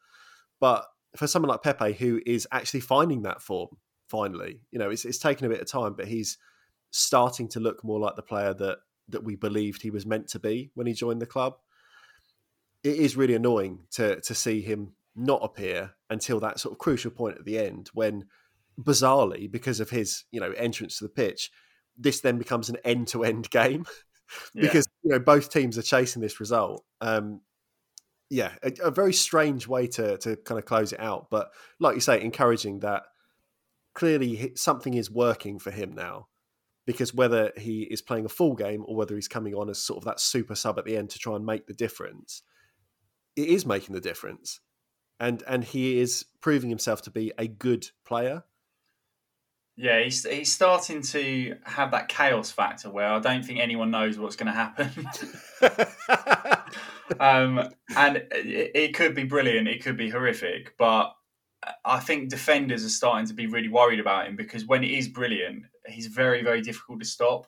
But 0.60 0.86
for 1.16 1.26
someone 1.26 1.50
like 1.50 1.62
Pepe, 1.62 1.92
who 1.92 2.20
is 2.24 2.46
actually 2.52 2.80
finding 2.80 3.22
that 3.22 3.42
form 3.42 3.68
finally, 4.08 4.60
you 4.70 4.78
know, 4.78 4.90
it's, 4.90 5.04
it's 5.04 5.18
taken 5.18 5.46
a 5.46 5.50
bit 5.50 5.60
of 5.60 5.68
time, 5.68 5.94
but 5.94 6.06
he's 6.06 6.38
starting 6.90 7.48
to 7.48 7.60
look 7.60 7.84
more 7.84 7.98
like 7.98 8.14
the 8.14 8.22
player 8.22 8.54
that 8.54 8.78
that 9.08 9.24
we 9.24 9.36
believed 9.36 9.82
he 9.82 9.90
was 9.90 10.06
meant 10.06 10.28
to 10.28 10.38
be 10.38 10.70
when 10.74 10.86
he 10.86 10.94
joined 10.94 11.20
the 11.20 11.26
club 11.26 11.56
it 12.84 12.96
is 12.96 13.16
really 13.16 13.34
annoying 13.34 13.80
to 13.92 14.20
to 14.20 14.34
see 14.34 14.60
him 14.60 14.92
not 15.16 15.40
appear 15.42 15.92
until 16.10 16.40
that 16.40 16.60
sort 16.60 16.72
of 16.72 16.78
crucial 16.78 17.10
point 17.10 17.38
at 17.38 17.44
the 17.44 17.58
end 17.58 17.90
when 17.94 18.24
bizarrely 18.80 19.50
because 19.50 19.80
of 19.80 19.90
his 19.90 20.24
you 20.30 20.40
know 20.40 20.52
entrance 20.52 20.98
to 20.98 21.04
the 21.04 21.10
pitch 21.10 21.50
this 21.96 22.20
then 22.20 22.38
becomes 22.38 22.68
an 22.68 22.76
end 22.84 23.06
to 23.06 23.22
end 23.24 23.48
game 23.50 23.84
because 24.54 24.88
yeah. 25.02 25.10
you 25.10 25.10
know 25.12 25.18
both 25.18 25.50
teams 25.50 25.78
are 25.78 25.82
chasing 25.82 26.20
this 26.22 26.40
result. 26.40 26.84
Um 27.00 27.40
yeah 28.30 28.52
a, 28.62 28.72
a, 28.82 28.90
very 28.90 29.12
strange 29.12 29.68
way 29.68 29.86
to 29.86 30.16
to 30.18 30.34
kind 30.36 30.58
of 30.58 30.64
close 30.64 30.92
it 30.94 30.98
out 30.98 31.28
but 31.30 31.50
like 31.78 31.94
you 31.94 32.00
say 32.00 32.20
encouraging 32.20 32.80
that 32.80 33.02
clearly 33.94 34.52
something 34.56 34.94
is 34.94 35.10
working 35.10 35.58
for 35.58 35.70
him 35.70 35.94
now. 35.94 36.28
Because 36.86 37.14
whether 37.14 37.50
he 37.56 37.82
is 37.84 38.02
playing 38.02 38.26
a 38.26 38.30
full 38.30 38.54
game 38.54 38.84
or 38.86 38.94
whether 38.94 39.14
he's 39.14 39.28
coming 39.28 39.54
on 39.54 39.70
as 39.70 39.82
sort 39.82 39.98
of 39.98 40.04
that 40.04 40.20
super 40.20 40.54
sub 40.54 40.78
at 40.78 40.84
the 40.84 40.98
end 40.98 41.08
to 41.10 41.18
try 41.18 41.34
and 41.34 41.46
make 41.46 41.66
the 41.66 41.72
difference, 41.72 42.42
it 43.36 43.48
is 43.48 43.66
making 43.66 43.94
the 43.94 44.00
difference. 44.00 44.60
And 45.20 45.42
and 45.46 45.62
he 45.64 46.00
is 46.00 46.24
proving 46.40 46.70
himself 46.70 47.02
to 47.02 47.10
be 47.10 47.32
a 47.38 47.46
good 47.46 47.88
player. 48.04 48.44
Yeah, 49.76 50.02
he's 50.02 50.24
he's 50.24 50.52
starting 50.52 51.02
to 51.02 51.56
have 51.64 51.92
that 51.92 52.08
chaos 52.08 52.50
factor 52.50 52.90
where 52.90 53.08
I 53.08 53.20
don't 53.20 53.44
think 53.44 53.60
anyone 53.60 53.90
knows 53.90 54.18
what's 54.18 54.36
going 54.36 54.52
to 54.52 54.52
happen. 54.52 54.90
um, 57.20 57.70
and 57.96 58.16
it, 58.16 58.70
it 58.74 58.94
could 58.94 59.14
be 59.14 59.24
brilliant, 59.24 59.68
it 59.68 59.82
could 59.82 59.96
be 59.96 60.10
horrific, 60.10 60.76
but 60.78 61.14
I 61.84 62.00
think 62.00 62.28
defenders 62.28 62.84
are 62.84 62.90
starting 62.90 63.26
to 63.26 63.34
be 63.34 63.46
really 63.46 63.68
worried 63.68 64.00
about 64.00 64.26
him 64.26 64.36
because 64.36 64.66
when 64.66 64.84
it 64.84 64.90
is 64.90 65.08
brilliant, 65.08 65.64
he's 65.86 66.06
very, 66.06 66.42
very 66.42 66.60
difficult 66.60 67.00
to 67.00 67.06
stop. 67.06 67.46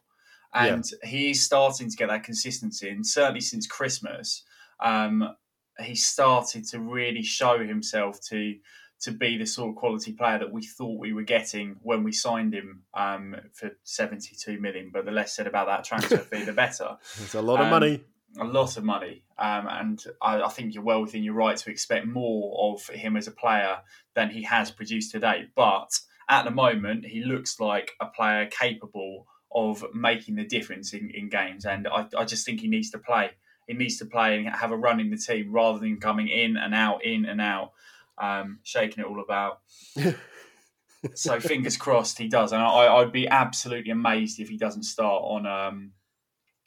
And 0.55 0.85
yeah. 0.91 1.09
he's 1.09 1.43
starting 1.43 1.91
to 1.91 1.97
get 1.97 2.09
that 2.09 2.25
consistency. 2.25 2.89
And 2.89 3.07
certainly 3.07 3.41
since 3.41 3.67
Christmas, 3.67 4.43
um, 4.81 5.35
he 5.81 5.95
started 5.95 6.67
to 6.69 6.81
really 6.81 7.23
show 7.23 7.59
himself 7.59 8.21
to 8.29 8.57
to 8.99 9.13
be 9.13 9.37
the 9.37 9.47
sort 9.47 9.71
of 9.71 9.77
quality 9.77 10.13
player 10.13 10.39
that 10.39 10.51
we 10.51 10.63
thought 10.63 10.99
we 10.99 11.13
were 11.13 11.23
getting 11.23 11.77
when 11.83 12.03
we 12.03 12.13
signed 12.13 12.55
him 12.55 12.83
um, 12.95 13.37
for 13.53 13.71
72 13.85 14.59
million. 14.59 14.91
But 14.93 15.05
the 15.05 15.11
less 15.11 15.35
said 15.35 15.47
about 15.47 15.67
that 15.67 15.85
transfer 15.85 16.17
fee, 16.17 16.45
the 16.45 16.53
better. 16.53 16.97
It's 17.23 17.35
a 17.35 17.43
lot 17.43 17.61
of 17.61 17.67
um, 17.67 17.71
money. 17.71 18.05
A 18.39 18.45
lot 18.45 18.77
of 18.77 18.85
money. 18.85 19.23
Um, 19.39 19.67
and 19.69 20.05
I, 20.23 20.43
I, 20.43 20.49
think 20.49 20.75
you're 20.75 20.83
well 20.83 21.03
within 21.03 21.23
your 21.23 21.35
right 21.35 21.57
to 21.59 21.71
expect 21.71 22.07
more 22.07 22.73
of 22.73 22.87
him 22.89 23.17
as 23.17 23.27
a 23.27 23.33
player 23.33 23.79
than 24.15 24.31
he 24.31 24.43
has 24.45 24.71
produced 24.71 25.13
today. 25.13 25.49
But 25.55 25.91
at 26.29 26.45
the 26.45 26.51
moment, 26.51 27.05
he 27.05 27.23
looks 27.23 27.61
like 27.61 27.93
a 28.01 28.07
player 28.07 28.47
capable 28.47 29.27
of 29.55 29.85
making 29.95 30.37
the 30.37 30.45
difference 30.45 30.93
in, 30.93 31.11
in 31.11 31.29
games. 31.29 31.65
And 31.65 31.87
I, 31.87 32.07
I 32.17 32.25
just 32.25 32.45
think 32.47 32.61
he 32.61 32.69
needs 32.69 32.91
to 32.91 32.99
play. 32.99 33.31
He 33.67 33.75
needs 33.75 33.99
to 33.99 34.07
play 34.07 34.37
and 34.37 34.49
have 34.49 34.71
a 34.71 34.77
run 34.77 35.01
in 35.01 35.11
the 35.11 35.17
team 35.17 35.53
rather 35.53 35.79
than 35.79 35.99
coming 35.99 36.29
in 36.29 36.57
and 36.57 36.75
out, 36.75 37.05
in 37.05 37.25
and 37.25 37.41
out, 37.41 37.73
um, 38.19 38.61
shaking 38.63 39.05
it 39.05 39.07
all 39.07 39.21
about. 39.21 39.61
so 41.15 41.41
fingers 41.41 41.77
crossed 41.77 42.19
he 42.19 42.29
does. 42.29 42.53
And 42.53 42.63
I, 42.63 42.99
would 42.99 43.13
be 43.13 43.29
absolutely 43.29 43.91
amazed 43.91 44.41
if 44.41 44.49
he 44.49 44.57
doesn't 44.57 44.85
start 44.85 45.23
on 45.25 45.47
um, 45.47 45.93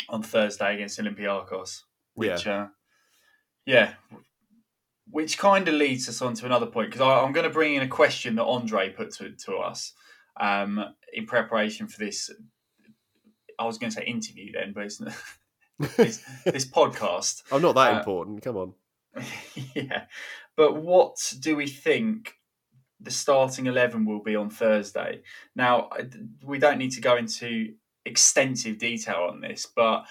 on 0.09 0.23
Thursday 0.23 0.75
against 0.75 0.99
Olympiacos. 0.99 1.83
Which, 2.15 2.45
yeah, 2.45 2.63
uh, 2.63 2.67
yeah 3.65 3.93
which 5.11 5.37
kind 5.37 5.67
of 5.67 5.73
leads 5.73 6.07
us 6.07 6.21
on 6.21 6.33
to 6.35 6.45
another 6.45 6.65
point 6.65 6.91
because 6.91 7.01
I'm 7.01 7.31
going 7.31 7.45
to 7.45 7.53
bring 7.53 7.75
in 7.75 7.81
a 7.81 7.87
question 7.87 8.35
that 8.35 8.43
Andrei 8.43 8.89
put 8.89 9.11
to, 9.15 9.31
to 9.45 9.55
us 9.57 9.93
um, 10.39 10.83
in 11.13 11.25
preparation 11.25 11.87
for 11.87 11.99
this. 11.99 12.29
I 13.57 13.65
was 13.65 13.77
going 13.77 13.91
to 13.91 13.97
say 13.97 14.05
interview 14.05 14.51
then, 14.53 14.73
but 14.73 14.85
it's 14.85 15.01
this, 15.79 16.23
this 16.45 16.65
podcast. 16.65 17.43
I'm 17.51 17.61
not 17.61 17.75
that 17.75 17.95
uh, 17.95 17.97
important. 17.99 18.43
Come 18.43 18.57
on. 18.57 18.73
yeah, 19.73 20.03
but 20.55 20.75
what 20.75 21.33
do 21.39 21.55
we 21.55 21.67
think 21.67 22.35
the 22.99 23.11
starting 23.11 23.67
eleven 23.67 24.05
will 24.05 24.21
be 24.21 24.35
on 24.35 24.49
Thursday? 24.49 25.21
Now, 25.55 25.89
we 26.43 26.59
don't 26.59 26.77
need 26.77 26.91
to 26.91 27.01
go 27.01 27.15
into 27.15 27.73
extensive 28.05 28.77
detail 28.77 29.27
on 29.29 29.41
this, 29.41 29.65
but 29.65 30.05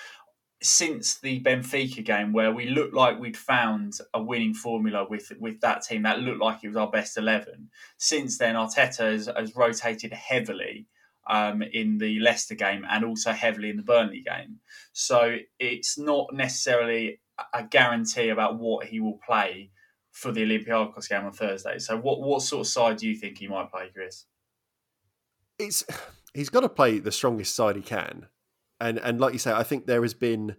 since 0.60 1.20
the 1.20 1.40
Benfica 1.40 2.04
game 2.04 2.32
where 2.32 2.52
we 2.52 2.68
looked 2.68 2.94
like 2.94 3.20
we'd 3.20 3.36
found 3.36 3.98
a 4.12 4.22
winning 4.22 4.54
formula 4.54 5.06
with 5.08 5.30
with 5.38 5.60
that 5.60 5.82
team 5.82 6.02
that 6.02 6.18
looked 6.18 6.40
like 6.40 6.64
it 6.64 6.68
was 6.68 6.76
our 6.76 6.90
best 6.90 7.16
11 7.16 7.70
since 7.96 8.38
then 8.38 8.56
Arteta 8.56 9.12
has, 9.12 9.30
has 9.36 9.54
rotated 9.54 10.12
heavily 10.12 10.86
um, 11.28 11.62
in 11.62 11.98
the 11.98 12.18
Leicester 12.20 12.54
game 12.54 12.84
and 12.88 13.04
also 13.04 13.32
heavily 13.32 13.70
in 13.70 13.76
the 13.76 13.82
Burnley 13.82 14.22
game. 14.22 14.60
So 14.92 15.36
it's 15.58 15.98
not 15.98 16.32
necessarily 16.32 17.20
a 17.52 17.62
guarantee 17.62 18.30
about 18.30 18.58
what 18.58 18.86
he 18.86 19.00
will 19.00 19.20
play 19.24 19.70
for 20.10 20.32
the 20.32 20.42
Olympiacos 20.42 21.08
game 21.08 21.24
on 21.24 21.32
Thursday. 21.32 21.78
So 21.78 21.96
what 21.96 22.20
what 22.20 22.42
sort 22.42 22.62
of 22.62 22.66
side 22.66 22.96
do 22.96 23.08
you 23.08 23.14
think 23.14 23.38
he 23.38 23.46
might 23.46 23.70
play 23.70 23.90
Chris? 23.94 24.24
It's 25.58 25.84
he's 26.34 26.48
got 26.48 26.60
to 26.60 26.68
play 26.68 26.98
the 26.98 27.12
strongest 27.12 27.54
side 27.54 27.76
he 27.76 27.82
can. 27.82 28.26
And 28.80 28.98
and 28.98 29.20
like 29.20 29.32
you 29.32 29.38
say, 29.38 29.52
I 29.52 29.62
think 29.62 29.86
there 29.86 30.02
has 30.02 30.14
been 30.14 30.56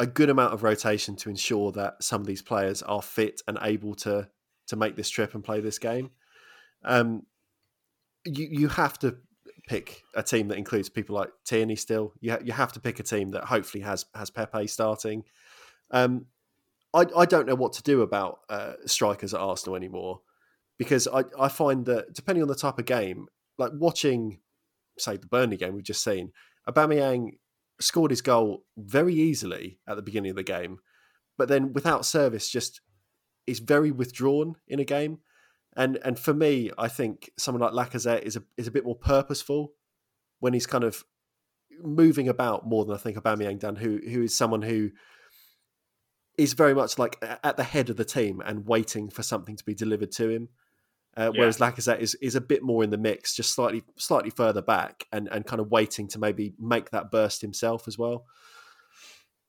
a 0.00 0.06
good 0.06 0.30
amount 0.30 0.54
of 0.54 0.62
rotation 0.62 1.16
to 1.16 1.30
ensure 1.30 1.72
that 1.72 2.02
some 2.02 2.20
of 2.20 2.26
these 2.26 2.42
players 2.42 2.82
are 2.82 3.02
fit 3.02 3.40
and 3.48 3.58
able 3.62 3.94
to 3.96 4.28
to 4.66 4.76
make 4.76 4.96
this 4.96 5.08
trip 5.08 5.34
and 5.34 5.44
play 5.44 5.60
this 5.60 5.78
game. 5.78 6.10
Um, 6.84 7.22
you 8.24 8.48
you 8.50 8.68
have 8.68 8.98
to 9.00 9.18
pick 9.68 10.02
a 10.14 10.22
team 10.22 10.48
that 10.48 10.58
includes 10.58 10.88
people 10.88 11.14
like 11.14 11.30
Tierney. 11.44 11.76
Still, 11.76 12.12
you 12.20 12.32
ha- 12.32 12.40
you 12.42 12.52
have 12.52 12.72
to 12.72 12.80
pick 12.80 12.98
a 12.98 13.02
team 13.02 13.30
that 13.32 13.44
hopefully 13.44 13.84
has 13.84 14.06
has 14.14 14.30
Pepe 14.30 14.66
starting. 14.66 15.24
Um, 15.90 16.26
I 16.94 17.04
I 17.16 17.26
don't 17.26 17.46
know 17.46 17.54
what 17.54 17.74
to 17.74 17.82
do 17.82 18.02
about 18.02 18.40
uh, 18.48 18.72
strikers 18.86 19.34
at 19.34 19.40
Arsenal 19.40 19.76
anymore 19.76 20.22
because 20.78 21.06
I 21.06 21.24
I 21.38 21.48
find 21.48 21.84
that 21.86 22.14
depending 22.14 22.42
on 22.42 22.48
the 22.48 22.54
type 22.54 22.78
of 22.78 22.86
game, 22.86 23.28
like 23.58 23.72
watching, 23.74 24.40
say 24.98 25.16
the 25.16 25.26
Burnley 25.26 25.58
game 25.58 25.74
we've 25.74 25.84
just 25.84 26.02
seen, 26.02 26.32
Aubameyang 26.68 27.38
scored 27.80 28.10
his 28.10 28.22
goal 28.22 28.64
very 28.76 29.14
easily 29.14 29.78
at 29.86 29.96
the 29.96 30.02
beginning 30.02 30.30
of 30.30 30.36
the 30.36 30.42
game, 30.42 30.78
but 31.36 31.48
then 31.48 31.72
without 31.72 32.06
service, 32.06 32.48
just 32.48 32.80
is 33.46 33.60
very 33.60 33.90
withdrawn 33.90 34.56
in 34.66 34.80
a 34.80 34.84
game. 34.84 35.18
And 35.76 35.98
and 36.04 36.18
for 36.18 36.34
me, 36.34 36.70
I 36.76 36.88
think 36.88 37.30
someone 37.38 37.62
like 37.62 37.90
Lacazette 37.90 38.22
is 38.22 38.36
a 38.36 38.42
is 38.56 38.66
a 38.66 38.72
bit 38.72 38.84
more 38.84 38.96
purposeful 38.96 39.72
when 40.40 40.52
he's 40.52 40.66
kind 40.66 40.84
of 40.84 41.04
moving 41.82 42.28
about 42.28 42.66
more 42.66 42.84
than 42.84 42.94
I 42.94 42.98
think 42.98 43.16
Aubameyang 43.16 43.60
done. 43.60 43.76
Who 43.76 43.98
who 43.98 44.22
is 44.22 44.36
someone 44.36 44.62
who 44.62 44.90
is 46.38 46.52
very 46.52 46.74
much 46.74 46.98
like 46.98 47.22
at 47.42 47.56
the 47.56 47.64
head 47.64 47.90
of 47.90 47.96
the 47.96 48.04
team 48.04 48.40
and 48.44 48.66
waiting 48.66 49.10
for 49.10 49.22
something 49.22 49.56
to 49.56 49.64
be 49.64 49.74
delivered 49.74 50.12
to 50.12 50.28
him. 50.28 50.48
Uh, 51.16 51.32
yeah. 51.34 51.40
Whereas 51.40 51.58
Lacazette 51.58 51.98
is 51.98 52.14
is 52.16 52.36
a 52.36 52.40
bit 52.40 52.62
more 52.62 52.84
in 52.84 52.90
the 52.90 52.96
mix, 52.96 53.34
just 53.34 53.52
slightly 53.52 53.82
slightly 53.96 54.30
further 54.30 54.62
back, 54.62 55.04
and 55.12 55.28
and 55.32 55.44
kind 55.44 55.60
of 55.60 55.70
waiting 55.70 56.06
to 56.08 56.18
maybe 56.18 56.54
make 56.58 56.90
that 56.90 57.10
burst 57.10 57.42
himself 57.42 57.88
as 57.88 57.98
well. 57.98 58.24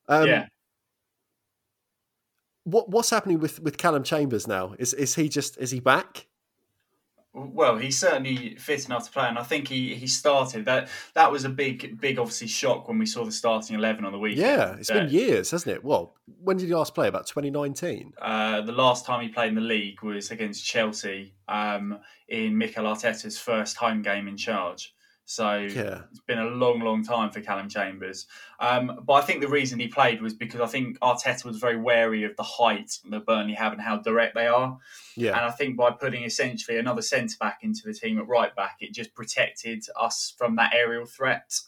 Um, 0.08 0.26
yeah. 0.26 0.46
What 2.64 2.90
what's 2.90 3.10
happening 3.10 3.40
with 3.40 3.60
with 3.60 3.78
Calum 3.78 4.02
Chambers 4.02 4.46
now? 4.46 4.74
Is 4.78 4.94
is 4.94 5.14
he 5.14 5.28
just 5.28 5.58
is 5.58 5.70
he 5.70 5.80
back? 5.80 6.26
Well, 7.32 7.76
he's 7.76 7.96
certainly 7.96 8.56
fit 8.56 8.86
enough 8.86 9.06
to 9.06 9.12
play, 9.12 9.28
and 9.28 9.38
I 9.38 9.44
think 9.44 9.68
he, 9.68 9.94
he 9.94 10.08
started. 10.08 10.64
That 10.64 10.88
that 11.14 11.30
was 11.30 11.44
a 11.44 11.48
big 11.48 12.00
big 12.00 12.18
obviously 12.18 12.48
shock 12.48 12.88
when 12.88 12.98
we 12.98 13.06
saw 13.06 13.24
the 13.24 13.30
starting 13.30 13.76
eleven 13.76 14.04
on 14.04 14.10
the 14.10 14.18
weekend. 14.18 14.46
Yeah, 14.46 14.74
it's 14.74 14.90
been 14.90 15.08
years, 15.08 15.52
hasn't 15.52 15.76
it? 15.76 15.84
Well, 15.84 16.16
when 16.42 16.56
did 16.56 16.66
he 16.66 16.74
last 16.74 16.92
play? 16.92 17.06
About 17.06 17.28
twenty 17.28 17.50
nineteen. 17.50 18.12
Uh, 18.20 18.62
the 18.62 18.72
last 18.72 19.06
time 19.06 19.22
he 19.22 19.28
played 19.28 19.50
in 19.50 19.54
the 19.54 19.60
league 19.60 20.02
was 20.02 20.32
against 20.32 20.64
Chelsea 20.64 21.34
um, 21.46 22.00
in 22.28 22.58
Mikel 22.58 22.84
Arteta's 22.84 23.38
first 23.38 23.76
home 23.76 24.02
game 24.02 24.26
in 24.26 24.36
charge. 24.36 24.92
So 25.30 25.58
yeah. 25.58 26.00
it's 26.10 26.18
been 26.26 26.40
a 26.40 26.46
long, 26.46 26.80
long 26.80 27.04
time 27.04 27.30
for 27.30 27.40
Calum 27.40 27.68
Chambers. 27.68 28.26
Um, 28.58 29.00
but 29.06 29.12
I 29.12 29.20
think 29.20 29.40
the 29.40 29.48
reason 29.48 29.78
he 29.78 29.86
played 29.86 30.20
was 30.20 30.34
because 30.34 30.60
I 30.60 30.66
think 30.66 30.98
Arteta 30.98 31.44
was 31.44 31.58
very 31.58 31.76
wary 31.76 32.24
of 32.24 32.34
the 32.34 32.42
height 32.42 32.98
that 33.08 33.26
Burnley 33.26 33.54
have 33.54 33.72
and 33.72 33.80
how 33.80 33.98
direct 33.98 34.34
they 34.34 34.48
are. 34.48 34.76
Yeah. 35.16 35.36
And 35.36 35.46
I 35.46 35.52
think 35.52 35.76
by 35.76 35.92
putting 35.92 36.24
essentially 36.24 36.78
another 36.78 37.00
centre 37.00 37.36
back 37.38 37.60
into 37.62 37.82
the 37.84 37.94
team 37.94 38.18
at 38.18 38.26
right 38.26 38.52
back, 38.56 38.78
it 38.80 38.92
just 38.92 39.14
protected 39.14 39.84
us 39.94 40.34
from 40.36 40.56
that 40.56 40.74
aerial 40.74 41.06
threat. 41.06 41.60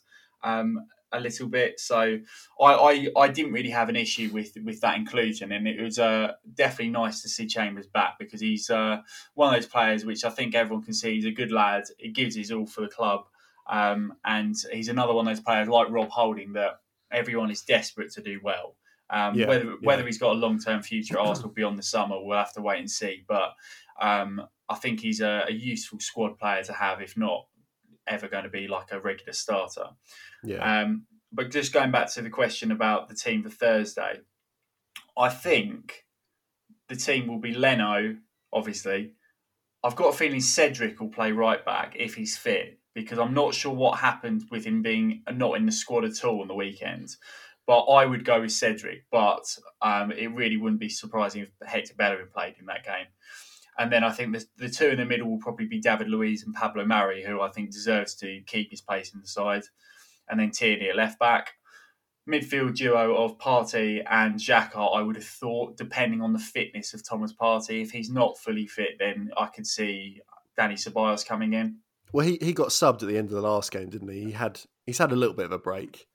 Um, 0.42 0.88
a 1.12 1.20
little 1.20 1.46
bit. 1.46 1.78
So 1.78 2.18
I, 2.60 2.64
I, 2.64 3.08
I 3.16 3.28
didn't 3.28 3.52
really 3.52 3.70
have 3.70 3.88
an 3.90 3.96
issue 3.96 4.30
with 4.32 4.56
with 4.64 4.80
that 4.80 4.96
inclusion, 4.96 5.52
and 5.52 5.68
it 5.68 5.80
was 5.80 5.98
uh, 5.98 6.32
definitely 6.54 6.88
nice 6.88 7.20
to 7.20 7.28
see 7.28 7.46
Chambers 7.46 7.86
back 7.86 8.18
because 8.18 8.40
he's 8.40 8.70
uh, 8.70 9.02
one 9.34 9.54
of 9.54 9.60
those 9.60 9.70
players 9.70 10.06
which 10.06 10.24
I 10.24 10.30
think 10.30 10.54
everyone 10.54 10.82
can 10.82 10.94
see 10.94 11.14
he's 11.14 11.26
a 11.26 11.30
good 11.30 11.52
lad. 11.52 11.84
He 11.98 12.08
gives 12.08 12.34
his 12.34 12.50
all 12.50 12.66
for 12.66 12.80
the 12.80 12.88
club, 12.88 13.26
um, 13.68 14.14
and 14.24 14.56
he's 14.72 14.88
another 14.88 15.14
one 15.14 15.26
of 15.26 15.34
those 15.34 15.44
players 15.44 15.68
like 15.68 15.90
Rob 15.90 16.10
Holding 16.10 16.52
that 16.54 16.80
everyone 17.12 17.50
is 17.50 17.62
desperate 17.62 18.12
to 18.12 18.22
do 18.22 18.40
well. 18.42 18.76
Um, 19.10 19.34
yeah, 19.34 19.46
whether 19.46 19.64
yeah. 19.64 19.76
whether 19.82 20.06
he's 20.06 20.18
got 20.18 20.32
a 20.32 20.38
long 20.38 20.58
term 20.58 20.82
future 20.82 21.18
at 21.18 21.26
Arsenal 21.26 21.50
beyond 21.50 21.78
the 21.78 21.82
summer, 21.82 22.16
we'll 22.18 22.38
have 22.38 22.54
to 22.54 22.62
wait 22.62 22.80
and 22.80 22.90
see. 22.90 23.24
But 23.28 23.52
um, 24.00 24.42
I 24.68 24.74
think 24.76 25.00
he's 25.00 25.20
a, 25.20 25.44
a, 25.48 25.52
useful 25.52 26.00
squad 26.00 26.38
player 26.38 26.62
to 26.64 26.72
have, 26.72 27.02
if 27.02 27.16
not 27.16 27.46
ever 28.06 28.26
going 28.26 28.44
to 28.44 28.50
be 28.50 28.68
like 28.68 28.90
a 28.90 29.00
regular 29.00 29.34
starter. 29.34 29.88
Yeah. 30.42 30.80
Um, 30.80 31.04
but 31.30 31.50
just 31.50 31.72
going 31.72 31.90
back 31.90 32.12
to 32.14 32.22
the 32.22 32.30
question 32.30 32.72
about 32.72 33.08
the 33.08 33.14
team 33.14 33.42
for 33.42 33.50
Thursday, 33.50 34.20
I 35.16 35.28
think 35.28 36.04
the 36.88 36.96
team 36.96 37.26
will 37.26 37.38
be 37.38 37.54
Leno, 37.54 38.16
obviously. 38.52 39.12
I've 39.84 39.96
got 39.96 40.14
a 40.14 40.16
feeling 40.16 40.40
Cedric 40.40 41.00
will 41.00 41.08
play 41.08 41.32
right 41.32 41.64
back 41.64 41.96
if 41.98 42.14
he's 42.14 42.36
fit 42.36 42.78
because 42.94 43.18
I'm 43.18 43.34
not 43.34 43.54
sure 43.54 43.72
what 43.74 43.98
happened 43.98 44.44
with 44.50 44.64
him 44.64 44.82
being 44.82 45.22
not 45.32 45.56
in 45.56 45.66
the 45.66 45.72
squad 45.72 46.04
at 46.04 46.24
all 46.24 46.42
on 46.42 46.48
the 46.48 46.54
weekend. 46.54 47.16
But 47.66 47.84
I 47.84 48.04
would 48.04 48.24
go 48.24 48.40
with 48.40 48.50
Cedric, 48.50 49.04
but 49.10 49.44
um, 49.80 50.10
it 50.10 50.34
really 50.34 50.56
wouldn't 50.56 50.80
be 50.80 50.88
surprising 50.88 51.42
if 51.42 51.68
Hector 51.68 51.94
Bellerin 51.94 52.28
played 52.34 52.56
in 52.58 52.66
that 52.66 52.84
game. 52.84 53.06
And 53.78 53.90
then 53.90 54.04
I 54.04 54.10
think 54.10 54.36
the, 54.36 54.44
the 54.56 54.68
two 54.68 54.88
in 54.88 54.98
the 54.98 55.04
middle 55.04 55.30
will 55.30 55.38
probably 55.38 55.66
be 55.66 55.80
David 55.80 56.08
Luiz 56.08 56.42
and 56.44 56.54
Pablo 56.54 56.84
Mari, 56.84 57.24
who 57.24 57.40
I 57.40 57.50
think 57.50 57.70
deserves 57.70 58.14
to 58.16 58.40
keep 58.46 58.70
his 58.70 58.80
place 58.80 59.14
in 59.14 59.20
the 59.20 59.26
side. 59.26 59.62
And 60.28 60.38
then 60.38 60.50
Tierney 60.50 60.90
at 60.90 60.96
left 60.96 61.18
back. 61.18 61.52
Midfield 62.28 62.76
duo 62.76 63.16
of 63.16 63.38
Partey 63.38 64.04
and 64.08 64.36
Xhaka, 64.36 64.96
I 64.96 65.02
would 65.02 65.16
have 65.16 65.24
thought, 65.24 65.76
depending 65.76 66.20
on 66.20 66.32
the 66.32 66.38
fitness 66.38 66.94
of 66.94 67.06
Thomas 67.06 67.32
Partey. 67.32 67.82
If 67.82 67.90
he's 67.90 68.10
not 68.10 68.38
fully 68.38 68.66
fit, 68.66 68.96
then 68.98 69.30
I 69.36 69.46
could 69.46 69.66
see 69.66 70.20
Dani 70.58 70.74
Ceballos 70.74 71.26
coming 71.26 71.54
in. 71.54 71.78
Well, 72.12 72.26
he, 72.26 72.38
he 72.40 72.52
got 72.52 72.68
subbed 72.68 73.02
at 73.02 73.08
the 73.08 73.16
end 73.16 73.28
of 73.28 73.34
the 73.34 73.42
last 73.42 73.72
game, 73.72 73.88
didn't 73.88 74.08
he? 74.08 74.24
He 74.24 74.30
had 74.32 74.60
he's 74.86 74.98
had 74.98 75.12
a 75.12 75.16
little 75.16 75.34
bit 75.34 75.46
of 75.46 75.52
a 75.52 75.58
break. 75.58 76.06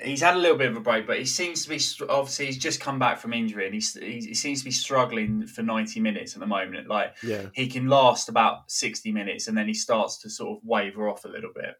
He's 0.00 0.22
had 0.22 0.34
a 0.34 0.38
little 0.38 0.58
bit 0.58 0.70
of 0.70 0.76
a 0.76 0.80
break, 0.80 1.06
but 1.06 1.18
he 1.18 1.24
seems 1.24 1.62
to 1.64 1.68
be 1.68 1.80
obviously 2.08 2.46
he's 2.46 2.58
just 2.58 2.80
come 2.80 2.98
back 2.98 3.18
from 3.18 3.32
injury 3.32 3.66
and 3.66 3.74
he's, 3.74 3.94
he 3.94 4.34
seems 4.34 4.58
to 4.58 4.64
be 4.64 4.72
struggling 4.72 5.46
for 5.46 5.62
ninety 5.62 6.00
minutes 6.00 6.34
at 6.34 6.40
the 6.40 6.46
moment. 6.46 6.88
Like 6.88 7.14
yeah. 7.22 7.46
he 7.52 7.68
can 7.68 7.88
last 7.88 8.28
about 8.28 8.70
sixty 8.70 9.12
minutes 9.12 9.46
and 9.46 9.56
then 9.56 9.68
he 9.68 9.74
starts 9.74 10.18
to 10.22 10.30
sort 10.30 10.58
of 10.58 10.64
waver 10.64 11.08
off 11.08 11.24
a 11.24 11.28
little 11.28 11.52
bit. 11.54 11.76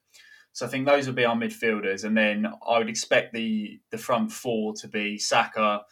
So 0.53 0.65
I 0.65 0.69
think 0.69 0.87
those 0.87 1.07
would 1.07 1.17
be 1.17 1.25
our 1.25 1.35
midfielders, 1.35 2.05
and 2.05 2.17
then 2.17 2.47
I 2.67 2.79
would 2.79 2.89
expect 2.89 3.33
the 3.33 3.81
the 3.91 3.99
front 3.99 4.31
four 4.31 4.75
to 4.75 4.87
be 4.87 5.19
Saka, 5.19 5.83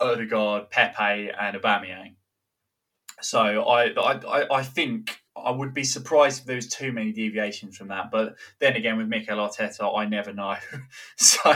Odegaard, 0.00 0.70
Pepe, 0.70 1.30
and 1.38 1.56
Aubameyang. 1.56 2.14
So 3.20 3.62
I, 3.64 3.92
I 3.92 4.46
I 4.50 4.62
think 4.62 5.18
I 5.46 5.52
would 5.52 5.72
be 5.72 5.84
surprised 5.84 6.40
if 6.40 6.46
there 6.46 6.56
was 6.56 6.66
too 6.66 6.90
many 6.90 7.12
deviations 7.12 7.76
from 7.76 7.88
that. 7.88 8.10
But 8.10 8.34
then 8.58 8.74
again, 8.74 8.98
with 8.98 9.06
Mikel 9.06 9.38
Arteta, 9.38 9.96
I 9.96 10.04
never 10.04 10.32
know. 10.32 10.56
so 11.16 11.54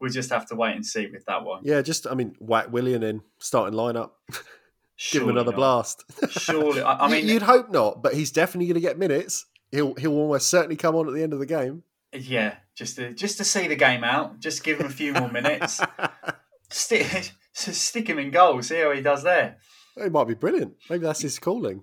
we'll 0.00 0.12
just 0.12 0.30
have 0.30 0.46
to 0.46 0.54
wait 0.54 0.76
and 0.76 0.86
see 0.86 1.08
with 1.08 1.24
that 1.26 1.44
one. 1.44 1.62
Yeah, 1.64 1.82
just 1.82 2.06
I 2.06 2.14
mean, 2.14 2.36
whack 2.38 2.70
Willian 2.70 3.02
in 3.02 3.22
starting 3.38 3.76
lineup. 3.76 4.10
Give 5.10 5.22
him 5.22 5.30
another 5.30 5.50
not. 5.50 5.56
blast. 5.56 6.04
Surely, 6.30 6.82
I, 6.82 7.06
I 7.06 7.10
mean, 7.10 7.26
you'd 7.26 7.42
hope 7.42 7.70
not, 7.70 8.02
but 8.02 8.14
he's 8.14 8.32
definitely 8.32 8.66
going 8.66 8.74
to 8.74 8.80
get 8.80 8.98
minutes. 8.98 9.46
He'll 9.70 9.94
he'll 9.94 10.14
almost 10.14 10.48
certainly 10.48 10.76
come 10.76 10.94
on 10.94 11.08
at 11.08 11.14
the 11.14 11.22
end 11.22 11.32
of 11.32 11.38
the 11.38 11.46
game. 11.46 11.82
Yeah, 12.12 12.56
just 12.74 12.96
to 12.96 13.12
just 13.12 13.38
to 13.38 13.44
see 13.44 13.68
the 13.68 13.76
game 13.76 14.02
out, 14.02 14.40
just 14.40 14.64
give 14.64 14.80
him 14.80 14.86
a 14.86 14.90
few 14.90 15.12
more 15.12 15.30
minutes. 15.30 15.80
stick 16.70 17.32
stick 17.52 18.08
him 18.08 18.18
in 18.18 18.30
goal, 18.30 18.62
see 18.62 18.80
how 18.80 18.92
he 18.92 19.00
does 19.00 19.22
there. 19.22 19.58
He 19.96 20.08
might 20.08 20.26
be 20.28 20.34
brilliant. 20.34 20.74
Maybe 20.88 21.04
that's 21.04 21.22
his 21.22 21.38
calling. 21.38 21.82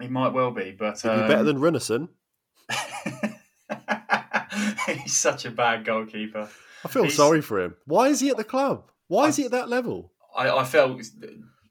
He 0.00 0.08
might 0.08 0.32
well 0.32 0.50
be, 0.50 0.72
but 0.72 1.00
He'd 1.00 1.08
be 1.08 1.14
um, 1.14 1.28
better 1.28 1.44
than 1.44 1.58
Runarsson. 1.58 2.08
he's 4.86 5.16
such 5.16 5.44
a 5.44 5.50
bad 5.50 5.84
goalkeeper. 5.84 6.48
I 6.84 6.88
feel 6.88 7.04
he's- 7.04 7.14
sorry 7.14 7.40
for 7.40 7.60
him. 7.60 7.74
Why 7.86 8.08
is 8.08 8.20
he 8.20 8.30
at 8.30 8.36
the 8.36 8.44
club? 8.44 8.90
Why 9.08 9.28
is 9.28 9.36
he 9.36 9.44
at 9.44 9.50
that 9.50 9.68
level? 9.68 10.12
I, 10.34 10.50
I 10.50 10.64
felt 10.64 11.02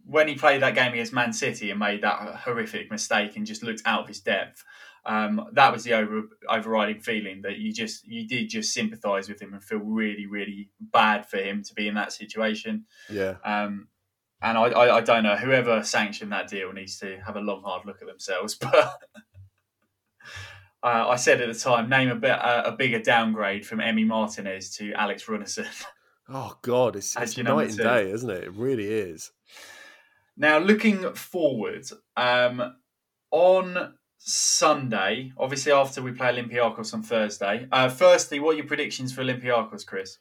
when 0.06 0.28
he 0.28 0.36
played 0.36 0.62
that 0.62 0.76
game 0.76 0.94
against 0.94 1.14
Man 1.14 1.34
City 1.34 1.72
and 1.72 1.80
made 1.80 2.04
that 2.04 2.36
horrific 2.36 2.92
mistake 2.92 3.36
and 3.36 3.46
just 3.46 3.64
looked 3.64 3.82
out 3.86 4.02
of 4.02 4.08
his 4.08 4.20
depth. 4.20 4.64
Um, 5.04 5.48
that 5.54 5.72
was 5.72 5.84
the 5.84 5.94
over, 5.94 6.24
overriding 6.48 7.00
feeling 7.00 7.42
that 7.42 7.58
you 7.58 7.74
just 7.74 8.06
you 8.06 8.28
did 8.28 8.50
just 8.50 8.72
sympathise 8.72 9.28
with 9.28 9.42
him 9.42 9.54
and 9.54 9.64
feel 9.64 9.80
really 9.80 10.28
really 10.28 10.70
bad 10.80 11.28
for 11.28 11.38
him 11.38 11.64
to 11.64 11.74
be 11.74 11.88
in 11.88 11.96
that 11.96 12.14
situation. 12.14 12.86
Yeah. 13.10 13.38
Um, 13.44 13.88
and 14.42 14.58
I, 14.58 14.64
I, 14.64 14.98
I 14.98 15.02
don't 15.02 15.24
know 15.24 15.36
whoever 15.36 15.84
sanctioned 15.84 16.32
that 16.32 16.50
deal 16.50 16.72
needs 16.74 16.98
to 17.00 17.20
have 17.26 17.36
a 17.36 17.42
long 17.42 17.64
hard 17.64 17.86
look 17.86 18.02
at 18.02 18.08
themselves. 18.08 18.58
But 20.82 20.90
uh, 20.90 21.10
I 21.10 21.16
said 21.16 21.42
at 21.42 21.54
the 21.54 21.60
time, 21.60 21.90
name 21.90 22.10
a 22.10 22.16
bit 22.16 22.32
uh, 22.32 22.64
a 22.66 22.72
bigger 22.72 23.00
downgrade 23.00 23.68
from 23.68 23.80
Emi 23.80 24.06
Martinez 24.06 24.76
to 24.78 24.94
Alex 24.94 25.26
Runarsson. 25.26 25.68
Oh 26.34 26.56
God, 26.62 26.96
it's, 26.96 27.18
it's 27.18 27.38
night 27.38 27.70
and 27.70 27.78
day, 27.78 28.10
isn't 28.10 28.30
it? 28.30 28.46
It 28.46 28.54
really 28.54 28.88
is. 28.88 29.32
Now, 30.38 30.60
looking 30.60 31.14
forward, 31.14 31.86
um, 32.16 32.76
on 33.32 33.96
Sunday, 34.18 35.32
obviously 35.38 35.72
after 35.72 36.02
we 36.02 36.12
play 36.12 36.30
Olympiacos 36.30 36.94
on 36.94 37.02
Thursday. 37.02 37.68
Uh, 37.72 37.90
firstly, 37.90 38.40
what 38.40 38.54
are 38.54 38.58
your 38.58 38.68
predictions 38.68 39.12
for 39.12 39.24
Olympiacos, 39.24 39.86
Chris? 39.86 40.20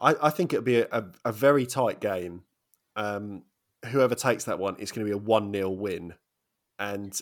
I, 0.00 0.14
I 0.22 0.30
think 0.30 0.52
it'll 0.52 0.64
be 0.64 0.80
a, 0.80 0.88
a, 0.90 1.04
a 1.26 1.32
very 1.32 1.66
tight 1.66 2.00
game. 2.00 2.42
Um, 2.96 3.42
whoever 3.86 4.14
takes 4.14 4.44
that 4.44 4.58
one, 4.58 4.76
it's 4.78 4.92
going 4.92 5.06
to 5.06 5.10
be 5.10 5.14
a 5.14 5.18
one 5.18 5.52
0 5.52 5.70
win, 5.70 6.14
and 6.78 7.18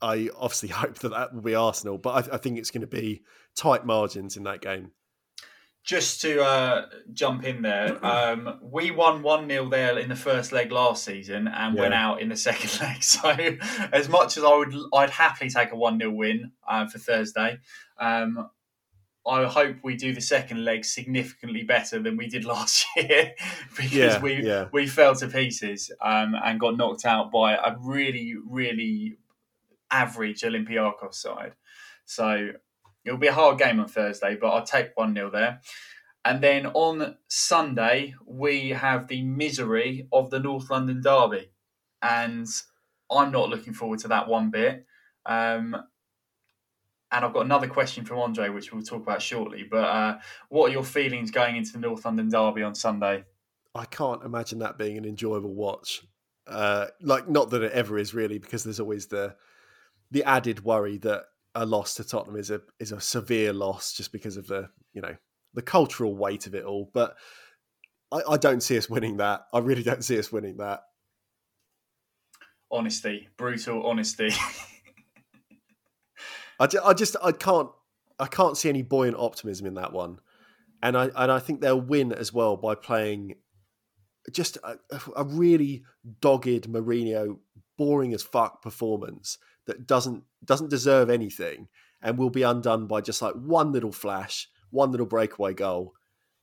I 0.00 0.30
obviously 0.36 0.68
hope 0.70 0.98
that 1.00 1.10
that 1.10 1.34
will 1.34 1.42
be 1.42 1.54
Arsenal. 1.54 1.98
But 1.98 2.30
I, 2.30 2.34
I 2.34 2.38
think 2.38 2.58
it's 2.58 2.70
going 2.70 2.82
to 2.82 2.86
be 2.86 3.22
tight 3.56 3.84
margins 3.84 4.36
in 4.36 4.44
that 4.44 4.60
game. 4.60 4.92
Just 5.84 6.20
to 6.22 6.42
uh, 6.42 6.86
jump 7.12 7.44
in 7.44 7.62
there, 7.62 8.04
um, 8.04 8.58
we 8.60 8.90
won 8.90 9.22
1 9.22 9.48
0 9.48 9.68
there 9.68 9.98
in 9.98 10.08
the 10.08 10.16
first 10.16 10.50
leg 10.50 10.72
last 10.72 11.04
season 11.04 11.46
and 11.46 11.76
went 11.76 11.94
out 11.94 12.20
in 12.20 12.28
the 12.28 12.36
second 12.48 12.80
leg. 12.80 13.02
So, 13.02 13.30
as 13.92 14.08
much 14.08 14.36
as 14.36 14.44
I 14.44 14.56
would, 14.56 14.74
I'd 14.92 15.10
happily 15.10 15.50
take 15.50 15.72
a 15.72 15.76
1 15.76 15.98
0 16.00 16.10
win 16.10 16.52
uh, 16.68 16.86
for 16.86 16.98
Thursday. 16.98 17.58
Um, 17.98 18.50
I 19.26 19.44
hope 19.46 19.78
we 19.82 19.96
do 19.96 20.12
the 20.12 20.20
second 20.20 20.64
leg 20.64 20.84
significantly 20.84 21.64
better 21.64 21.98
than 22.00 22.16
we 22.16 22.28
did 22.28 22.44
last 22.54 22.86
year 22.96 23.34
because 23.76 23.92
Yeah, 23.92 24.20
we 24.20 24.42
yeah. 24.42 24.68
we 24.72 24.86
fell 24.86 25.14
to 25.16 25.28
pieces 25.28 25.90
um, 26.00 26.34
and 26.44 26.60
got 26.60 26.76
knocked 26.76 27.04
out 27.04 27.30
by 27.32 27.54
a 27.54 27.76
really 27.80 28.34
really 28.48 29.18
average 29.90 30.42
Olympiacos 30.42 31.14
side. 31.14 31.54
So 32.04 32.50
it'll 33.04 33.18
be 33.18 33.26
a 33.26 33.32
hard 33.32 33.58
game 33.58 33.80
on 33.80 33.88
Thursday, 33.88 34.36
but 34.40 34.48
I'll 34.48 34.64
take 34.66 34.90
one 34.96 35.14
0 35.14 35.30
there. 35.30 35.60
And 36.24 36.42
then 36.42 36.66
on 36.66 37.16
Sunday 37.28 38.14
we 38.26 38.70
have 38.70 39.08
the 39.08 39.22
misery 39.22 40.08
of 40.12 40.30
the 40.30 40.40
North 40.40 40.70
London 40.70 41.00
derby, 41.00 41.50
and 42.02 42.46
I'm 43.10 43.30
not 43.30 43.48
looking 43.48 43.72
forward 43.74 44.00
to 44.00 44.08
that 44.08 44.28
one 44.28 44.50
bit. 44.50 44.86
Um, 45.24 45.76
and 47.16 47.24
I've 47.24 47.32
got 47.32 47.46
another 47.46 47.66
question 47.66 48.04
from 48.04 48.18
Andrei, 48.18 48.50
which 48.50 48.70
we'll 48.72 48.82
talk 48.82 49.02
about 49.02 49.22
shortly. 49.22 49.66
But 49.68 49.84
uh, 49.84 50.18
what 50.50 50.68
are 50.68 50.72
your 50.72 50.84
feelings 50.84 51.30
going 51.30 51.56
into 51.56 51.72
the 51.72 51.78
North 51.78 52.04
London 52.04 52.28
derby 52.28 52.62
on 52.62 52.74
Sunday? 52.74 53.24
I 53.74 53.86
can't 53.86 54.22
imagine 54.22 54.58
that 54.58 54.76
being 54.76 54.98
an 54.98 55.06
enjoyable 55.06 55.54
watch. 55.54 56.04
Uh, 56.46 56.88
like, 57.00 57.26
not 57.26 57.48
that 57.50 57.62
it 57.62 57.72
ever 57.72 57.98
is 57.98 58.12
really, 58.12 58.38
because 58.38 58.64
there's 58.64 58.80
always 58.80 59.06
the 59.06 59.34
the 60.10 60.24
added 60.24 60.62
worry 60.62 60.98
that 60.98 61.22
a 61.54 61.64
loss 61.64 61.94
to 61.94 62.04
Tottenham 62.04 62.36
is 62.36 62.50
a 62.50 62.60
is 62.78 62.92
a 62.92 63.00
severe 63.00 63.54
loss 63.54 63.94
just 63.94 64.12
because 64.12 64.36
of 64.36 64.46
the 64.46 64.68
you 64.92 65.00
know 65.00 65.16
the 65.54 65.62
cultural 65.62 66.14
weight 66.14 66.46
of 66.46 66.54
it 66.54 66.64
all. 66.64 66.90
But 66.92 67.16
I, 68.12 68.20
I 68.32 68.36
don't 68.36 68.62
see 68.62 68.76
us 68.76 68.90
winning 68.90 69.16
that. 69.16 69.46
I 69.54 69.60
really 69.60 69.82
don't 69.82 70.04
see 70.04 70.18
us 70.18 70.30
winning 70.30 70.58
that. 70.58 70.82
Honesty, 72.70 73.28
brutal 73.38 73.86
honesty. 73.86 74.28
I, 76.58 76.66
ju- 76.66 76.80
I 76.84 76.94
just 76.94 77.16
I 77.22 77.32
can't 77.32 77.70
I 78.18 78.26
can't 78.26 78.56
see 78.56 78.68
any 78.68 78.82
buoyant 78.82 79.16
optimism 79.18 79.66
in 79.66 79.74
that 79.74 79.92
one, 79.92 80.20
and 80.82 80.96
I 80.96 81.10
and 81.14 81.30
I 81.30 81.38
think 81.38 81.60
they'll 81.60 81.80
win 81.80 82.12
as 82.12 82.32
well 82.32 82.56
by 82.56 82.74
playing 82.74 83.36
just 84.32 84.56
a, 84.64 84.78
a 85.16 85.24
really 85.24 85.84
dogged 86.20 86.68
Mourinho, 86.68 87.38
boring 87.76 88.14
as 88.14 88.22
fuck 88.22 88.62
performance 88.62 89.38
that 89.66 89.86
doesn't 89.86 90.24
doesn't 90.44 90.70
deserve 90.70 91.10
anything, 91.10 91.68
and 92.02 92.18
will 92.18 92.30
be 92.30 92.42
undone 92.42 92.86
by 92.86 93.00
just 93.00 93.20
like 93.22 93.34
one 93.34 93.72
little 93.72 93.92
flash, 93.92 94.48
one 94.70 94.90
little 94.90 95.06
breakaway 95.06 95.52
goal, 95.52 95.94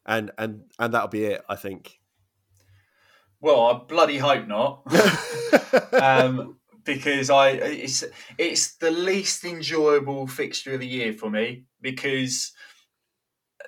and 0.06 0.32
and 0.38 0.62
and 0.78 0.94
that'll 0.94 1.08
be 1.08 1.26
it. 1.26 1.44
I 1.50 1.56
think. 1.56 2.00
well, 3.42 3.66
I 3.68 3.74
bloody 3.88 4.18
hope 4.20 4.48
not. 4.48 4.84
um, 5.94 6.58
because 6.84 7.30
I 7.30 7.50
it's 7.50 8.04
it's 8.38 8.76
the 8.78 8.92
least 8.92 9.44
enjoyable 9.44 10.28
fixture 10.28 10.74
of 10.74 10.80
the 10.80 10.88
year 10.88 11.14
for 11.14 11.30
me 11.30 11.66
because 11.82 12.52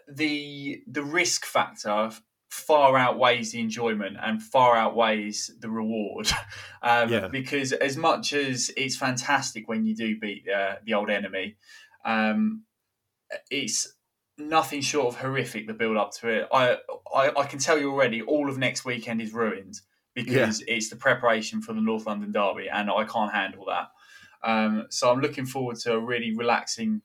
the 0.07 0.81
the 0.87 1.03
risk 1.03 1.45
factor 1.45 2.11
far 2.49 2.95
outweighs 2.97 3.51
the 3.51 3.59
enjoyment 3.59 4.15
and 4.21 4.41
far 4.41 4.77
outweighs 4.77 5.51
the 5.59 5.69
reward. 5.69 6.31
Um, 6.81 7.11
Yeah. 7.11 7.27
Because 7.29 7.71
as 7.73 7.97
much 7.97 8.31
as 8.31 8.69
it's 8.77 8.95
fantastic 8.95 9.67
when 9.67 9.85
you 9.85 9.95
do 9.95 10.19
beat 10.19 10.47
uh, 10.47 10.75
the 10.85 10.93
old 10.93 11.09
enemy, 11.09 11.55
um, 12.05 12.63
it's 13.49 13.91
nothing 14.37 14.81
short 14.81 15.07
of 15.07 15.19
horrific. 15.19 15.65
The 15.65 15.73
build 15.73 15.97
up 15.97 16.11
to 16.19 16.29
it, 16.29 16.47
I, 16.53 16.77
I 17.13 17.31
I 17.35 17.45
can 17.47 17.57
tell 17.57 17.79
you 17.79 17.91
already, 17.91 18.21
all 18.21 18.49
of 18.49 18.59
next 18.59 18.85
weekend 18.85 19.19
is 19.19 19.33
ruined 19.33 19.81
because 20.15 20.63
it's 20.67 20.89
the 20.89 20.95
preparation 20.95 21.61
for 21.61 21.73
the 21.73 21.81
North 21.81 22.07
London 22.07 22.31
derby, 22.31 22.67
and 22.71 22.89
I 22.89 23.03
can't 23.03 23.31
handle 23.31 23.65
that. 23.65 23.89
Um, 24.43 24.87
so 24.89 25.11
I'm 25.11 25.19
looking 25.19 25.45
forward 25.45 25.77
to 25.79 25.93
a 25.93 25.99
really 25.99 26.35
relaxing 26.35 27.01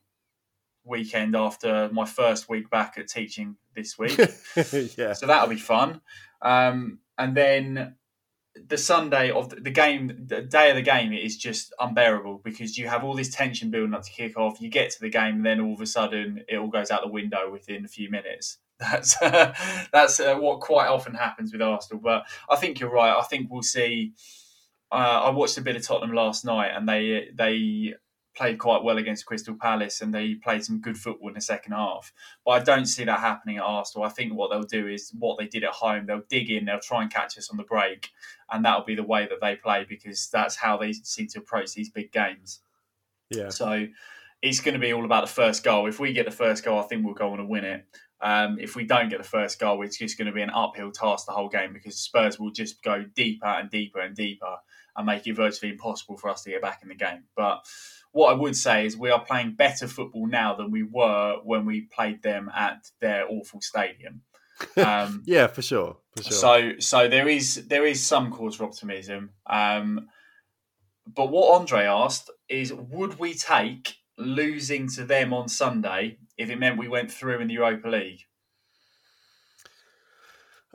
weekend 0.83 1.35
after 1.35 1.89
my 1.91 2.05
first 2.05 2.49
week 2.49 2.69
back 2.69 2.97
at 2.97 3.07
teaching 3.07 3.57
this 3.75 3.99
week. 3.99 4.17
yeah. 4.97 5.13
so 5.13 5.27
that'll 5.27 5.49
be 5.49 5.57
fun. 5.57 6.01
Um, 6.41 6.99
and 7.17 7.35
then 7.35 7.95
the 8.67 8.77
Sunday 8.77 9.31
of 9.31 9.49
the, 9.49 9.57
the 9.57 9.71
game, 9.71 10.25
the 10.27 10.41
day 10.41 10.69
of 10.69 10.75
the 10.75 10.81
game, 10.81 11.13
is 11.13 11.37
just 11.37 11.73
unbearable 11.79 12.41
because 12.43 12.77
you 12.77 12.87
have 12.87 13.03
all 13.03 13.15
this 13.15 13.33
tension 13.33 13.71
building 13.71 13.93
up 13.93 14.03
to 14.03 14.11
kick 14.11 14.37
off. 14.37 14.61
You 14.61 14.69
get 14.69 14.91
to 14.91 14.99
the 15.01 15.09
game, 15.09 15.35
and 15.35 15.45
then 15.45 15.59
all 15.59 15.73
of 15.73 15.81
a 15.81 15.85
sudden, 15.85 16.43
it 16.47 16.57
all 16.57 16.67
goes 16.67 16.91
out 16.91 17.01
the 17.01 17.09
window 17.09 17.51
within 17.51 17.85
a 17.85 17.89
few 17.89 18.09
minutes. 18.09 18.57
That's 18.81 19.15
that's 19.93 20.19
uh, 20.19 20.35
what 20.35 20.59
quite 20.59 20.87
often 20.87 21.13
happens 21.13 21.53
with 21.53 21.61
Arsenal. 21.61 22.01
But 22.01 22.23
I 22.49 22.55
think 22.55 22.79
you're 22.79 22.91
right. 22.91 23.15
I 23.17 23.23
think 23.23 23.49
we'll 23.49 23.61
see 23.61 24.13
uh, 24.91 25.21
I 25.25 25.29
watched 25.29 25.57
a 25.57 25.61
bit 25.61 25.75
of 25.75 25.83
Tottenham 25.83 26.15
last 26.15 26.43
night, 26.43 26.71
and 26.75 26.87
they 26.87 27.29
they 27.33 27.93
played 28.35 28.59
quite 28.59 28.83
well 28.83 28.97
against 28.97 29.25
Crystal 29.25 29.55
Palace, 29.55 30.01
and 30.01 30.13
they 30.13 30.35
played 30.35 30.63
some 30.63 30.81
good 30.81 30.97
football 30.97 31.29
in 31.29 31.35
the 31.35 31.41
second 31.41 31.73
half. 31.73 32.11
But 32.45 32.51
I 32.51 32.59
don't 32.59 32.85
see 32.85 33.05
that 33.05 33.19
happening 33.19 33.57
at 33.57 33.63
Arsenal. 33.63 34.05
I 34.05 34.09
think 34.09 34.33
what 34.33 34.51
they'll 34.51 34.63
do 34.63 34.87
is 34.87 35.11
what 35.17 35.37
they 35.39 35.47
did 35.47 35.63
at 35.63 35.71
home. 35.71 36.05
They'll 36.05 36.23
dig 36.29 36.49
in, 36.49 36.65
they'll 36.65 36.79
try 36.79 37.01
and 37.01 37.11
catch 37.11 37.37
us 37.37 37.49
on 37.49 37.57
the 37.57 37.63
break, 37.63 38.09
and 38.51 38.65
that'll 38.65 38.85
be 38.85 38.95
the 38.95 39.03
way 39.03 39.27
that 39.27 39.39
they 39.41 39.55
play 39.55 39.85
because 39.87 40.29
that's 40.29 40.57
how 40.57 40.77
they 40.77 40.91
seem 40.91 41.27
to 41.27 41.39
approach 41.39 41.73
these 41.73 41.89
big 41.89 42.11
games. 42.11 42.59
Yeah. 43.29 43.49
So 43.49 43.87
it's 44.41 44.59
going 44.59 44.73
to 44.73 44.79
be 44.79 44.91
all 44.91 45.05
about 45.05 45.25
the 45.25 45.31
first 45.31 45.63
goal. 45.63 45.87
If 45.87 46.01
we 46.01 46.11
get 46.11 46.25
the 46.25 46.31
first 46.31 46.65
goal, 46.65 46.79
I 46.79 46.83
think 46.83 47.05
we'll 47.05 47.13
go 47.13 47.31
on 47.31 47.39
and 47.39 47.47
win 47.47 47.63
it. 47.63 47.85
Um, 48.21 48.59
if 48.59 48.75
we 48.75 48.85
don't 48.85 49.09
get 49.09 49.17
the 49.17 49.27
first 49.27 49.59
goal, 49.59 49.81
it's 49.83 49.97
just 49.97 50.17
going 50.17 50.27
to 50.27 50.31
be 50.31 50.41
an 50.41 50.51
uphill 50.51 50.91
task 50.91 51.25
the 51.25 51.31
whole 51.31 51.49
game 51.49 51.73
because 51.73 51.97
Spurs 51.97 52.39
will 52.39 52.51
just 52.51 52.83
go 52.83 53.03
deeper 53.15 53.47
and 53.47 53.69
deeper 53.69 53.99
and 53.99 54.15
deeper 54.15 54.57
and 54.95 55.05
make 55.05 55.25
it 55.25 55.33
virtually 55.33 55.71
impossible 55.71 56.17
for 56.17 56.29
us 56.29 56.43
to 56.43 56.51
get 56.51 56.61
back 56.61 56.81
in 56.83 56.89
the 56.89 56.95
game. 56.95 57.23
But 57.35 57.65
what 58.11 58.29
I 58.29 58.33
would 58.33 58.55
say 58.55 58.85
is 58.85 58.97
we 58.97 59.09
are 59.09 59.23
playing 59.23 59.55
better 59.55 59.87
football 59.87 60.27
now 60.27 60.53
than 60.53 60.69
we 60.69 60.83
were 60.83 61.37
when 61.43 61.65
we 61.65 61.81
played 61.81 62.21
them 62.21 62.51
at 62.55 62.89
their 62.99 63.25
awful 63.29 63.61
stadium. 63.61 64.21
Um, 64.77 65.23
yeah, 65.25 65.47
for 65.47 65.63
sure, 65.63 65.97
for 66.15 66.21
sure. 66.21 66.31
So, 66.33 66.71
so 66.77 67.07
there 67.07 67.27
is 67.27 67.65
there 67.67 67.83
is 67.83 68.05
some 68.05 68.31
cause 68.31 68.57
for 68.57 68.65
optimism. 68.65 69.31
Um, 69.47 70.07
but 71.07 71.31
what 71.31 71.59
Andrei 71.59 71.85
asked 71.85 72.29
is, 72.47 72.71
would 72.71 73.17
we 73.17 73.33
take 73.33 73.95
losing 74.19 74.87
to 74.89 75.03
them 75.03 75.33
on 75.33 75.49
Sunday 75.49 76.19
if 76.41 76.49
it 76.49 76.59
meant 76.59 76.77
we 76.77 76.87
went 76.87 77.11
through 77.11 77.39
in 77.39 77.47
the 77.47 77.53
Europa 77.53 77.87
League? 77.87 78.25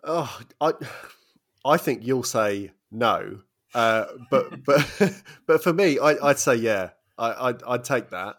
Oh, 0.05 0.39
I, 0.61 0.73
I 1.65 1.77
think 1.77 2.07
you'll 2.07 2.23
say 2.23 2.71
no, 2.91 3.41
uh, 3.75 4.07
but 4.31 4.65
but 4.65 5.23
but 5.47 5.63
for 5.63 5.73
me, 5.73 5.99
I, 5.99 6.15
would 6.15 6.39
say 6.39 6.57
yeah. 6.57 6.91
I, 7.19 7.49
I'd, 7.49 7.63
I'd 7.63 7.85
take 7.85 8.11
that 8.11 8.37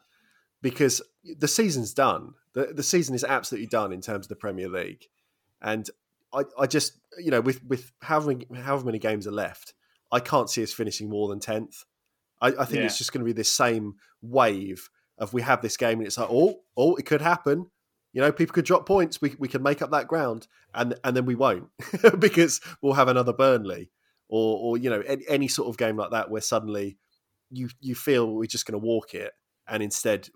because 0.62 1.02
the 1.38 1.48
season's 1.48 1.94
done. 1.94 2.34
The, 2.54 2.74
the 2.74 2.84
season 2.84 3.16
is 3.16 3.24
absolutely 3.24 3.68
done 3.68 3.92
in 3.92 4.02
terms 4.02 4.26
of 4.26 4.30
the 4.30 4.36
Premier 4.36 4.70
League, 4.70 5.06
and 5.62 5.90
I, 6.34 6.44
I 6.58 6.68
just 6.68 6.94
you 7.18 7.32
know 7.32 7.42
with 7.42 7.64
with 7.66 7.92
however 8.02 8.28
many, 8.28 8.48
however 8.62 8.86
many 8.86 9.00
games 9.00 9.28
are 9.28 9.32
left, 9.32 9.74
I 10.12 10.20
can't 10.20 10.50
see 10.50 10.64
us 10.64 10.74
finishing 10.74 11.10
more 11.10 11.28
than 11.28 11.40
tenth. 11.40 11.84
I, 12.40 12.48
I, 12.50 12.66
think 12.66 12.80
yeah. 12.80 12.86
it's 12.86 13.00
just 13.00 13.14
going 13.14 13.22
to 13.22 13.26
be 13.26 13.34
this 13.34 13.52
same 13.52 13.96
wave 14.22 14.90
of 15.18 15.34
we 15.34 15.42
have 15.42 15.62
this 15.62 15.78
game 15.78 16.00
and 16.00 16.08
it's 16.08 16.18
like 16.18 16.30
oh 16.32 16.62
oh 16.76 16.96
it 16.96 17.06
could 17.06 17.22
happen. 17.22 17.68
You 18.14 18.22
know, 18.22 18.32
people 18.32 18.54
could 18.54 18.66
drop 18.66 18.88
points. 18.88 19.22
We 19.22 19.36
we 19.38 19.48
could 19.48 19.62
make 19.62 19.82
up 19.82 19.92
that 19.92 20.08
ground, 20.08 20.48
and 20.74 20.96
and 21.04 21.16
then 21.16 21.26
we 21.26 21.36
won't 21.36 21.70
because 22.20 22.62
we'll 22.82 22.94
have 22.94 23.10
another 23.10 23.34
Burnley 23.34 23.92
or 24.30 24.58
or 24.60 24.78
you 24.78 24.90
know 24.90 25.02
any, 25.02 25.24
any 25.28 25.48
sort 25.48 25.70
of 25.70 25.78
game 25.78 25.98
like 25.98 26.12
that 26.12 26.30
where 26.30 26.42
suddenly 26.42 26.98
you 27.52 27.70
you 27.80 27.96
feel 27.96 28.34
we're 28.34 28.46
just 28.46 28.66
going 28.66 28.80
to 28.80 28.86
walk 28.86 29.14
it, 29.14 29.32
and 29.68 29.84
instead, 29.84 30.30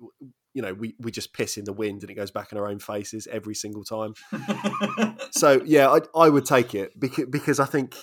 you 0.53 0.61
know, 0.61 0.73
we 0.73 0.95
we 0.99 1.11
just 1.11 1.33
piss 1.33 1.57
in 1.57 1.65
the 1.65 1.73
wind 1.73 2.01
and 2.01 2.09
it 2.09 2.15
goes 2.15 2.31
back 2.31 2.51
in 2.51 2.57
our 2.57 2.67
own 2.67 2.79
faces 2.79 3.27
every 3.27 3.55
single 3.55 3.83
time. 3.83 4.13
so 5.31 5.61
yeah, 5.65 5.89
I 5.89 5.99
I 6.15 6.29
would 6.29 6.45
take 6.45 6.75
it 6.75 6.99
because 6.99 7.25
because 7.29 7.59
I 7.59 7.65
think 7.65 7.95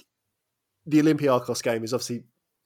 the 0.86 1.00
Olympiacos 1.00 1.62
game 1.62 1.84
is 1.84 1.92
obviously 1.92 2.24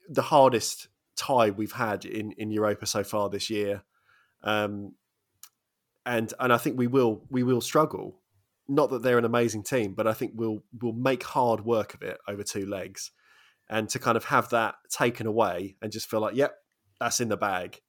the 0.09 0.23
hardest 0.23 0.89
tie 1.17 1.51
we've 1.51 1.73
had 1.73 2.05
in 2.05 2.33
in 2.33 2.51
Europa 2.51 2.87
so 2.87 3.05
far 3.05 3.29
this 3.29 3.51
year. 3.51 3.83
Um, 4.45 4.95
and 6.05 6.33
and 6.41 6.53
I 6.53 6.59
think 6.59 6.79
we 6.79 6.87
will 6.87 7.23
we 7.31 7.43
will 7.43 7.61
struggle. 7.61 8.21
Not 8.69 8.91
that 8.91 9.03
they're 9.03 9.19
an 9.19 9.25
amazing 9.25 9.65
team, 9.65 9.95
but 9.95 10.07
I 10.07 10.13
think 10.13 10.33
we'll 10.35 10.63
we'll 10.81 10.93
make 10.93 11.23
hard 11.23 11.65
work 11.65 11.95
of 11.95 12.03
it 12.03 12.19
over 12.29 12.43
two 12.43 12.67
legs 12.67 13.13
and 13.73 13.89
to 13.89 13.99
kind 13.99 14.17
of 14.17 14.25
have 14.25 14.51
that 14.51 14.75
taken 14.91 15.27
away 15.27 15.77
and 15.81 15.91
just 15.91 16.09
feel 16.09 16.21
like, 16.21 16.37
yep, 16.37 16.55
that's 17.01 17.21
in 17.21 17.29
the 17.29 17.37
bag. 17.37 17.81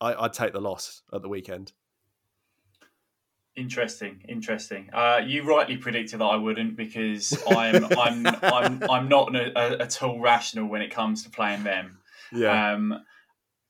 I, 0.00 0.20
would 0.20 0.32
take 0.32 0.52
the 0.52 0.60
loss 0.60 1.02
at 1.12 1.22
the 1.22 1.28
weekend. 1.28 1.72
Interesting, 3.54 4.22
interesting. 4.28 4.90
Uh, 4.92 5.20
you 5.24 5.42
rightly 5.42 5.76
predicted 5.76 6.20
that 6.20 6.24
I 6.24 6.36
wouldn't 6.36 6.76
because 6.76 7.32
I'm 7.48 7.84
I'm 7.98 8.26
I'm 8.42 8.82
I'm 8.90 9.08
not 9.08 9.34
a, 9.34 9.58
a, 9.58 9.82
at 9.82 10.02
all 10.02 10.20
rational 10.20 10.68
when 10.68 10.82
it 10.82 10.90
comes 10.90 11.22
to 11.24 11.30
playing 11.30 11.64
them. 11.64 11.98
Yeah. 12.32 12.72
Um, 12.72 13.02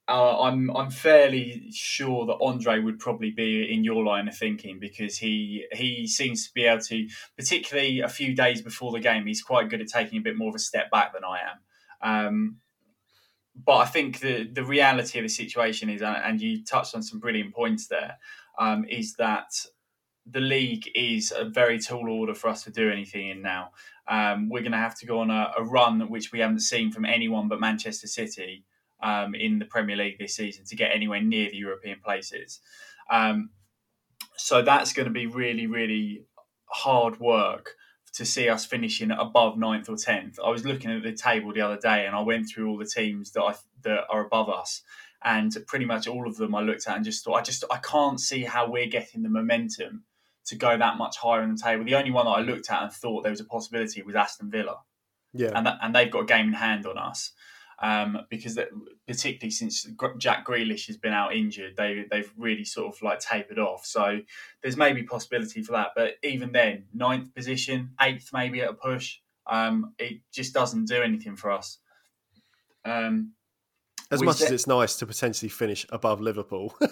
uh, 0.08 0.40
I'm 0.42 0.70
I'm 0.70 0.90
fairly 0.90 1.68
sure 1.72 2.26
that 2.26 2.34
Andrei 2.34 2.78
would 2.78 3.00
probably 3.00 3.32
be 3.32 3.72
in 3.72 3.82
your 3.82 4.04
line 4.04 4.28
of 4.28 4.36
thinking 4.36 4.78
because 4.78 5.18
he 5.18 5.66
he 5.72 6.06
seems 6.06 6.46
to 6.46 6.54
be 6.54 6.64
able 6.64 6.82
to, 6.82 7.08
particularly 7.36 8.00
a 8.00 8.08
few 8.08 8.34
days 8.34 8.62
before 8.62 8.92
the 8.92 9.00
game, 9.00 9.26
he's 9.26 9.42
quite 9.42 9.68
good 9.68 9.80
at 9.80 9.88
taking 9.88 10.18
a 10.18 10.22
bit 10.22 10.36
more 10.36 10.50
of 10.50 10.54
a 10.54 10.60
step 10.60 10.90
back 10.92 11.12
than 11.12 11.24
I 11.24 11.38
am. 11.40 11.58
Um, 12.08 12.56
but 13.64 13.78
I 13.78 13.86
think 13.86 14.20
the 14.20 14.44
the 14.44 14.64
reality 14.64 15.18
of 15.18 15.24
the 15.24 15.28
situation 15.28 15.90
is, 15.90 16.02
and 16.02 16.40
you 16.40 16.64
touched 16.64 16.94
on 16.94 17.02
some 17.02 17.18
brilliant 17.18 17.52
points 17.52 17.88
there, 17.88 18.18
um, 18.60 18.84
is 18.88 19.14
that 19.14 19.50
the 20.24 20.40
league 20.40 20.88
is 20.94 21.32
a 21.36 21.44
very 21.44 21.80
tall 21.80 22.08
order 22.08 22.34
for 22.34 22.48
us 22.48 22.62
to 22.64 22.70
do 22.70 22.90
anything 22.90 23.28
in 23.28 23.42
now. 23.42 23.70
Um, 24.08 24.50
we're 24.50 24.60
going 24.60 24.72
to 24.72 24.78
have 24.78 24.98
to 24.98 25.06
go 25.06 25.18
on 25.18 25.30
a, 25.30 25.52
a 25.58 25.64
run 25.64 26.08
which 26.10 26.30
we 26.30 26.40
haven't 26.40 26.60
seen 26.60 26.92
from 26.92 27.04
anyone 27.04 27.48
but 27.48 27.60
Manchester 27.60 28.06
City 28.06 28.64
um, 29.02 29.34
in 29.34 29.58
the 29.58 29.64
Premier 29.64 29.96
League 29.96 30.18
this 30.18 30.34
season 30.34 30.64
to 30.66 30.76
get 30.76 30.94
anywhere 30.94 31.20
near 31.20 31.50
the 31.50 31.56
European 31.56 32.00
places. 32.04 32.60
Um, 33.10 33.50
so 34.36 34.62
that's 34.62 34.92
going 34.92 35.06
to 35.06 35.12
be 35.12 35.26
really, 35.26 35.66
really 35.66 36.24
hard 36.66 37.20
work 37.20 37.74
to 38.14 38.24
see 38.24 38.48
us 38.48 38.64
finishing 38.64 39.10
above 39.10 39.58
ninth 39.58 39.88
or 39.88 39.96
tenth. 39.96 40.38
I 40.42 40.50
was 40.50 40.64
looking 40.64 40.90
at 40.90 41.02
the 41.02 41.12
table 41.12 41.52
the 41.52 41.60
other 41.60 41.76
day, 41.76 42.06
and 42.06 42.16
I 42.16 42.22
went 42.22 42.48
through 42.48 42.70
all 42.70 42.78
the 42.78 42.86
teams 42.86 43.32
that 43.32 43.42
I 43.42 43.54
that 43.82 44.04
are 44.08 44.24
above 44.24 44.48
us, 44.48 44.82
and 45.22 45.54
pretty 45.66 45.84
much 45.84 46.08
all 46.08 46.26
of 46.26 46.36
them 46.36 46.54
I 46.54 46.60
looked 46.60 46.88
at 46.88 46.96
and 46.96 47.04
just 47.04 47.24
thought, 47.24 47.34
I 47.34 47.42
just 47.42 47.64
I 47.70 47.78
can't 47.78 48.20
see 48.20 48.42
how 48.42 48.70
we're 48.70 48.86
getting 48.86 49.22
the 49.22 49.28
momentum 49.28 50.04
to 50.46 50.56
go 50.56 50.78
that 50.78 50.96
much 50.96 51.18
higher 51.18 51.42
in 51.42 51.54
the 51.54 51.60
table. 51.60 51.84
The 51.84 51.96
only 51.96 52.10
one 52.10 52.26
that 52.26 52.32
I 52.32 52.40
looked 52.40 52.70
at 52.70 52.82
and 52.82 52.92
thought 52.92 53.22
there 53.22 53.32
was 53.32 53.40
a 53.40 53.44
possibility 53.44 54.02
was 54.02 54.14
Aston 54.14 54.50
Villa. 54.50 54.78
Yeah, 55.34 55.52
and 55.54 55.66
that, 55.66 55.78
and 55.82 55.94
they've 55.94 56.10
got 56.10 56.22
a 56.22 56.26
game 56.26 56.48
in 56.48 56.54
hand 56.54 56.86
on 56.86 56.96
us 56.96 57.32
um, 57.80 58.18
because 58.30 58.58
particularly 59.06 59.50
since 59.50 59.86
Jack 60.18 60.46
Grealish 60.46 60.86
has 60.86 60.96
been 60.96 61.12
out 61.12 61.34
injured, 61.34 61.76
they 61.76 62.04
they've 62.10 62.32
really 62.36 62.64
sort 62.64 62.94
of 62.94 63.02
like 63.02 63.20
tapered 63.20 63.58
off. 63.58 63.84
So 63.84 64.20
there's 64.62 64.76
maybe 64.76 65.02
possibility 65.02 65.62
for 65.62 65.72
that, 65.72 65.90
but 65.94 66.14
even 66.22 66.52
then, 66.52 66.84
ninth 66.94 67.34
position, 67.34 67.90
eighth 68.00 68.30
maybe 68.32 68.62
at 68.62 68.70
a 68.70 68.74
push, 68.74 69.18
um, 69.46 69.92
it 69.98 70.20
just 70.32 70.54
doesn't 70.54 70.86
do 70.86 71.02
anything 71.02 71.36
for 71.36 71.50
us. 71.50 71.78
Um, 72.84 73.32
as 74.10 74.22
much 74.22 74.40
as 74.40 74.52
it's 74.52 74.66
nice 74.66 74.96
to 74.96 75.06
potentially 75.06 75.48
finish 75.48 75.84
above 75.90 76.20
Liverpool. 76.20 76.74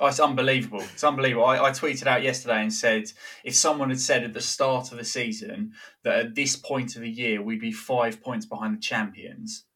Oh, 0.00 0.06
it's 0.06 0.18
unbelievable. 0.18 0.80
It's 0.80 1.04
unbelievable. 1.04 1.44
I, 1.44 1.58
I, 1.58 1.70
tweeted 1.72 2.06
out 2.06 2.22
yesterday 2.22 2.62
and 2.62 2.72
said 2.72 3.12
if 3.44 3.54
someone 3.54 3.90
had 3.90 4.00
said 4.00 4.24
at 4.24 4.32
the 4.32 4.40
start 4.40 4.92
of 4.92 4.98
the 4.98 5.04
season 5.04 5.74
that 6.04 6.18
at 6.18 6.34
this 6.34 6.56
point 6.56 6.96
of 6.96 7.02
the 7.02 7.10
year 7.10 7.42
we'd 7.42 7.60
be 7.60 7.70
five 7.70 8.22
points 8.22 8.46
behind 8.46 8.74
the 8.74 8.80
champions, 8.80 9.66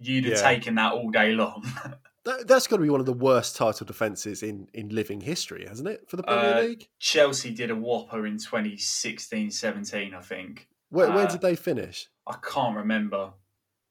you'd 0.00 0.24
have 0.24 0.34
yeah. 0.34 0.42
taken 0.42 0.74
that 0.76 0.92
all 0.92 1.10
day 1.10 1.32
long. 1.32 1.64
that, 2.24 2.48
has 2.48 2.66
got 2.66 2.76
to 2.76 2.82
be 2.82 2.90
one 2.90 3.00
of 3.00 3.06
the 3.06 3.12
worst 3.12 3.56
title 3.56 3.86
defences 3.86 4.42
in, 4.42 4.68
in 4.74 4.88
living 4.88 5.20
history, 5.20 5.66
hasn't 5.66 5.88
it, 5.88 6.08
for 6.08 6.16
the 6.16 6.22
Premier 6.22 6.54
uh, 6.54 6.60
League? 6.62 6.88
Chelsea 6.98 7.52
did 7.52 7.70
a 7.70 7.76
whopper 7.76 8.26
in 8.26 8.38
2016 8.38 9.50
17, 9.50 10.14
I 10.14 10.20
think. 10.20 10.68
Where, 10.90 11.08
where 11.08 11.26
uh, 11.26 11.30
did 11.30 11.40
they 11.40 11.54
finish? 11.54 12.08
I 12.26 12.36
can't 12.42 12.76
remember. 12.76 13.32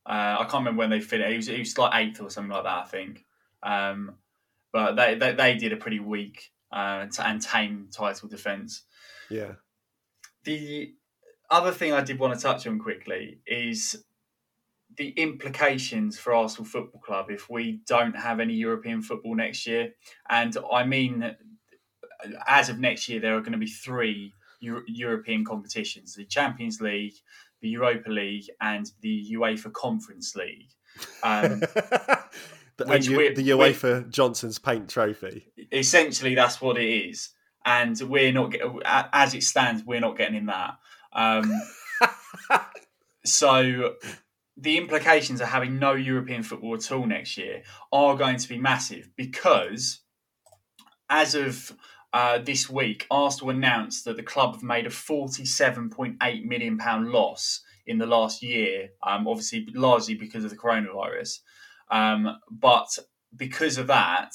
Uh, 0.06 0.38
I 0.40 0.44
can't 0.44 0.66
remember 0.66 0.80
when 0.80 0.90
they 0.90 1.00
finished. 1.00 1.32
It 1.32 1.38
was, 1.38 1.48
it 1.50 1.60
was 1.60 1.78
like 1.78 1.96
eighth 1.96 2.22
or 2.22 2.30
something 2.30 2.52
like 2.52 2.64
that, 2.64 2.84
I 2.84 2.86
think. 2.86 3.26
Um, 3.62 4.16
but 4.72 4.96
they, 4.96 5.16
they, 5.16 5.34
they, 5.34 5.56
did 5.56 5.74
a 5.74 5.78
pretty 5.78 6.00
weak 6.00 6.52
uh, 6.72 7.08
and 7.20 7.42
tame 7.42 7.90
title 7.92 8.30
defence. 8.30 8.84
Yeah. 9.30 9.54
The 10.44 10.94
other 11.50 11.72
thing 11.72 11.94
I 11.94 12.02
did 12.02 12.20
want 12.20 12.34
to 12.34 12.40
touch 12.40 12.68
on 12.68 12.80
quickly 12.80 13.40
is 13.46 14.04
the 15.00 15.12
implications 15.12 16.20
for 16.20 16.34
Arsenal 16.34 16.66
Football 16.66 17.00
Club 17.00 17.28
if 17.32 17.50
we 17.50 17.80
don't 17.88 18.14
have 18.14 18.42
any 18.42 18.54
European 18.54 19.02
football 19.02 19.34
next 19.34 19.66
year. 19.66 19.94
And 20.30 20.56
I 20.72 20.84
mean, 20.84 21.36
as 22.46 22.68
of 22.68 22.80
next 22.80 23.08
year, 23.08 23.22
there 23.22 23.38
are 23.38 23.40
going 23.40 23.54
to 23.54 23.58
be 23.58 23.66
three 23.66 24.34
Euro- 24.60 24.84
European 24.88 25.46
competitions 25.46 26.16
the 26.16 26.26
Champions 26.26 26.82
League, 26.82 27.14
the 27.62 27.70
Europa 27.70 28.10
League, 28.12 28.50
and 28.60 28.92
the 29.00 29.26
UEFA 29.36 29.72
Conference 29.72 30.36
League. 30.36 30.68
Um, 31.24 31.60
the, 32.76 33.34
the 33.36 33.50
UEFA 33.52 34.10
Johnstone's 34.10 34.60
Paint 34.60 34.90
Trophy. 34.90 35.48
Essentially, 35.72 36.36
that's 36.36 36.60
what 36.62 36.78
it 36.78 36.90
is. 36.90 37.30
And 37.66 37.98
we're 38.02 38.34
not, 38.34 38.54
as 38.86 39.34
it 39.34 39.44
stands, 39.44 39.82
we're 39.86 40.02
not 40.02 40.18
getting 40.18 40.36
in 40.36 40.48
that. 40.48 40.74
Um, 41.14 41.50
so 43.26 43.94
the 44.62 44.78
implications 44.78 45.40
of 45.40 45.48
having 45.48 45.80
no 45.80 45.94
European 45.94 46.44
football 46.44 46.76
at 46.76 46.92
all 46.92 47.06
next 47.06 47.38
year 47.38 47.64
are 47.92 48.18
going 48.18 48.38
to 48.38 48.50
be 48.50 48.58
massive 48.58 49.10
because 49.16 50.02
as 51.10 51.34
of 51.34 51.76
uh, 52.12 52.40
this 52.40 52.70
week, 52.70 53.06
Arsenal 53.10 53.52
announced 53.52 54.06
that 54.06 54.18
the 54.18 54.24
club 54.24 54.56
have 54.56 54.64
made 54.64 54.86
a 54.86 54.90
£47.8 54.90 56.44
million 56.44 56.78
loss 57.12 57.62
in 57.86 58.00
the 58.00 58.06
last 58.06 58.42
year. 58.42 58.90
Um, 59.04 59.28
obviously, 59.28 59.68
largely 59.74 60.16
because 60.16 60.44
of 60.44 60.50
the 60.50 60.58
coronavirus, 60.58 61.40
um, 61.92 62.38
but 62.50 62.98
because 63.36 63.78
of 63.78 63.88
that, 63.88 64.34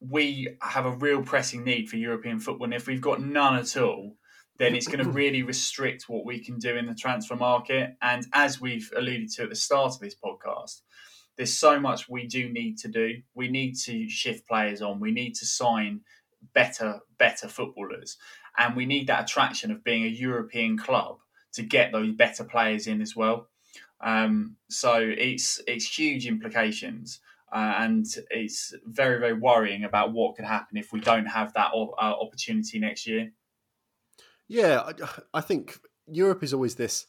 we 0.00 0.56
have 0.62 0.86
a 0.86 0.96
real 0.96 1.22
pressing 1.22 1.64
need 1.64 1.88
for 1.88 1.96
European 1.96 2.38
football. 2.38 2.66
And 2.66 2.74
if 2.74 2.86
we've 2.86 3.00
got 3.00 3.20
none 3.20 3.56
at 3.56 3.76
all, 3.76 4.16
then 4.58 4.74
it's 4.74 4.88
going 4.88 5.04
to 5.04 5.10
really 5.10 5.42
restrict 5.42 6.08
what 6.08 6.26
we 6.26 6.42
can 6.42 6.58
do 6.58 6.76
in 6.76 6.86
the 6.86 6.94
transfer 6.94 7.36
market. 7.36 7.96
And 8.02 8.26
as 8.32 8.60
we've 8.60 8.90
alluded 8.96 9.30
to 9.32 9.44
at 9.44 9.50
the 9.50 9.54
start 9.54 9.94
of 9.94 10.00
this 10.00 10.16
podcast, 10.16 10.80
there's 11.36 11.54
so 11.54 11.78
much 11.78 12.08
we 12.08 12.26
do 12.26 12.48
need 12.48 12.78
to 12.78 12.88
do. 12.88 13.14
We 13.34 13.48
need 13.48 13.74
to 13.84 14.08
shift 14.08 14.48
players 14.48 14.82
on. 14.82 14.98
We 14.98 15.12
need 15.12 15.34
to 15.36 15.46
sign 15.46 16.00
better, 16.52 17.00
better 17.18 17.48
footballers, 17.48 18.16
and 18.56 18.74
we 18.74 18.86
need 18.86 19.06
that 19.06 19.30
attraction 19.30 19.70
of 19.70 19.84
being 19.84 20.04
a 20.04 20.08
European 20.08 20.76
club 20.76 21.18
to 21.52 21.62
get 21.62 21.92
those 21.92 22.12
better 22.12 22.44
players 22.44 22.86
in 22.88 23.00
as 23.00 23.14
well. 23.14 23.48
Um, 24.00 24.56
so 24.68 24.98
it's 24.98 25.60
it's 25.66 25.98
huge 25.98 26.26
implications. 26.26 27.20
Uh, 27.50 27.76
and 27.78 28.04
it's 28.30 28.74
very, 28.84 29.18
very 29.18 29.32
worrying 29.32 29.84
about 29.84 30.12
what 30.12 30.36
could 30.36 30.44
happen 30.44 30.76
if 30.76 30.92
we 30.92 31.00
don't 31.00 31.24
have 31.24 31.50
that 31.54 31.70
uh, 31.74 31.94
opportunity 31.98 32.78
next 32.78 33.06
year. 33.06 33.32
Yeah, 34.48 34.80
I, 34.80 35.38
I, 35.38 35.40
think 35.42 35.78
Europe 36.06 36.42
is 36.42 36.54
always 36.54 36.76
this. 36.76 37.06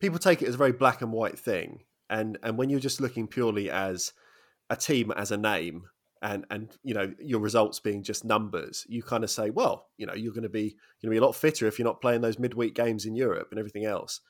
People 0.00 0.18
take 0.18 0.40
it 0.40 0.48
as 0.48 0.54
a 0.54 0.58
very 0.58 0.72
black 0.72 1.02
and 1.02 1.12
white 1.12 1.38
thing, 1.38 1.80
and 2.08 2.38
and 2.42 2.56
when 2.56 2.70
you're 2.70 2.80
just 2.80 3.00
looking 3.00 3.26
purely 3.26 3.68
as 3.70 4.12
a 4.70 4.76
team 4.76 5.10
as 5.10 5.32
a 5.32 5.36
name, 5.36 5.84
and 6.22 6.46
and 6.50 6.76
you 6.82 6.94
know 6.94 7.12
your 7.18 7.40
results 7.40 7.80
being 7.80 8.02
just 8.02 8.24
numbers, 8.24 8.86
you 8.88 9.02
kind 9.02 9.24
of 9.24 9.30
say, 9.30 9.50
well, 9.50 9.88
you 9.96 10.06
know, 10.06 10.14
you're 10.14 10.32
going 10.32 10.44
to 10.44 10.48
be 10.48 10.76
going 11.02 11.10
to 11.10 11.10
be 11.10 11.16
a 11.16 11.24
lot 11.24 11.34
fitter 11.34 11.66
if 11.66 11.78
you're 11.78 11.88
not 11.88 12.00
playing 12.00 12.20
those 12.20 12.38
midweek 12.38 12.74
games 12.74 13.04
in 13.04 13.16
Europe 13.16 13.48
and 13.50 13.58
everything 13.58 13.84
else. 13.84 14.20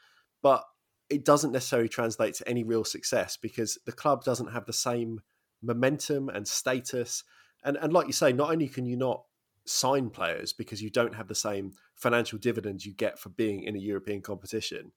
But 0.43 0.64
it 1.11 1.24
doesn't 1.24 1.53
necessarily 1.53 1.88
translate 1.88 2.34
to 2.34 2.49
any 2.49 2.64
real 2.64 2.84
success 2.84 3.36
because 3.36 3.78
the 3.84 3.93
club 3.93 4.24
doesn't 4.24 4.53
have 4.53 4.64
the 4.64 4.72
same 4.72 5.20
momentum 5.61 6.28
and 6.28 6.49
status. 6.49 7.24
And 7.64 7.76
and 7.76 7.93
like 7.93 8.07
you 8.07 8.12
say, 8.12 8.32
not 8.32 8.51
only 8.51 8.68
can 8.68 8.86
you 8.86 8.97
not 8.97 9.24
sign 9.70 10.10
players 10.10 10.52
because 10.52 10.82
you 10.82 10.90
don't 10.90 11.14
have 11.14 11.28
the 11.28 11.34
same 11.34 11.72
financial 11.94 12.38
dividends 12.38 12.84
you 12.84 12.92
get 12.92 13.18
for 13.18 13.28
being 13.30 13.62
in 13.62 13.76
a 13.76 13.78
European 13.78 14.20
competition, 14.20 14.92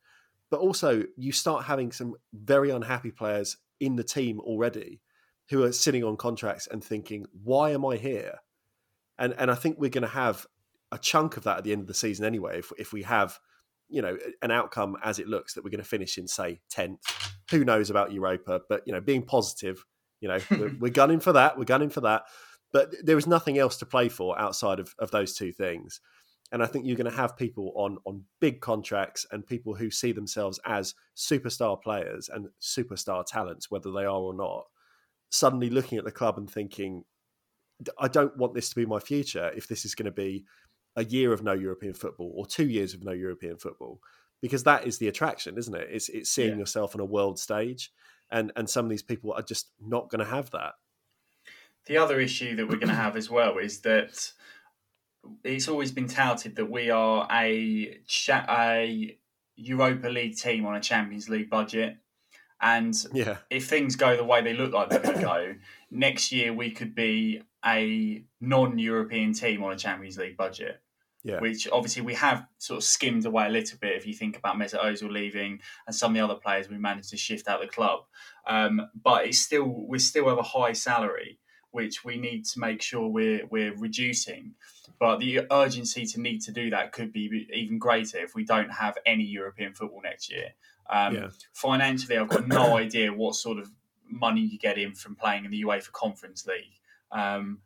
but 0.50 0.60
also 0.60 1.04
you 1.16 1.32
start 1.32 1.66
having 1.66 1.92
some 1.92 2.16
very 2.34 2.72
unhappy 2.72 3.12
players 3.12 3.58
in 3.80 3.96
the 3.96 4.04
team 4.04 4.40
already 4.40 5.02
who 5.50 5.64
are 5.64 5.72
sitting 5.72 6.04
on 6.04 6.18
contracts 6.18 6.68
and 6.68 6.84
thinking, 6.84 7.26
why 7.44 7.72
am 7.72 7.86
I 7.86 7.98
here? 7.98 8.40
And 9.20 9.36
and 9.38 9.52
I 9.52 9.56
think 9.56 9.78
we're 9.78 9.90
going 9.90 10.04
to 10.04 10.08
have 10.08 10.48
a 10.92 10.98
chunk 10.98 11.38
of 11.38 11.44
that 11.44 11.60
at 11.60 11.64
the 11.64 11.72
end 11.72 11.82
of 11.82 11.88
the 11.88 11.94
season 11.94 12.26
anyway. 12.26 12.60
If 12.60 12.72
if 12.78 12.94
we 12.94 13.04
have, 13.04 13.40
you 13.90 14.02
know, 14.02 14.18
an 14.42 14.52
outcome 14.52 14.98
as 15.04 15.20
it 15.20 15.28
looks 15.28 15.54
that 15.54 15.64
we're 15.64 15.70
going 15.70 15.84
to 15.84 15.90
finish 15.90 16.18
in 16.18 16.28
say 16.28 16.62
tenth, 16.70 17.02
who 17.52 17.64
knows 17.64 17.90
about 17.90 18.12
Europa? 18.12 18.62
But 18.68 18.82
you 18.88 18.94
know, 18.94 19.02
being 19.02 19.24
positive, 19.24 19.86
you 20.20 20.30
know, 20.30 20.40
we're, 20.52 20.76
we're 20.80 20.92
gunning 20.92 21.20
for 21.20 21.34
that. 21.34 21.58
We're 21.58 21.66
gunning 21.66 21.90
for 21.90 22.02
that. 22.02 22.24
But 22.74 22.94
there 23.04 23.18
is 23.18 23.28
nothing 23.28 23.58
else 23.58 23.78
to 23.78 23.86
play 23.86 24.10
for 24.10 24.38
outside 24.38 24.80
of, 24.80 24.94
of 25.00 25.12
those 25.12 25.36
two 25.36 25.54
things. 25.54 26.02
And 26.52 26.62
I 26.62 26.66
think 26.66 26.86
you're 26.86 26.98
going 26.98 27.10
to 27.10 27.18
have 27.18 27.38
people 27.38 27.72
on 27.76 27.98
on 28.06 28.26
big 28.42 28.60
contracts 28.60 29.26
and 29.32 29.48
people 29.48 29.74
who 29.76 29.90
see 29.90 30.12
themselves 30.12 30.60
as 30.66 30.94
superstar 31.16 31.82
players 31.82 32.30
and 32.30 32.50
superstar 32.62 33.26
talents, 33.26 33.72
whether 33.72 33.92
they 33.92 34.04
are 34.04 34.20
or 34.20 34.34
not, 34.36 34.66
suddenly 35.30 35.70
looking 35.70 35.98
at 35.98 36.04
the 36.04 36.12
club 36.12 36.38
and 36.38 36.50
thinking, 36.50 37.06
I 37.98 38.08
don't 38.08 38.38
want 38.38 38.54
this 38.54 38.70
to 38.70 38.76
be 38.76 38.86
my 38.86 39.00
future 39.00 39.52
if 39.56 39.68
this 39.68 39.86
is 39.86 39.96
going 39.96 40.06
to 40.06 40.12
be 40.12 40.46
a 40.96 41.06
year 41.06 41.34
of 41.34 41.42
no 41.42 41.54
European 41.54 41.94
football 41.94 42.32
or 42.36 42.46
two 42.46 42.68
years 42.68 42.94
of 42.94 43.04
no 43.04 43.14
European 43.14 43.58
football, 43.58 44.00
because 44.42 44.64
that 44.64 44.86
is 44.86 45.00
the 45.00 45.08
attraction, 45.08 45.58
isn't 45.58 45.76
it? 45.76 45.88
It's 45.92 46.10
it's 46.10 46.30
seeing 46.30 46.52
yeah. 46.52 46.58
yourself 46.58 46.94
on 46.94 47.02
a 47.02 47.06
world 47.06 47.40
stage 47.40 47.92
and 48.34 48.52
and 48.56 48.70
some 48.70 48.86
of 48.86 48.90
these 48.90 49.04
people 49.04 49.32
are 49.32 49.42
just 49.42 49.70
not 49.80 50.10
going 50.10 50.20
to 50.20 50.30
have 50.30 50.50
that. 50.52 50.74
The 51.86 51.98
other 51.98 52.20
issue 52.20 52.56
that 52.56 52.68
we're 52.68 52.76
going 52.76 52.88
to 52.88 52.94
have 52.94 53.18
as 53.18 53.30
well 53.30 53.58
is 53.58 53.82
that 53.82 54.32
it's 55.44 55.68
always 55.68 55.92
been 55.92 56.08
touted 56.08 56.56
that 56.56 56.70
we 56.70 56.90
are 56.90 57.28
a 57.32 58.00
a 58.50 59.18
Europa 59.56 60.08
League 60.08 60.38
team 60.38 60.66
on 60.66 60.76
a 60.76 60.82
Champions 60.82 61.30
League 61.30 61.50
budget. 61.50 61.98
And 62.62 62.96
yeah. 63.14 63.38
if 63.50 63.68
things 63.68 63.96
go 63.96 64.16
the 64.16 64.24
way 64.24 64.42
they 64.42 64.54
look 64.54 64.74
like 64.74 64.90
they're 64.90 65.00
going 65.00 65.16
to 65.18 65.22
go, 65.22 65.56
next 65.92 66.32
year 66.32 66.54
we 66.54 66.72
could 66.72 66.96
be 66.96 67.42
a 67.66 68.24
non-European 68.42 69.34
team 69.34 69.64
on 69.64 69.74
a 69.74 69.78
Champions 69.78 70.18
League 70.18 70.38
budget. 70.38 70.82
Yeah. 71.26 71.40
Which 71.40 71.70
obviously 71.72 72.02
we 72.02 72.16
have 72.16 72.46
sort 72.58 72.80
of 72.80 72.84
skimmed 72.84 73.26
away 73.26 73.46
a 73.46 73.50
little 73.50 73.78
bit 73.80 73.96
if 73.96 74.06
you 74.06 74.14
think 74.14 74.38
about 74.38 74.58
Mesut 74.58 74.84
Ozil 74.84 75.10
leaving 75.10 75.62
and 75.88 75.96
some 75.96 76.12
of 76.12 76.16
the 76.16 76.24
other 76.24 76.36
players 76.36 76.70
we 76.70 76.78
managed 76.78 77.12
to 77.12 77.18
shift 77.18 77.48
out 77.48 77.62
the 77.62 77.68
club. 77.68 78.02
Um, 78.46 78.90
but 79.02 79.26
it's 79.26 79.40
still 79.40 79.86
we 79.88 80.00
still 80.00 80.28
have 80.28 80.38
a 80.38 80.44
high 80.44 80.74
salary, 80.74 81.40
which 81.74 82.06
we 82.06 82.18
need 82.18 82.46
to 82.46 82.60
make 82.60 82.82
sure 82.82 83.08
we're 83.08 83.46
we're 83.48 83.76
reducing. 83.76 84.54
But 85.00 85.18
the 85.18 85.48
urgency 85.52 86.06
to 86.06 86.22
need 86.22 86.40
to 86.44 86.52
do 86.52 86.70
that 86.70 86.92
could 86.92 87.12
be 87.12 87.48
even 87.52 87.80
greater 87.80 88.20
if 88.20 88.36
we 88.36 88.46
don't 88.46 88.70
have 88.70 88.98
any 89.06 89.24
European 89.24 89.74
football 89.74 90.02
next 90.02 90.32
year. 90.32 90.50
Um, 90.90 91.16
yeah. 91.16 91.28
Financially, 91.52 92.18
I've 92.18 92.30
got 92.30 92.48
no 92.48 92.78
idea 92.86 93.12
what 93.12 93.36
sort 93.36 93.58
of 93.58 93.72
money 94.08 94.42
you 94.42 94.60
get 94.60 94.78
in 94.78 94.94
from 94.94 95.16
playing 95.16 95.46
in 95.46 95.52
the 95.52 95.64
UEFA 95.64 95.92
Conference 95.92 96.46
League, 96.46 96.80
um, 97.12 97.60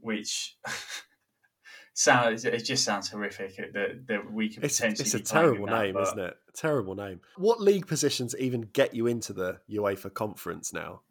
which 0.00 0.56
sounds 1.94 2.44
it 2.44 2.64
just 2.64 2.84
sounds 2.84 3.08
horrific 3.08 3.56
that, 3.74 4.06
that 4.08 4.32
we 4.32 4.48
could 4.48 4.62
potentially. 4.62 5.06
It's, 5.06 5.14
it's 5.14 5.30
a 5.30 5.34
terrible 5.34 5.66
that, 5.66 5.82
name, 5.82 5.94
but... 5.94 6.02
isn't 6.08 6.18
it? 6.18 6.36
A 6.48 6.52
terrible 6.52 6.96
name. 6.96 7.20
What 7.36 7.60
league 7.60 7.86
positions 7.86 8.34
even 8.40 8.62
get 8.72 8.92
you 8.92 9.06
into 9.06 9.32
the 9.32 9.60
UEFA 9.70 10.12
conference 10.12 10.72
now? 10.72 11.02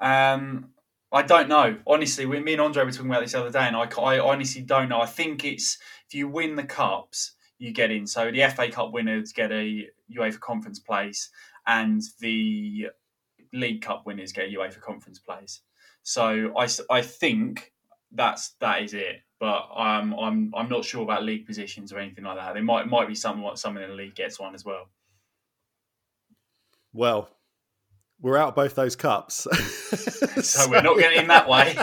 Um, 0.00 0.70
I 1.12 1.22
don't 1.22 1.48
know. 1.48 1.78
Honestly, 1.86 2.26
we, 2.26 2.40
me 2.40 2.54
and 2.54 2.62
Andrei 2.62 2.84
were 2.84 2.90
talking 2.90 3.10
about 3.10 3.22
this 3.22 3.32
the 3.32 3.40
other 3.40 3.50
day, 3.50 3.66
and 3.66 3.76
I, 3.76 3.84
I 4.00 4.18
honestly 4.18 4.62
don't 4.62 4.88
know. 4.88 5.00
I 5.00 5.06
think 5.06 5.44
it's 5.44 5.78
if 6.06 6.14
you 6.14 6.28
win 6.28 6.56
the 6.56 6.64
cups, 6.64 7.32
you 7.58 7.72
get 7.72 7.90
in. 7.90 8.06
So 8.06 8.30
the 8.30 8.46
FA 8.54 8.70
Cup 8.70 8.92
winners 8.92 9.32
get 9.32 9.52
a 9.52 9.88
UEFA 10.14 10.40
conference 10.40 10.78
place, 10.78 11.30
and 11.66 12.02
the 12.20 12.88
League 13.52 13.82
Cup 13.82 14.04
winners 14.04 14.32
get 14.32 14.46
a 14.46 14.52
UEFA 14.52 14.80
conference 14.80 15.18
place. 15.18 15.60
So 16.02 16.52
I, 16.56 16.68
I 16.90 17.02
think 17.02 17.72
that's 18.12 18.50
that 18.60 18.82
is 18.82 18.94
it. 18.94 19.22
But 19.38 19.68
um, 19.76 20.14
I'm 20.18 20.52
I'm 20.56 20.68
not 20.68 20.84
sure 20.84 21.02
about 21.02 21.24
league 21.24 21.46
positions 21.46 21.92
or 21.92 21.98
anything 21.98 22.24
like 22.24 22.36
that. 22.36 22.54
There 22.54 22.62
might 22.62 22.88
might 22.88 23.08
be 23.08 23.14
someone 23.14 23.56
someone 23.56 23.84
in 23.84 23.90
the 23.90 23.96
league 23.96 24.14
gets 24.14 24.40
one 24.40 24.54
as 24.54 24.64
well. 24.64 24.88
Well, 26.92 27.28
we're 28.20 28.36
out 28.36 28.54
both 28.54 28.74
those 28.74 28.96
cups, 28.96 29.46
so, 29.52 30.26
so 30.42 30.70
we're 30.70 30.82
not 30.82 30.98
getting 30.98 31.20
in 31.20 31.28
that 31.28 31.48
way. 31.48 31.76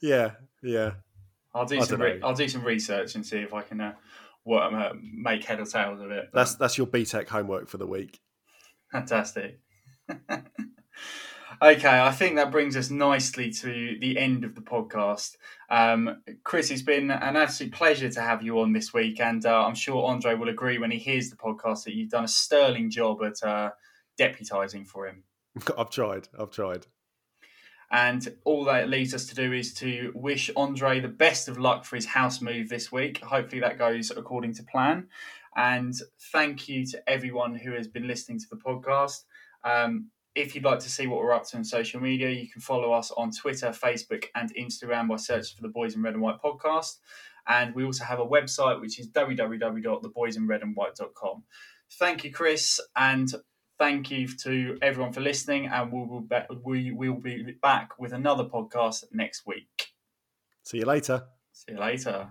yeah, 0.00 0.32
yeah. 0.62 0.92
I'll 1.54 1.66
do 1.66 1.80
I 1.80 1.84
some 1.84 2.00
re- 2.00 2.20
I'll 2.22 2.34
do 2.34 2.48
some 2.48 2.64
research 2.64 3.14
and 3.14 3.24
see 3.24 3.38
if 3.38 3.54
I 3.54 3.62
can 3.62 3.80
uh, 3.80 3.94
what, 4.44 4.72
uh, 4.72 4.92
make 5.00 5.44
head 5.44 5.58
or 5.58 5.64
tails 5.64 6.00
of 6.00 6.10
it. 6.10 6.28
But... 6.32 6.38
That's 6.38 6.54
that's 6.56 6.78
your 6.78 6.86
BTEC 6.86 7.28
homework 7.28 7.68
for 7.68 7.78
the 7.78 7.86
week. 7.86 8.20
Fantastic. 8.92 9.60
Okay, 11.62 12.00
I 12.00 12.12
think 12.12 12.36
that 12.36 12.50
brings 12.50 12.76
us 12.76 12.90
nicely 12.90 13.50
to 13.50 13.96
the 13.98 14.18
end 14.18 14.44
of 14.44 14.54
the 14.54 14.60
podcast. 14.60 15.36
Um, 15.70 16.20
Chris, 16.44 16.70
it's 16.70 16.82
been 16.82 17.10
an 17.10 17.34
absolute 17.34 17.72
pleasure 17.72 18.10
to 18.10 18.20
have 18.20 18.42
you 18.42 18.60
on 18.60 18.74
this 18.74 18.92
week, 18.92 19.20
and 19.20 19.44
uh, 19.46 19.64
I'm 19.64 19.74
sure 19.74 20.10
Andrei 20.10 20.34
will 20.34 20.50
agree 20.50 20.76
when 20.76 20.90
he 20.90 20.98
hears 20.98 21.30
the 21.30 21.36
podcast 21.36 21.84
that 21.84 21.94
you've 21.94 22.10
done 22.10 22.24
a 22.24 22.28
sterling 22.28 22.90
job 22.90 23.22
at 23.22 23.42
uh, 23.42 23.70
deputising 24.18 24.86
for 24.86 25.06
him. 25.06 25.24
I've 25.78 25.90
tried. 25.90 26.28
I've 26.38 26.50
tried. 26.50 26.86
And 27.90 28.36
all 28.44 28.64
that 28.64 28.88
leaves 28.88 29.14
us 29.14 29.26
to 29.26 29.34
do 29.34 29.52
is 29.52 29.74
to 29.74 30.12
wish 30.14 30.50
Andrei 30.56 31.00
the 31.00 31.08
best 31.08 31.48
of 31.48 31.58
luck 31.58 31.84
for 31.84 31.94
his 31.94 32.06
house 32.06 32.40
move 32.40 32.68
this 32.68 32.90
week. 32.90 33.18
Hopefully, 33.18 33.60
that 33.60 33.78
goes 33.78 34.10
according 34.10 34.54
to 34.54 34.64
plan. 34.64 35.06
And 35.56 35.94
thank 36.32 36.68
you 36.68 36.84
to 36.86 37.08
everyone 37.08 37.54
who 37.54 37.70
has 37.72 37.86
been 37.88 38.08
listening 38.08 38.38
to 38.40 38.46
the 38.50 38.56
podcast. 38.56 39.24
Um, 39.64 40.10
if 40.34 40.54
you'd 40.54 40.64
like 40.64 40.80
to 40.80 40.90
see 40.90 41.06
what 41.06 41.20
we're 41.20 41.32
up 41.32 41.48
to 41.48 41.56
on 41.56 41.64
social 41.64 41.98
media, 42.00 42.28
you 42.28 42.46
can 42.48 42.60
follow 42.60 42.92
us 42.92 43.10
on 43.16 43.30
Twitter, 43.30 43.68
Facebook, 43.68 44.26
and 44.34 44.54
Instagram 44.54 45.08
by 45.08 45.16
searching 45.16 45.56
for 45.56 45.62
the 45.62 45.68
Boys 45.68 45.94
in 45.94 46.02
Red 46.02 46.12
and 46.12 46.22
White 46.22 46.42
podcast. 46.44 46.98
And 47.48 47.74
we 47.74 47.84
also 47.84 48.04
have 48.04 48.18
a 48.18 48.26
website, 48.26 48.80
which 48.80 48.98
is 48.98 49.08
www.theboysinredandwhite.com. 49.08 51.44
Thank 51.92 52.24
you, 52.24 52.32
Chris, 52.32 52.80
and 52.96 53.32
thank 53.78 54.10
you 54.10 54.28
to 54.28 54.78
everyone 54.82 55.12
for 55.12 55.20
listening. 55.20 55.66
And 55.66 55.92
we 55.92 56.00
will 56.04 56.20
be, 56.20 56.90
we 56.92 57.08
will 57.08 57.20
be 57.20 57.56
back 57.62 57.98
with 57.98 58.12
another 58.12 58.44
podcast 58.44 59.04
next 59.12 59.46
week. 59.46 59.88
See 60.62 60.78
you 60.78 60.86
later. 60.86 61.24
See 61.52 61.72
you 61.72 61.80
later. 61.80 62.30